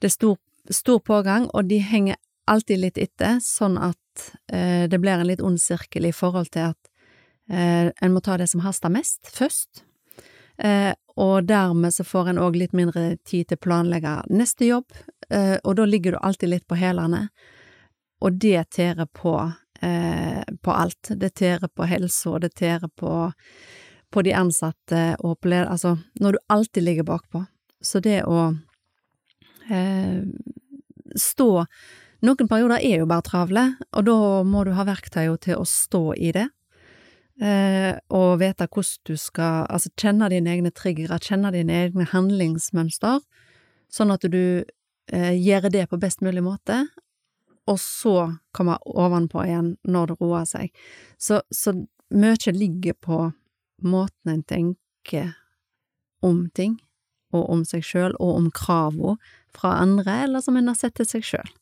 det 0.00 0.08
er 0.08 0.16
stor, 0.16 0.40
stor 0.72 1.02
pågang, 1.04 1.50
og 1.52 1.68
de 1.68 1.82
henger 1.84 2.16
alltid 2.50 2.82
litt 2.82 2.98
etter, 2.98 3.38
sånn 3.44 3.78
at 3.78 4.26
eh, 4.52 4.88
det 4.90 4.98
blir 5.00 5.20
en 5.20 5.28
litt 5.28 5.42
ond 5.44 5.60
sirkel 5.60 6.08
i 6.08 6.14
forhold 6.14 6.50
til 6.54 6.72
at 6.72 6.90
eh, 7.50 7.90
en 7.90 8.14
må 8.14 8.22
ta 8.24 8.36
det 8.40 8.50
som 8.50 8.64
haster 8.64 8.92
mest, 8.92 9.22
først. 9.30 9.84
Eh, 10.60 10.92
og 11.20 11.46
dermed 11.48 11.94
så 11.94 12.04
får 12.04 12.30
en 12.30 12.40
òg 12.42 12.58
litt 12.60 12.76
mindre 12.76 13.14
tid 13.28 13.48
til 13.48 13.58
å 13.58 13.64
planlegge 13.66 14.14
neste 14.32 14.68
jobb, 14.68 14.88
eh, 15.30 15.56
og 15.64 15.76
da 15.78 15.86
ligger 15.88 16.16
du 16.16 16.20
alltid 16.20 16.52
litt 16.52 16.66
på 16.68 16.78
hælene, 16.80 17.28
og 18.20 18.40
det 18.40 18.70
tærer 18.76 19.06
på, 19.06 19.34
eh, 19.80 20.42
på 20.62 20.72
alt. 20.72 21.12
Det 21.16 21.34
tærer 21.34 21.68
på 21.68 21.88
helsa, 21.88 22.38
det 22.38 22.54
tærer 22.54 22.88
på, 22.88 23.32
på 24.10 24.22
de 24.26 24.34
ansatte 24.36 25.04
og 25.24 25.38
på 25.40 25.48
leder... 25.48 25.70
Altså, 25.72 25.96
når 26.20 26.32
du 26.32 26.38
alltid 26.48 26.84
ligger 26.84 27.08
bakpå. 27.08 27.46
Så 27.80 28.02
det 28.04 28.20
å 28.28 28.50
eh, 29.70 30.20
stå 31.16 31.64
Noen 32.20 32.48
perioder 32.48 32.82
er 32.84 33.00
jo 33.00 33.08
bare 33.08 33.24
travle, 33.24 33.62
og 33.96 34.04
da 34.04 34.16
må 34.44 34.64
du 34.68 34.74
ha 34.76 34.84
verktøyene 34.84 35.40
til 35.40 35.60
å 35.60 35.68
stå 35.68 36.02
i 36.20 36.32
det. 36.36 36.48
Eh, 37.40 37.94
og 38.12 38.34
vite 38.42 38.66
hvordan 38.68 39.06
du 39.08 39.14
skal 39.16 39.62
Altså 39.72 39.88
kjenne 39.96 40.26
dine 40.28 40.50
egne 40.52 40.70
triggere, 40.76 41.16
kjenne 41.16 41.48
dine 41.54 41.78
egne 41.86 42.04
handlingsmønster, 42.10 43.22
sånn 43.88 44.12
at 44.12 44.26
du 44.28 44.60
eh, 44.60 45.32
gjør 45.40 45.70
det 45.72 45.86
på 45.88 46.00
best 46.02 46.20
mulig 46.20 46.44
måte, 46.44 46.82
og 47.70 47.78
så 47.80 48.16
komme 48.52 48.76
ovenpå 48.84 49.46
igjen 49.46 49.74
når 49.88 50.12
det 50.12 50.18
roer 50.20 50.44
seg. 50.48 50.74
Så, 51.16 51.40
så 51.48 51.72
mye 52.12 52.52
ligger 52.52 52.98
på 53.00 53.22
måten 53.80 54.34
en 54.34 54.44
tenker 54.44 55.32
om 56.20 56.44
ting, 56.52 56.76
og 57.32 57.48
om 57.48 57.64
seg 57.64 57.86
sjøl, 57.86 58.12
og 58.18 58.36
om 58.36 58.50
kravene 58.52 59.16
fra 59.54 59.78
andre, 59.80 60.26
eller 60.26 60.44
som 60.44 60.58
en 60.60 60.68
har 60.68 60.76
sett 60.76 60.98
til 60.98 61.08
seg 61.08 61.24
sjøl. 61.24 61.52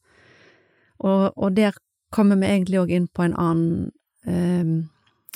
Og, 0.98 1.32
og, 1.36 1.52
der 1.56 1.76
kommer 2.14 2.38
vi 2.40 2.48
egentlig 2.48 2.80
òg 2.80 2.92
inn 2.94 3.08
på 3.08 3.26
en 3.26 3.36
annen, 3.38 3.90
um, 4.26 4.88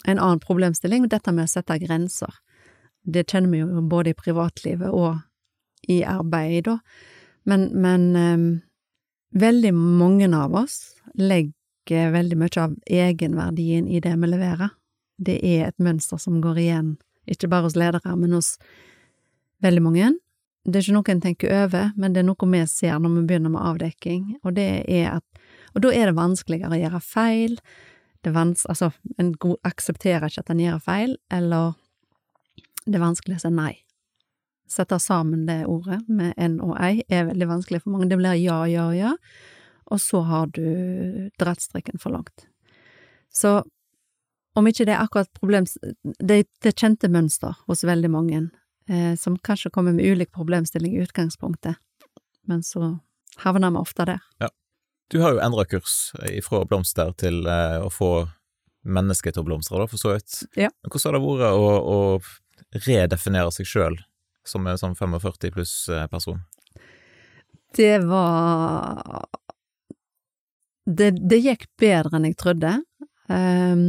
en 0.06 0.18
annen 0.18 0.42
problemstilling, 0.42 1.08
dette 1.08 1.32
med 1.32 1.46
å 1.46 1.52
sette 1.52 1.78
grenser. 1.82 2.40
Det 3.02 3.26
kjenner 3.30 3.50
vi 3.52 3.62
jo 3.62 3.82
både 3.90 4.12
i 4.12 4.18
privatlivet 4.18 4.90
og 4.90 5.22
i 5.90 6.02
arbeidet, 6.06 6.70
da. 6.70 6.78
Men, 7.44 7.70
men 7.74 8.04
um, 8.16 8.46
veldig 9.34 9.72
mange 9.74 10.28
av 10.36 10.54
oss 10.54 10.94
legger 11.18 12.12
veldig 12.14 12.38
mye 12.38 12.62
av 12.62 12.76
egenverdien 12.86 13.88
i 13.90 14.00
det 14.00 14.14
vi 14.14 14.30
leverer. 14.30 14.74
Det 15.18 15.38
er 15.42 15.68
et 15.68 15.82
mønster 15.82 16.18
som 16.22 16.40
går 16.42 16.60
igjen, 16.62 16.92
ikke 17.30 17.50
bare 17.50 17.66
hos 17.66 17.78
ledere, 17.78 18.14
men 18.16 18.34
hos 18.38 18.56
veldig 19.62 19.82
mange. 19.82 20.12
Det 20.62 20.78
er 20.78 20.84
ikke 20.84 20.94
noe 20.94 21.10
en 21.10 21.22
tenker 21.22 21.54
over, 21.64 21.90
men 21.98 22.14
det 22.14 22.22
er 22.22 22.28
noe 22.28 22.50
vi 22.54 22.62
ser 22.70 23.00
når 23.02 23.16
vi 23.16 23.26
begynner 23.26 23.50
med 23.50 23.66
avdekking, 23.66 24.24
og 24.44 24.54
det 24.54 24.84
er 24.86 25.16
at 25.18 25.42
Og 25.74 25.84
da 25.84 25.92
er 25.94 26.10
det 26.10 26.18
vanskeligere 26.18 26.76
å 26.76 26.80
gjøre 26.82 27.00
feil, 27.04 27.56
det 28.22 28.34
altså, 28.36 28.92
en 29.18 29.32
aksepterer 29.66 30.28
ikke 30.28 30.44
at 30.44 30.52
en 30.52 30.60
gjør 30.62 30.82
feil, 30.84 31.16
eller 31.30 31.72
det 32.86 32.98
er 32.98 33.02
vanskelig 33.02 33.38
å 33.40 33.42
si 33.42 33.50
nei. 33.54 33.72
Sette 34.70 34.98
sammen 35.02 35.44
det 35.48 35.64
ordet 35.68 36.00
med 36.08 36.32
en 36.40 36.60
og 36.64 36.76
ei 36.80 37.02
er 37.12 37.26
veldig 37.28 37.48
vanskelig 37.50 37.82
for 37.82 37.92
mange. 37.92 38.08
Det 38.08 38.18
blir 38.20 38.38
ja, 38.38 38.62
ja, 38.70 38.86
ja, 38.96 39.12
og 39.92 40.00
så 40.00 40.22
har 40.24 40.48
du 40.54 41.28
dratt 41.40 41.60
strikken 41.60 42.00
for 42.00 42.14
langt. 42.14 42.46
Så 43.32 43.60
om 44.54 44.68
ikke 44.68 44.86
det 44.88 44.94
er 44.94 45.04
akkurat 45.04 45.30
problem... 45.36 45.66
Det, 46.20 46.44
det 46.62 46.74
kjente 46.76 47.10
mønster 47.12 47.56
hos 47.66 47.84
veldig 47.88 48.10
mange, 48.12 48.42
eh, 48.88 49.14
som 49.18 49.36
kanskje 49.36 49.72
kommer 49.72 49.96
med 49.96 50.06
ulik 50.06 50.32
problemstilling 50.32 50.94
i 50.96 51.04
utgangspunktet, 51.04 51.80
men 52.48 52.62
så 52.66 52.98
havner 53.44 53.72
vi 53.72 53.80
ofte 53.80 54.06
der. 54.08 54.26
Ja. 54.44 54.50
Du 55.12 55.20
har 55.20 55.34
jo 55.34 55.42
endra 55.44 55.64
kurs 55.68 56.12
fra 56.46 56.62
blomster 56.64 57.12
til 57.20 57.42
eh, 57.44 57.78
å 57.84 57.90
få 57.92 58.12
mennesket 58.82 59.36
til 59.36 59.44
å 59.44 59.46
blomstre, 59.46 59.76
da, 59.82 59.88
for 59.90 60.00
så 60.00 60.14
vidt. 60.14 60.38
Ja. 60.58 60.70
Hvordan 60.88 61.12
har 61.12 61.18
det 61.18 61.26
vært 61.26 61.58
å, 61.58 61.66
å 61.92 62.80
redefinere 62.86 63.52
seg 63.54 63.68
sjøl 63.68 63.98
som 64.48 64.64
en 64.66 64.80
sånn 64.80 64.96
45 64.98 65.52
pluss-person? 65.54 66.40
Eh, 66.40 66.88
det 67.76 67.98
var 68.08 69.28
det, 70.88 71.12
det, 71.20 71.38
gikk 71.44 71.68
bedre 71.80 72.16
enn 72.16 72.30
jeg 72.30 72.38
trodde. 72.40 72.72
Um, 73.28 73.84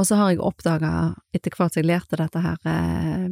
og 0.00 0.08
så 0.08 0.18
har 0.18 0.32
jeg 0.32 0.42
oppdaga, 0.42 1.14
etter 1.36 1.54
hvert 1.54 1.76
som 1.76 1.80
jeg 1.80 1.88
lærte 1.92 2.18
dette 2.18 2.40
her 2.42 2.68
eh, 2.68 3.28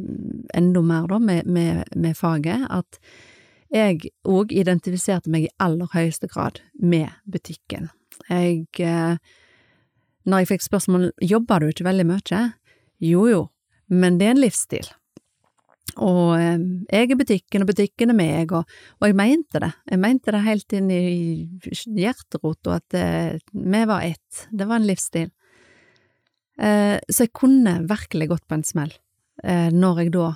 enda 0.55 0.85
mer 0.85 1.09
da, 1.11 1.19
med, 1.19 1.49
med, 1.49 1.89
med 1.97 2.17
faget, 2.17 2.63
at 2.71 3.01
jeg 3.73 4.11
òg 4.29 4.53
identifiserte 4.53 5.31
meg 5.33 5.47
i 5.47 5.53
aller 5.63 5.89
høyeste 5.93 6.29
grad 6.31 6.61
med 6.77 7.09
butikken. 7.29 7.89
Jeg 8.29 8.67
eh, 8.79 9.17
Når 10.23 10.39
jeg 10.39 10.47
fikk 10.53 10.61
spørsmål 10.63 11.09
jobber 11.21 11.59
du 11.59 11.71
ikke 11.71 11.87
veldig 11.87 12.05
mye, 12.07 12.43
jo 13.03 13.23
jo, 13.27 13.47
men 13.89 14.19
det 14.19 14.27
er 14.27 14.35
en 14.35 14.43
livsstil. 14.43 14.87
Og 15.97 16.37
eh, 16.37 16.59
jeg 16.93 17.11
er 17.11 17.19
butikken, 17.19 17.65
og 17.65 17.71
butikken 17.73 18.13
er 18.13 18.17
meg, 18.17 18.53
og, 18.53 18.69
og, 19.01 19.07
jeg 19.07 19.17
mente 19.17 19.59
det. 19.59 19.73
Jeg 19.89 19.99
mente 19.99 20.31
det 20.31 20.45
helt 20.45 20.77
inn 20.77 20.91
i 20.93 21.49
hjerterota 21.97 22.77
at 22.77 22.97
eh, 22.97 23.41
vi 23.51 23.83
var 23.89 24.05
ett. 24.05 24.45
Det 24.51 24.69
var 24.69 24.79
en 24.79 24.89
livsstil. 24.89 25.31
Så 26.53 27.25
jeg 27.25 27.31
kunne 27.33 27.79
virkelig 27.89 28.27
gått 28.29 28.43
på 28.45 28.53
en 28.53 28.61
smell 28.61 28.91
når 29.73 30.01
jeg 30.03 30.11
da 30.13 30.27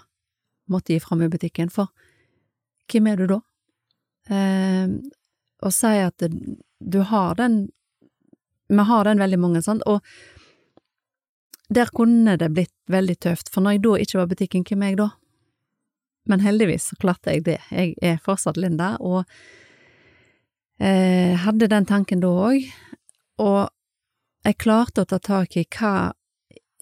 måtte 0.74 0.96
gi 0.96 1.04
fra 1.04 1.14
meg 1.14 1.30
butikken, 1.30 1.70
for 1.70 1.92
hvem 2.92 3.12
er 3.12 3.22
du 3.22 3.28
da? 3.32 3.42
Eh, 4.30 4.88
og 5.64 5.74
si 5.74 5.94
at 6.04 6.24
du 6.80 7.00
har 7.08 7.36
den 7.40 7.70
Vi 8.68 8.84
har 8.84 9.04
den 9.08 9.20
veldig 9.20 9.38
mange, 9.40 9.62
sant, 9.64 9.82
og 9.88 10.04
der 11.72 11.88
kunne 11.96 12.34
det 12.36 12.50
blitt 12.52 12.74
veldig 12.92 13.16
tøft, 13.24 13.48
for 13.48 13.64
når 13.64 13.78
jeg 13.78 13.84
da 13.86 13.94
ikke 14.04 14.18
var 14.20 14.28
butikken, 14.28 14.66
hvem 14.68 14.84
er 14.84 14.92
jeg 14.92 14.98
da? 15.00 15.08
Men 16.28 16.44
heldigvis 16.44 16.90
så 16.90 16.98
klarte 17.00 17.32
jeg 17.32 17.46
det, 17.46 17.62
jeg 17.72 17.94
er 18.04 18.20
fortsatt 18.24 18.60
Linda, 18.60 18.98
og 19.00 19.24
eh, 20.84 21.40
hadde 21.40 21.72
den 21.72 21.88
tanken 21.88 22.20
da 22.20 22.28
òg, 22.28 22.68
og 23.40 23.70
jeg 24.44 24.60
klarte 24.60 25.04
å 25.04 25.10
ta 25.12 25.20
tak 25.20 25.56
i 25.56 25.64
hva 25.64 26.12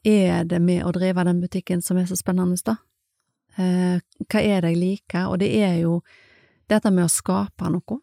er 0.06 0.50
det 0.50 0.62
med 0.62 0.86
å 0.86 0.94
drive 0.94 1.26
den 1.26 1.42
butikken 1.42 1.86
som 1.86 1.98
er 1.98 2.10
så 2.10 2.18
spennende, 2.18 2.58
da? 2.66 2.78
Eh, 3.62 3.98
hva 4.26 4.42
er 4.42 4.64
det 4.64 4.74
jeg 4.74 4.82
liker? 4.82 5.30
Og 5.32 5.40
det 5.42 5.52
er 5.64 5.80
jo 5.82 6.00
dette 6.72 6.92
med 6.92 7.08
å 7.08 7.12
skape 7.12 7.72
noe. 7.72 8.00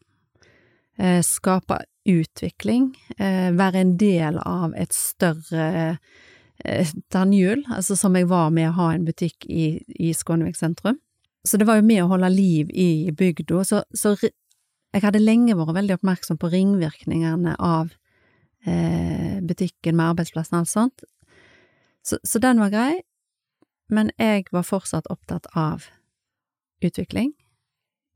Eh, 0.99 1.21
skape 1.27 1.83
utvikling. 2.09 2.93
Eh, 3.19 3.51
være 3.57 3.83
en 3.83 3.97
del 4.01 4.39
av 4.43 4.77
et 4.77 4.93
større 4.97 5.97
tannhjul, 7.11 7.65
altså 7.75 7.97
som 7.99 8.15
jeg 8.15 8.29
var 8.31 8.53
med 8.55 8.69
å 8.69 8.77
ha 8.77 8.93
en 8.95 9.07
butikk 9.07 9.49
i, 9.51 9.81
i 9.99 10.13
Skånevik 10.15 10.55
sentrum. 10.55 11.01
Så 11.43 11.59
det 11.59 11.67
var 11.67 11.81
jo 11.81 11.87
med 11.89 12.05
å 12.05 12.11
holde 12.13 12.29
liv 12.31 12.71
i 12.71 13.11
bygda. 13.11 13.65
Så, 13.67 13.81
så 13.99 14.15
jeg 14.93 15.03
hadde 15.03 15.23
lenge 15.23 15.57
vært 15.59 15.77
veldig 15.79 15.97
oppmerksom 15.99 16.39
på 16.39 16.51
ringvirkningene 16.53 17.57
av 17.59 17.91
eh, 18.69 19.41
butikken 19.43 19.97
med 19.99 20.13
arbeidsplassen 20.13 20.59
og 20.59 20.63
alt 20.63 20.73
sånt. 20.73 21.05
Så, 22.05 22.19
så, 22.27 22.41
den 22.43 22.61
var 22.63 22.73
grei, 22.73 23.01
men 23.93 24.11
jeg 24.17 24.49
var 24.55 24.65
fortsatt 24.65 25.09
opptatt 25.13 25.47
av 25.59 25.87
utvikling 26.83 27.33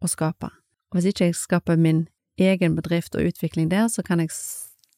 og 0.03 0.11
skape. 0.13 0.51
Og 0.91 0.99
hvis 0.99 1.11
ikke 1.13 1.31
jeg 1.31 1.39
skaper 1.39 1.79
min 1.81 2.07
egen 2.41 2.77
bedrift 2.77 3.17
og 3.17 3.29
utvikling 3.29 3.69
der, 3.73 3.89
så 3.93 4.05
kan 4.07 4.23
jeg 4.23 4.33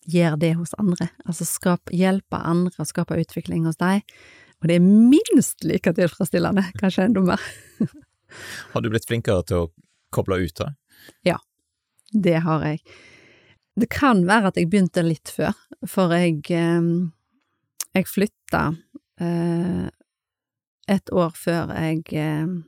gjøre 0.09 0.39
det 0.41 0.53
hos 0.59 0.74
andre. 0.81 1.11
Altså 1.26 1.47
skape, 1.49 1.95
hjelpe 1.95 2.39
andre 2.39 2.83
å 2.83 2.89
skape 2.89 3.18
utvikling 3.20 3.66
hos 3.68 3.79
deg. 3.81 4.07
Og 4.59 4.70
det 4.70 4.79
er 4.79 4.87
minst 4.87 5.66
like 5.66 5.93
tilfredsstillende, 5.95 6.64
kanskje 6.81 7.09
enda 7.09 7.22
mer. 7.26 7.45
har 8.72 8.83
du 8.83 8.91
blitt 8.91 9.07
flinkere 9.09 9.45
til 9.47 9.66
å 9.66 9.68
koble 10.14 10.41
ut, 10.43 10.57
da? 10.59 10.72
Ja, 11.26 11.39
det 12.12 12.41
har 12.47 12.64
jeg. 12.66 12.83
Det 13.79 13.91
kan 13.93 14.24
være 14.26 14.51
at 14.51 14.59
jeg 14.59 14.70
begynte 14.70 15.05
litt 15.07 15.31
før, 15.31 15.55
for 15.87 16.11
jeg, 16.16 16.41
eh, 16.51 16.89
jeg 17.95 18.11
flytta 18.11 18.64
eh, 19.22 19.87
et 20.89 21.12
år 21.12 21.32
før 21.36 21.72
jeg 21.76 22.05
eh, 22.16 22.59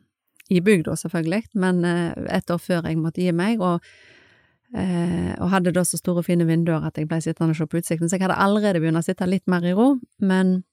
I 0.50 0.60
bygda, 0.66 0.96
selvfølgelig, 0.98 1.44
men 1.54 1.84
et 1.84 2.50
år 2.50 2.58
før 2.58 2.88
jeg 2.88 2.98
måtte 2.98 3.22
gi 3.22 3.30
meg, 3.30 3.60
og, 3.62 3.84
og 4.74 5.50
hadde 5.52 5.70
da 5.70 5.84
så 5.86 5.98
store, 5.98 6.24
fine 6.26 6.42
vinduer 6.48 6.82
at 6.88 6.98
jeg 6.98 7.06
ble 7.06 7.20
sittende 7.22 7.54
og 7.54 7.60
se 7.60 7.66
på 7.70 7.78
utsikten, 7.78 8.10
så 8.10 8.18
jeg 8.18 8.24
hadde 8.24 8.38
allerede 8.42 8.80
begynt 8.82 8.98
å 8.98 9.04
sitte 9.06 9.28
litt 9.30 9.46
mer 9.46 9.62
i 9.62 9.76
ro, 9.78 9.92
men 10.18 10.64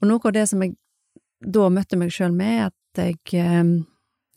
Og 0.00 0.08
noe 0.10 0.22
av 0.28 0.36
det 0.36 0.46
som 0.50 0.62
jeg 0.62 0.76
da 1.42 1.68
møtte 1.72 1.98
meg 1.98 2.12
sjøl 2.14 2.34
med, 2.34 2.52
er 2.54 2.70
at 2.70 2.76
jeg 2.98 3.18
eh, 3.38 3.64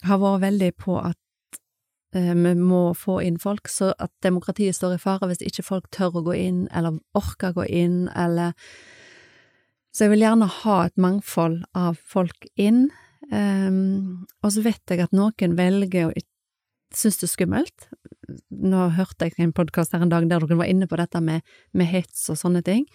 har 0.07 0.19
vært 0.21 0.43
veldig 0.45 0.71
på 0.81 0.97
at 1.01 1.59
eh, 2.15 2.33
vi 2.33 2.53
må 2.59 2.83
få 2.97 3.19
inn 3.25 3.39
folk, 3.41 3.69
så 3.71 3.93
at 3.99 4.13
demokratiet 4.25 4.77
står 4.77 4.97
i 4.97 5.01
fare 5.01 5.29
hvis 5.31 5.43
ikke 5.45 5.65
folk 5.65 5.89
tør 5.95 6.21
å 6.21 6.25
gå 6.29 6.37
inn, 6.39 6.65
eller 6.71 6.99
orker 7.17 7.55
gå 7.55 7.67
inn, 7.69 8.05
eller 8.15 8.53
Så 9.95 10.03
jeg 10.03 10.11
vil 10.11 10.25
gjerne 10.25 10.47
ha 10.51 10.77
et 10.85 10.97
mangfold 10.99 11.61
av 11.73 11.95
folk 11.95 12.47
inn. 12.59 12.89
eh, 13.31 13.71
og 14.43 14.51
så 14.51 14.61
vet 14.61 14.83
jeg 14.91 14.99
at 14.99 15.15
noen 15.15 15.55
velger 15.55 16.09
å 16.09 16.15
synes 16.95 17.19
det 17.19 17.27
er 17.27 17.33
skummelt. 17.33 17.87
Nå 18.49 18.89
hørte 18.95 19.27
jeg 19.27 19.39
en 19.43 19.53
podkast 19.55 19.93
her 19.95 20.03
en 20.05 20.11
dag 20.11 20.27
der 20.29 20.43
dere 20.43 20.59
var 20.59 20.69
inne 20.69 20.87
på 20.89 20.99
dette 20.99 21.21
med, 21.21 21.45
med 21.73 21.89
hets 21.91 22.27
og 22.31 22.39
sånne 22.39 22.63
ting. 22.65 22.85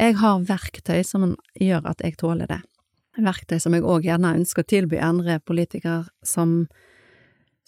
Jeg 0.00 0.16
har 0.18 0.42
verktøy 0.48 1.04
som 1.06 1.34
gjør 1.60 1.90
at 1.92 2.02
jeg 2.02 2.18
tåler 2.18 2.50
det. 2.50 2.60
Verktøy 3.16 3.60
som 3.62 3.76
jeg 3.76 3.84
òg 3.86 4.08
gjerne 4.08 4.34
ønsker 4.40 4.64
å 4.64 4.70
tilby 4.70 4.98
andre 4.98 5.38
politikere 5.46 6.04
som, 6.26 6.64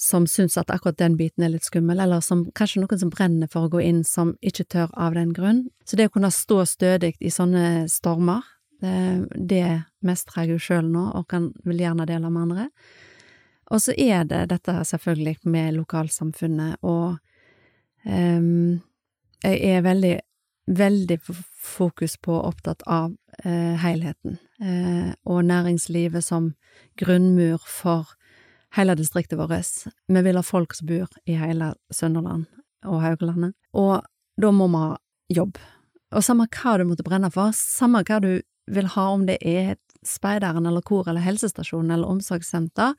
som 0.01 0.26
syns 0.30 0.59
at 0.59 0.72
akkurat 0.74 0.99
den 0.99 1.16
biten 1.18 1.44
er 1.47 1.53
litt 1.55 1.66
skummel, 1.68 2.01
eller 2.03 2.24
som 2.24 2.47
kanskje 2.57 2.82
noen 2.82 3.01
som 3.01 3.12
brenner 3.12 3.51
for 3.53 3.66
å 3.66 3.72
gå 3.76 3.84
inn, 3.84 4.03
som 4.05 4.34
ikke 4.42 4.66
tør 4.74 4.92
av 4.92 5.14
den 5.14 5.32
grunn. 5.36 5.66
Så 5.86 5.99
det 5.99 6.09
å 6.11 6.14
kunne 6.16 6.32
stå 6.34 6.64
stødig 6.66 7.14
i 7.20 7.30
sånne 7.30 7.86
stormer, 7.92 8.42
det, 8.82 9.26
det 9.38 9.66
mestrer 10.05 10.44
jeg 10.44 10.57
jo 10.57 10.64
sjøl 10.66 10.90
nå, 10.90 11.07
og 11.16 11.28
kan 11.30 11.53
vil 11.64 11.80
gjerne 11.80 12.09
dele 12.09 12.30
med 12.30 12.49
andre. 12.49 12.66
Og 13.72 13.82
så 13.82 13.94
er 13.99 14.26
det 14.28 14.44
dette 14.53 14.74
selvfølgelig 14.86 15.38
med 15.51 15.74
lokalsamfunnet, 15.78 16.82
og 16.86 17.16
um, 18.07 18.76
jeg 19.42 19.62
er 19.70 19.82
veldig, 19.84 20.14
veldig 20.67 21.21
fokus 21.62 22.17
på 22.23 22.35
og 22.35 22.51
opptatt 22.51 22.83
av 22.91 23.14
eh, 23.45 23.77
helheten, 23.83 24.39
eh, 24.62 25.12
og 25.25 25.45
næringslivet 25.47 26.25
som 26.25 26.53
grunnmur 26.99 27.62
for 27.62 28.17
hele 28.77 28.97
distriktet 28.99 29.39
vårt. 29.39 29.87
Vi 30.09 30.23
vil 30.27 30.37
ha 30.39 30.45
folk 30.45 30.75
som 30.75 30.91
bor 30.91 31.09
i 31.25 31.39
hele 31.39 31.73
Sunnhordland 31.95 32.47
og 32.87 33.01
Haugalandet, 33.03 33.55
og 33.73 34.03
da 34.41 34.53
må 34.53 34.69
vi 34.73 34.83
ha 34.83 34.93
jobb. 35.39 35.59
Og 36.14 36.25
samme 36.25 36.49
hva 36.51 36.77
du 36.79 36.87
måtte 36.89 37.07
brenne 37.07 37.31
for, 37.35 37.55
samme 37.57 38.05
hva 38.07 38.21
du 38.23 38.31
vil 38.67 38.91
ha, 38.97 39.09
om 39.14 39.27
det 39.29 39.39
er 39.47 39.77
speideren 40.07 40.67
eller 40.67 40.85
kor 40.87 41.09
eller 41.09 41.25
helsestasjon 41.25 41.91
eller 41.91 42.11
omsorgssenter, 42.11 42.95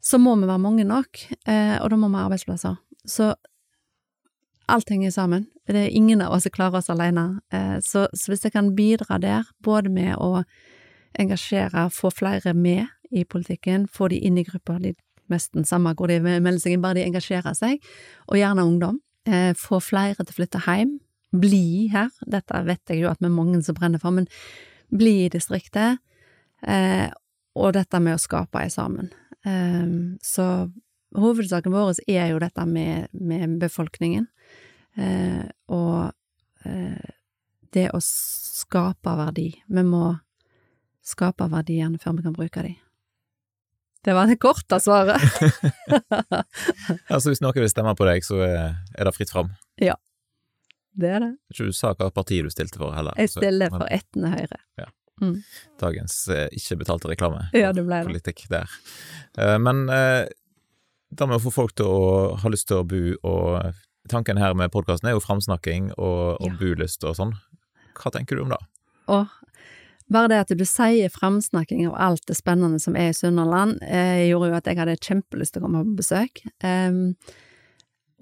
så 0.00 0.18
må 0.20 0.36
vi 0.38 0.48
være 0.48 0.62
mange 0.62 0.84
nok, 0.86 1.20
eh, 1.48 1.76
og 1.82 1.90
da 1.90 1.98
må 1.98 2.10
vi 2.10 2.18
ha 2.20 2.26
arbeidsplasser. 2.28 2.76
Så 3.08 3.32
alt 4.68 4.90
henger 4.90 5.10
sammen. 5.10 5.46
Det 5.66 5.76
er 5.76 5.96
ingen 5.96 6.22
av 6.24 6.32
oss 6.36 6.46
som 6.46 6.52
klarer 6.54 6.80
oss 6.80 6.90
alene. 6.92 7.40
Eh, 7.52 7.78
så, 7.84 8.06
så, 8.12 8.30
hvis 8.32 8.44
jeg 8.44 8.54
kan 8.54 8.74
bidra 8.76 9.18
der, 9.20 9.48
både 9.64 9.92
med 9.92 10.14
å 10.16 10.42
engasjere, 11.18 11.88
få 11.92 12.10
flere 12.12 12.54
med 12.54 12.86
i 13.10 13.24
politikken, 13.24 13.86
få 13.88 14.10
de 14.12 14.20
inn 14.24 14.38
i 14.38 14.46
grupper, 14.46 14.80
de 14.82 14.94
nesten 15.28 15.66
samme 15.68 15.92
hvor 15.96 16.08
de 16.08 16.20
melder 16.24 16.60
seg 16.62 16.74
inn, 16.74 16.84
bare 16.84 17.00
de 17.00 17.04
engasjerer 17.08 17.56
seg, 17.56 17.84
og 18.28 18.40
gjerne 18.40 18.64
ungdom. 18.64 19.00
Eh, 19.28 19.52
få 19.58 19.80
flere 19.84 20.22
til 20.22 20.32
å 20.32 20.38
flytte 20.38 20.64
hjem. 20.64 20.98
Bli 21.36 21.88
her. 21.92 22.12
Dette 22.24 22.62
vet 22.64 22.92
jeg 22.92 23.02
jo 23.02 23.10
at 23.10 23.20
vi 23.20 23.28
er 23.28 23.34
mange 23.36 23.60
som 23.64 23.76
brenner 23.76 24.00
for, 24.00 24.14
men 24.16 24.28
bli 24.88 25.26
i 25.26 25.32
distriktet. 25.32 26.00
og 27.54 27.72
dette 27.72 28.00
med 28.00 28.16
å 28.16 28.18
skape 28.18 28.58
ei 28.58 28.70
sammen. 28.70 29.12
Så 30.24 30.46
hovedsaken 31.16 31.72
vår 31.72 32.00
er 32.08 32.32
jo 32.32 32.40
dette 32.42 32.64
med, 32.66 33.08
med 33.12 33.58
befolkningen, 33.60 34.26
og 34.98 36.10
uh, 36.66 37.10
det 37.74 37.84
å 37.94 38.00
skape 38.02 39.12
verdi. 39.20 39.52
Vi 39.68 39.84
må 39.86 40.10
skape 41.06 41.46
verdiene 41.52 42.00
før 42.02 42.18
vi 42.18 42.24
kan 42.26 42.34
bruke 42.36 42.64
dem. 42.66 42.76
Det 44.04 44.14
var 44.14 44.30
det 44.30 44.38
korte 44.42 44.78
svaret. 44.80 45.22
altså 47.12 47.30
hvis 47.30 47.42
noen 47.44 47.60
vil 47.60 47.70
stemme 47.70 47.94
på 47.98 48.06
deg, 48.08 48.26
så 48.26 48.40
er 48.42 49.06
det 49.06 49.14
fritt 49.14 49.30
fram? 49.34 49.50
Ja, 49.82 49.96
det 50.98 51.10
er 51.14 51.22
det. 51.22 51.32
Ikke 51.52 51.68
du 51.68 51.76
sa 51.76 51.92
hva 51.94 52.10
parti 52.14 52.40
du 52.42 52.50
stilte 52.50 52.80
for 52.80 52.94
heller. 52.96 53.14
Jeg 53.20 53.30
stiller 53.30 53.70
for 53.74 53.86
Etne 53.92 54.32
Høyre. 54.34 54.60
Ja. 54.80 54.88
Mm. 55.22 55.36
Dagens 55.80 56.16
eh, 56.30 56.46
ikke 56.54 56.80
betalte 56.82 57.10
reklame. 57.10 57.46
Ja, 57.56 57.72
det 57.74 57.84
ble 57.86 58.02
det. 58.02 58.10
Politikk 58.10 58.44
der. 58.50 58.70
Eh, 59.38 59.56
men 59.62 59.86
eh, 59.94 60.26
da 61.10 61.26
med 61.26 61.38
å 61.38 61.44
få 61.46 61.54
folk 61.54 61.76
til 61.78 61.90
å 61.90 62.08
ha 62.38 62.52
lyst 62.52 62.68
til 62.70 62.82
å 62.82 62.86
bo, 62.86 63.02
og 63.26 63.78
tanken 64.10 64.40
her 64.40 64.56
med 64.58 64.72
podkasten 64.74 65.10
er 65.10 65.16
jo 65.16 65.24
framsnakking 65.24 65.92
og, 65.96 66.38
og 66.38 66.48
ja. 66.50 66.56
bulyst 66.60 67.04
og 67.06 67.16
sånn. 67.18 67.34
Hva 67.98 68.12
tenker 68.14 68.38
du 68.38 68.44
om 68.46 68.54
det? 68.54 68.60
Og 69.08 69.26
bare 70.12 70.30
det 70.32 70.40
at 70.44 70.54
du 70.56 70.64
sier 70.68 71.12
framsnakking 71.12 71.84
av 71.90 71.98
alt 72.08 72.24
det 72.28 72.38
spennende 72.38 72.80
som 72.80 72.96
er 72.96 73.12
i 73.12 73.16
Sunnhordland, 73.16 73.82
eh, 73.84 74.24
gjorde 74.30 74.50
jo 74.50 74.58
at 74.58 74.70
jeg 74.70 74.80
hadde 74.80 74.96
kjempelyst 75.04 75.54
til 75.54 75.62
å 75.62 75.66
komme 75.66 75.84
på 75.84 75.98
besøk. 76.00 76.42
Um, 76.64 77.16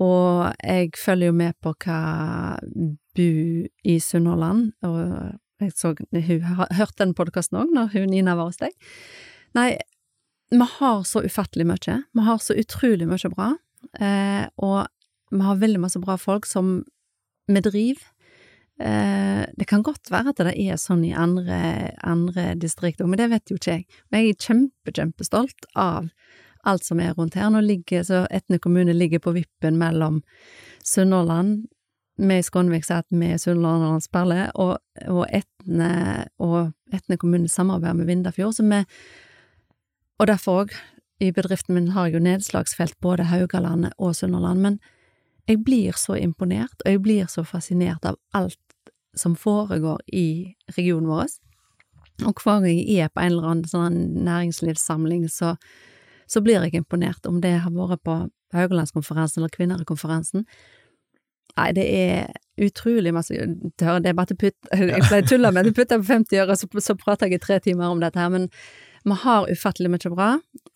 og 0.02 0.52
jeg 0.60 0.92
følger 0.98 1.30
jo 1.30 1.36
med 1.36 1.56
på 1.64 1.72
hva 1.86 2.00
Bu 3.16 3.64
i 3.86 3.96
Sunnhordland 4.02 4.74
og 4.84 5.38
jeg 5.62 5.72
så 5.72 5.94
hun 5.96 6.42
hørte 6.76 7.00
den 7.00 7.14
podkasten 7.16 7.56
òg, 7.62 7.70
når 7.72 7.94
hun 7.94 8.10
Nina 8.12 8.34
var 8.36 8.50
hos 8.50 8.60
deg. 8.60 8.74
Nei, 9.56 9.70
vi 10.52 10.66
har 10.76 10.98
så 11.08 11.22
ufattelig 11.24 11.64
mye. 11.70 12.02
Vi 12.12 12.26
har 12.26 12.42
så 12.44 12.56
utrolig 12.60 13.08
mye 13.08 13.30
bra. 13.32 13.54
Eh, 13.96 14.44
og 14.60 14.84
vi 15.30 15.42
har 15.42 15.62
veldig 15.62 15.80
masse 15.82 16.00
bra 16.02 16.16
folk 16.20 16.46
som 16.46 16.80
vi 17.46 17.62
driver. 17.62 18.02
Eh, 18.80 19.44
det 19.56 19.68
kan 19.68 19.82
godt 19.82 20.10
være 20.12 20.34
at 20.34 20.42
det 20.44 20.56
er 20.60 20.80
sånn 20.80 21.04
i 21.06 21.14
andre, 21.16 21.92
andre 22.04 22.50
distrikter, 22.60 23.08
men 23.08 23.20
det 23.20 23.30
vet 23.32 23.50
jo 23.50 23.56
ikke 23.56 23.78
jeg. 23.78 23.86
Men 24.10 24.22
jeg 24.22 24.34
er 24.34 24.42
kjempe, 24.48 24.92
kjempestolt 24.92 25.70
av 25.74 26.10
alt 26.66 26.84
som 26.84 27.00
er 27.00 27.14
rundt 27.16 27.38
her. 27.38 27.48
Nå 27.50 27.62
ligger 27.64 28.04
så 28.04 28.24
Etne 28.34 28.58
kommune 28.62 28.92
ligger 28.92 29.22
på 29.22 29.32
vippen 29.36 29.78
mellom 29.80 30.20
Sunnhordland, 30.84 31.66
vi 32.16 32.38
i 32.40 32.44
Skånevik 32.44 32.86
sier 32.86 33.02
at 33.02 33.12
vi 33.12 33.28
er 33.28 33.40
Sunnhordlands 33.40 34.08
perle, 34.12 34.48
og, 34.54 34.78
og, 35.04 35.24
Etne 35.28 36.26
og 36.40 36.72
Etne 36.94 37.18
kommune 37.20 37.48
samarbeider 37.50 37.98
med 37.98 38.08
Vindafjord, 38.08 38.56
så 38.56 38.64
vi 38.64 38.84
Og 40.18 40.26
derfor 40.26 40.62
òg, 40.62 40.70
i 41.20 41.30
bedriften 41.30 41.74
min 41.74 41.90
har 41.92 42.06
jeg 42.06 42.14
jo 42.14 42.24
nedslagsfelt 42.24 42.96
både 43.00 43.24
Haugalandet 43.24 43.92
og 43.98 44.16
Sunnhordland, 44.16 44.60
men 44.60 44.78
jeg 45.46 45.62
blir 45.64 45.96
så 45.98 46.16
imponert, 46.18 46.74
og 46.84 46.90
jeg 46.90 47.02
blir 47.02 47.26
så 47.30 47.44
fascinert 47.46 48.06
av 48.08 48.18
alt 48.34 48.60
som 49.16 49.36
foregår 49.38 50.00
i 50.12 50.54
regionen 50.76 51.08
vår. 51.08 51.28
Og 52.26 52.40
hver 52.42 52.62
gang 52.64 52.70
jeg 52.72 53.04
er 53.04 53.12
på 53.12 53.22
en 53.22 53.34
eller 53.34 53.50
annen 53.50 53.68
sånn 53.68 53.98
næringslivssamling, 54.26 55.26
så, 55.32 55.54
så 56.28 56.42
blir 56.44 56.64
jeg 56.64 56.80
imponert, 56.80 57.28
om 57.28 57.40
det 57.44 57.58
har 57.62 57.74
vært 57.74 58.02
på 58.06 58.16
Haugalandskonferansen 58.56 59.42
eller 59.42 59.52
Kvinnerekonferansen. 59.54 60.46
Nei, 61.56 61.70
det 61.76 61.84
er 61.86 62.34
utrolig 62.60 63.12
masse 63.14 63.32
Det 63.32 63.86
er 63.86 64.16
bare 64.16 64.28
til 64.32 64.38
putt 64.40 64.70
Jeg 64.74 65.04
pleier 65.06 65.24
å 65.24 65.28
tulle 65.28 65.52
med 65.54 65.68
det, 65.68 65.76
putter 65.76 66.00
på 66.02 66.08
50 66.08 66.42
øre, 66.42 66.56
så, 66.58 66.68
så 66.82 66.96
prater 66.98 67.30
jeg 67.30 67.38
i 67.38 67.44
tre 67.44 67.60
timer 67.62 67.92
om 67.92 68.02
dette 68.02 68.20
her, 68.20 68.32
men 68.32 68.48
vi 69.06 69.16
har 69.22 69.46
ufattelig 69.46 69.92
mye 69.92 70.10
bra, 70.10 70.30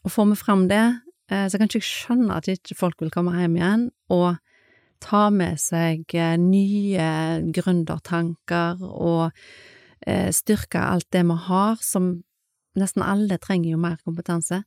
og 0.05 0.13
får 0.15 0.29
vi 0.31 0.37
fram 0.39 0.69
det, 0.71 0.85
eh, 1.33 1.49
så 1.51 1.59
kan 1.59 1.67
ikke 1.67 1.81
jeg 1.81 1.89
skjønne 1.89 2.37
at 2.37 2.47
ikke 2.49 2.77
folk 2.79 3.03
vil 3.03 3.11
komme 3.11 3.35
hjem 3.35 3.57
igjen 3.59 3.89
og 4.15 4.39
ta 5.03 5.29
med 5.35 5.61
seg 5.61 6.15
eh, 6.15 6.37
nye 6.41 7.11
gründertanker 7.57 8.83
og 8.87 9.31
eh, 10.07 10.31
styrke 10.35 10.81
alt 10.81 11.09
det 11.15 11.25
vi 11.29 11.39
har, 11.49 11.79
som 11.85 12.13
nesten 12.79 13.05
alle 13.05 13.41
trenger 13.43 13.75
jo 13.75 13.81
mer 13.83 14.01
kompetanse. 14.05 14.63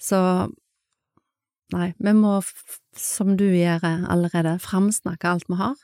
Så 0.00 0.20
Nei, 1.72 1.88
vi 1.96 2.12
må, 2.12 2.36
som 2.94 3.32
du 3.40 3.46
gjør 3.48 3.82
allerede, 4.12 4.58
framsnakke 4.62 5.30
alt 5.30 5.48
vi 5.48 5.56
har, 5.58 5.78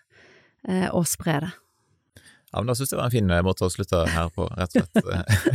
eh, 0.68 0.86
og 0.92 1.08
spre 1.08 1.38
det. 1.46 1.50
Ja, 2.50 2.58
men 2.58 2.66
Da 2.66 2.74
synes 2.74 2.90
jeg 2.90 2.96
det 2.96 3.00
var 3.00 3.08
en 3.08 3.14
fin 3.14 3.30
eh, 3.30 3.42
måte 3.46 3.66
å 3.66 3.70
slutte 3.70 4.02
her 4.10 4.30
på, 4.34 4.46
rett 4.58 4.74
og 4.74 4.88
slett. 4.90 5.10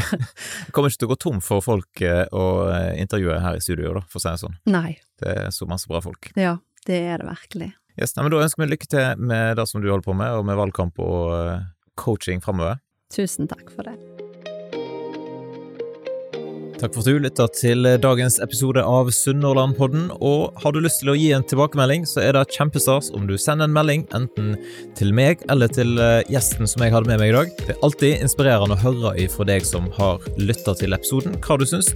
Jeg 0.66 0.76
kommer 0.76 0.92
ikke 0.92 1.02
til 1.02 1.10
å 1.10 1.12
gå 1.12 1.18
tom 1.20 1.42
for 1.44 1.64
folk 1.64 2.04
eh, 2.08 2.24
å 2.32 2.46
eh, 2.72 2.94
intervjue 3.04 3.40
her 3.44 3.60
i 3.60 3.64
studio, 3.64 3.92
da, 3.98 4.06
for 4.08 4.22
å 4.22 4.24
si 4.24 4.32
det 4.32 4.44
sånn. 4.46 4.56
Nei. 4.72 4.94
Det 5.20 5.34
er 5.44 5.50
så 5.56 5.68
masse 5.68 5.92
bra 5.92 6.00
folk. 6.04 6.32
Ja, 6.40 6.58
det 6.88 7.02
er 7.04 7.20
det 7.20 7.28
virkelig. 7.28 7.74
Yes, 7.96 8.16
nei, 8.16 8.26
men 8.26 8.34
Da 8.34 8.44
ønsker 8.44 8.66
vi 8.66 8.74
lykke 8.74 8.90
til 8.92 9.24
med 9.24 9.56
det 9.60 9.68
som 9.72 9.84
du 9.84 9.88
holder 9.88 10.04
på 10.04 10.18
med, 10.18 10.36
og 10.36 10.44
med 10.48 10.60
valgkamp 10.60 11.00
og 11.00 11.32
eh, 11.38 11.64
coaching 11.96 12.44
framover. 12.44 12.82
Tusen 13.14 13.48
takk 13.48 13.70
for 13.72 13.88
det. 13.88 13.96
Takk 16.76 16.92
for 16.92 17.06
at 17.06 17.08
du 17.08 17.22
lytta 17.24 17.46
til 17.56 17.88
dagens 18.04 18.36
episode 18.44 18.84
av 18.84 19.08
Sunnhordlandpodden. 19.16 20.10
Og 20.20 20.60
har 20.60 20.76
du 20.76 20.82
lyst 20.84 21.00
til 21.00 21.14
å 21.14 21.16
gi 21.16 21.30
en 21.32 21.46
tilbakemelding, 21.48 22.04
så 22.04 22.20
er 22.26 22.36
det 22.36 22.50
kjempestas 22.52 23.14
om 23.16 23.30
du 23.30 23.38
sender 23.40 23.70
en 23.70 23.78
melding 23.78 24.04
enten 24.18 24.58
til 25.00 25.16
meg 25.16 25.46
eller 25.48 25.72
til 25.72 25.96
eh, 25.96 26.26
gjesten 26.28 26.68
som 26.68 26.84
jeg 26.84 26.92
hadde 26.92 27.14
med 27.14 27.24
meg 27.24 27.32
i 27.32 27.38
dag. 27.38 27.56
Det 27.64 27.78
er 27.78 27.82
alltid 27.88 28.28
inspirerende 28.28 28.76
å 28.76 28.84
høre 28.84 29.16
ifra 29.24 29.48
deg 29.48 29.64
som 29.64 29.88
har 29.96 30.28
lytta 30.36 30.76
til 30.76 31.00
episoden, 31.00 31.40
hva 31.40 31.62
du 31.62 31.64
syns. 31.70 31.96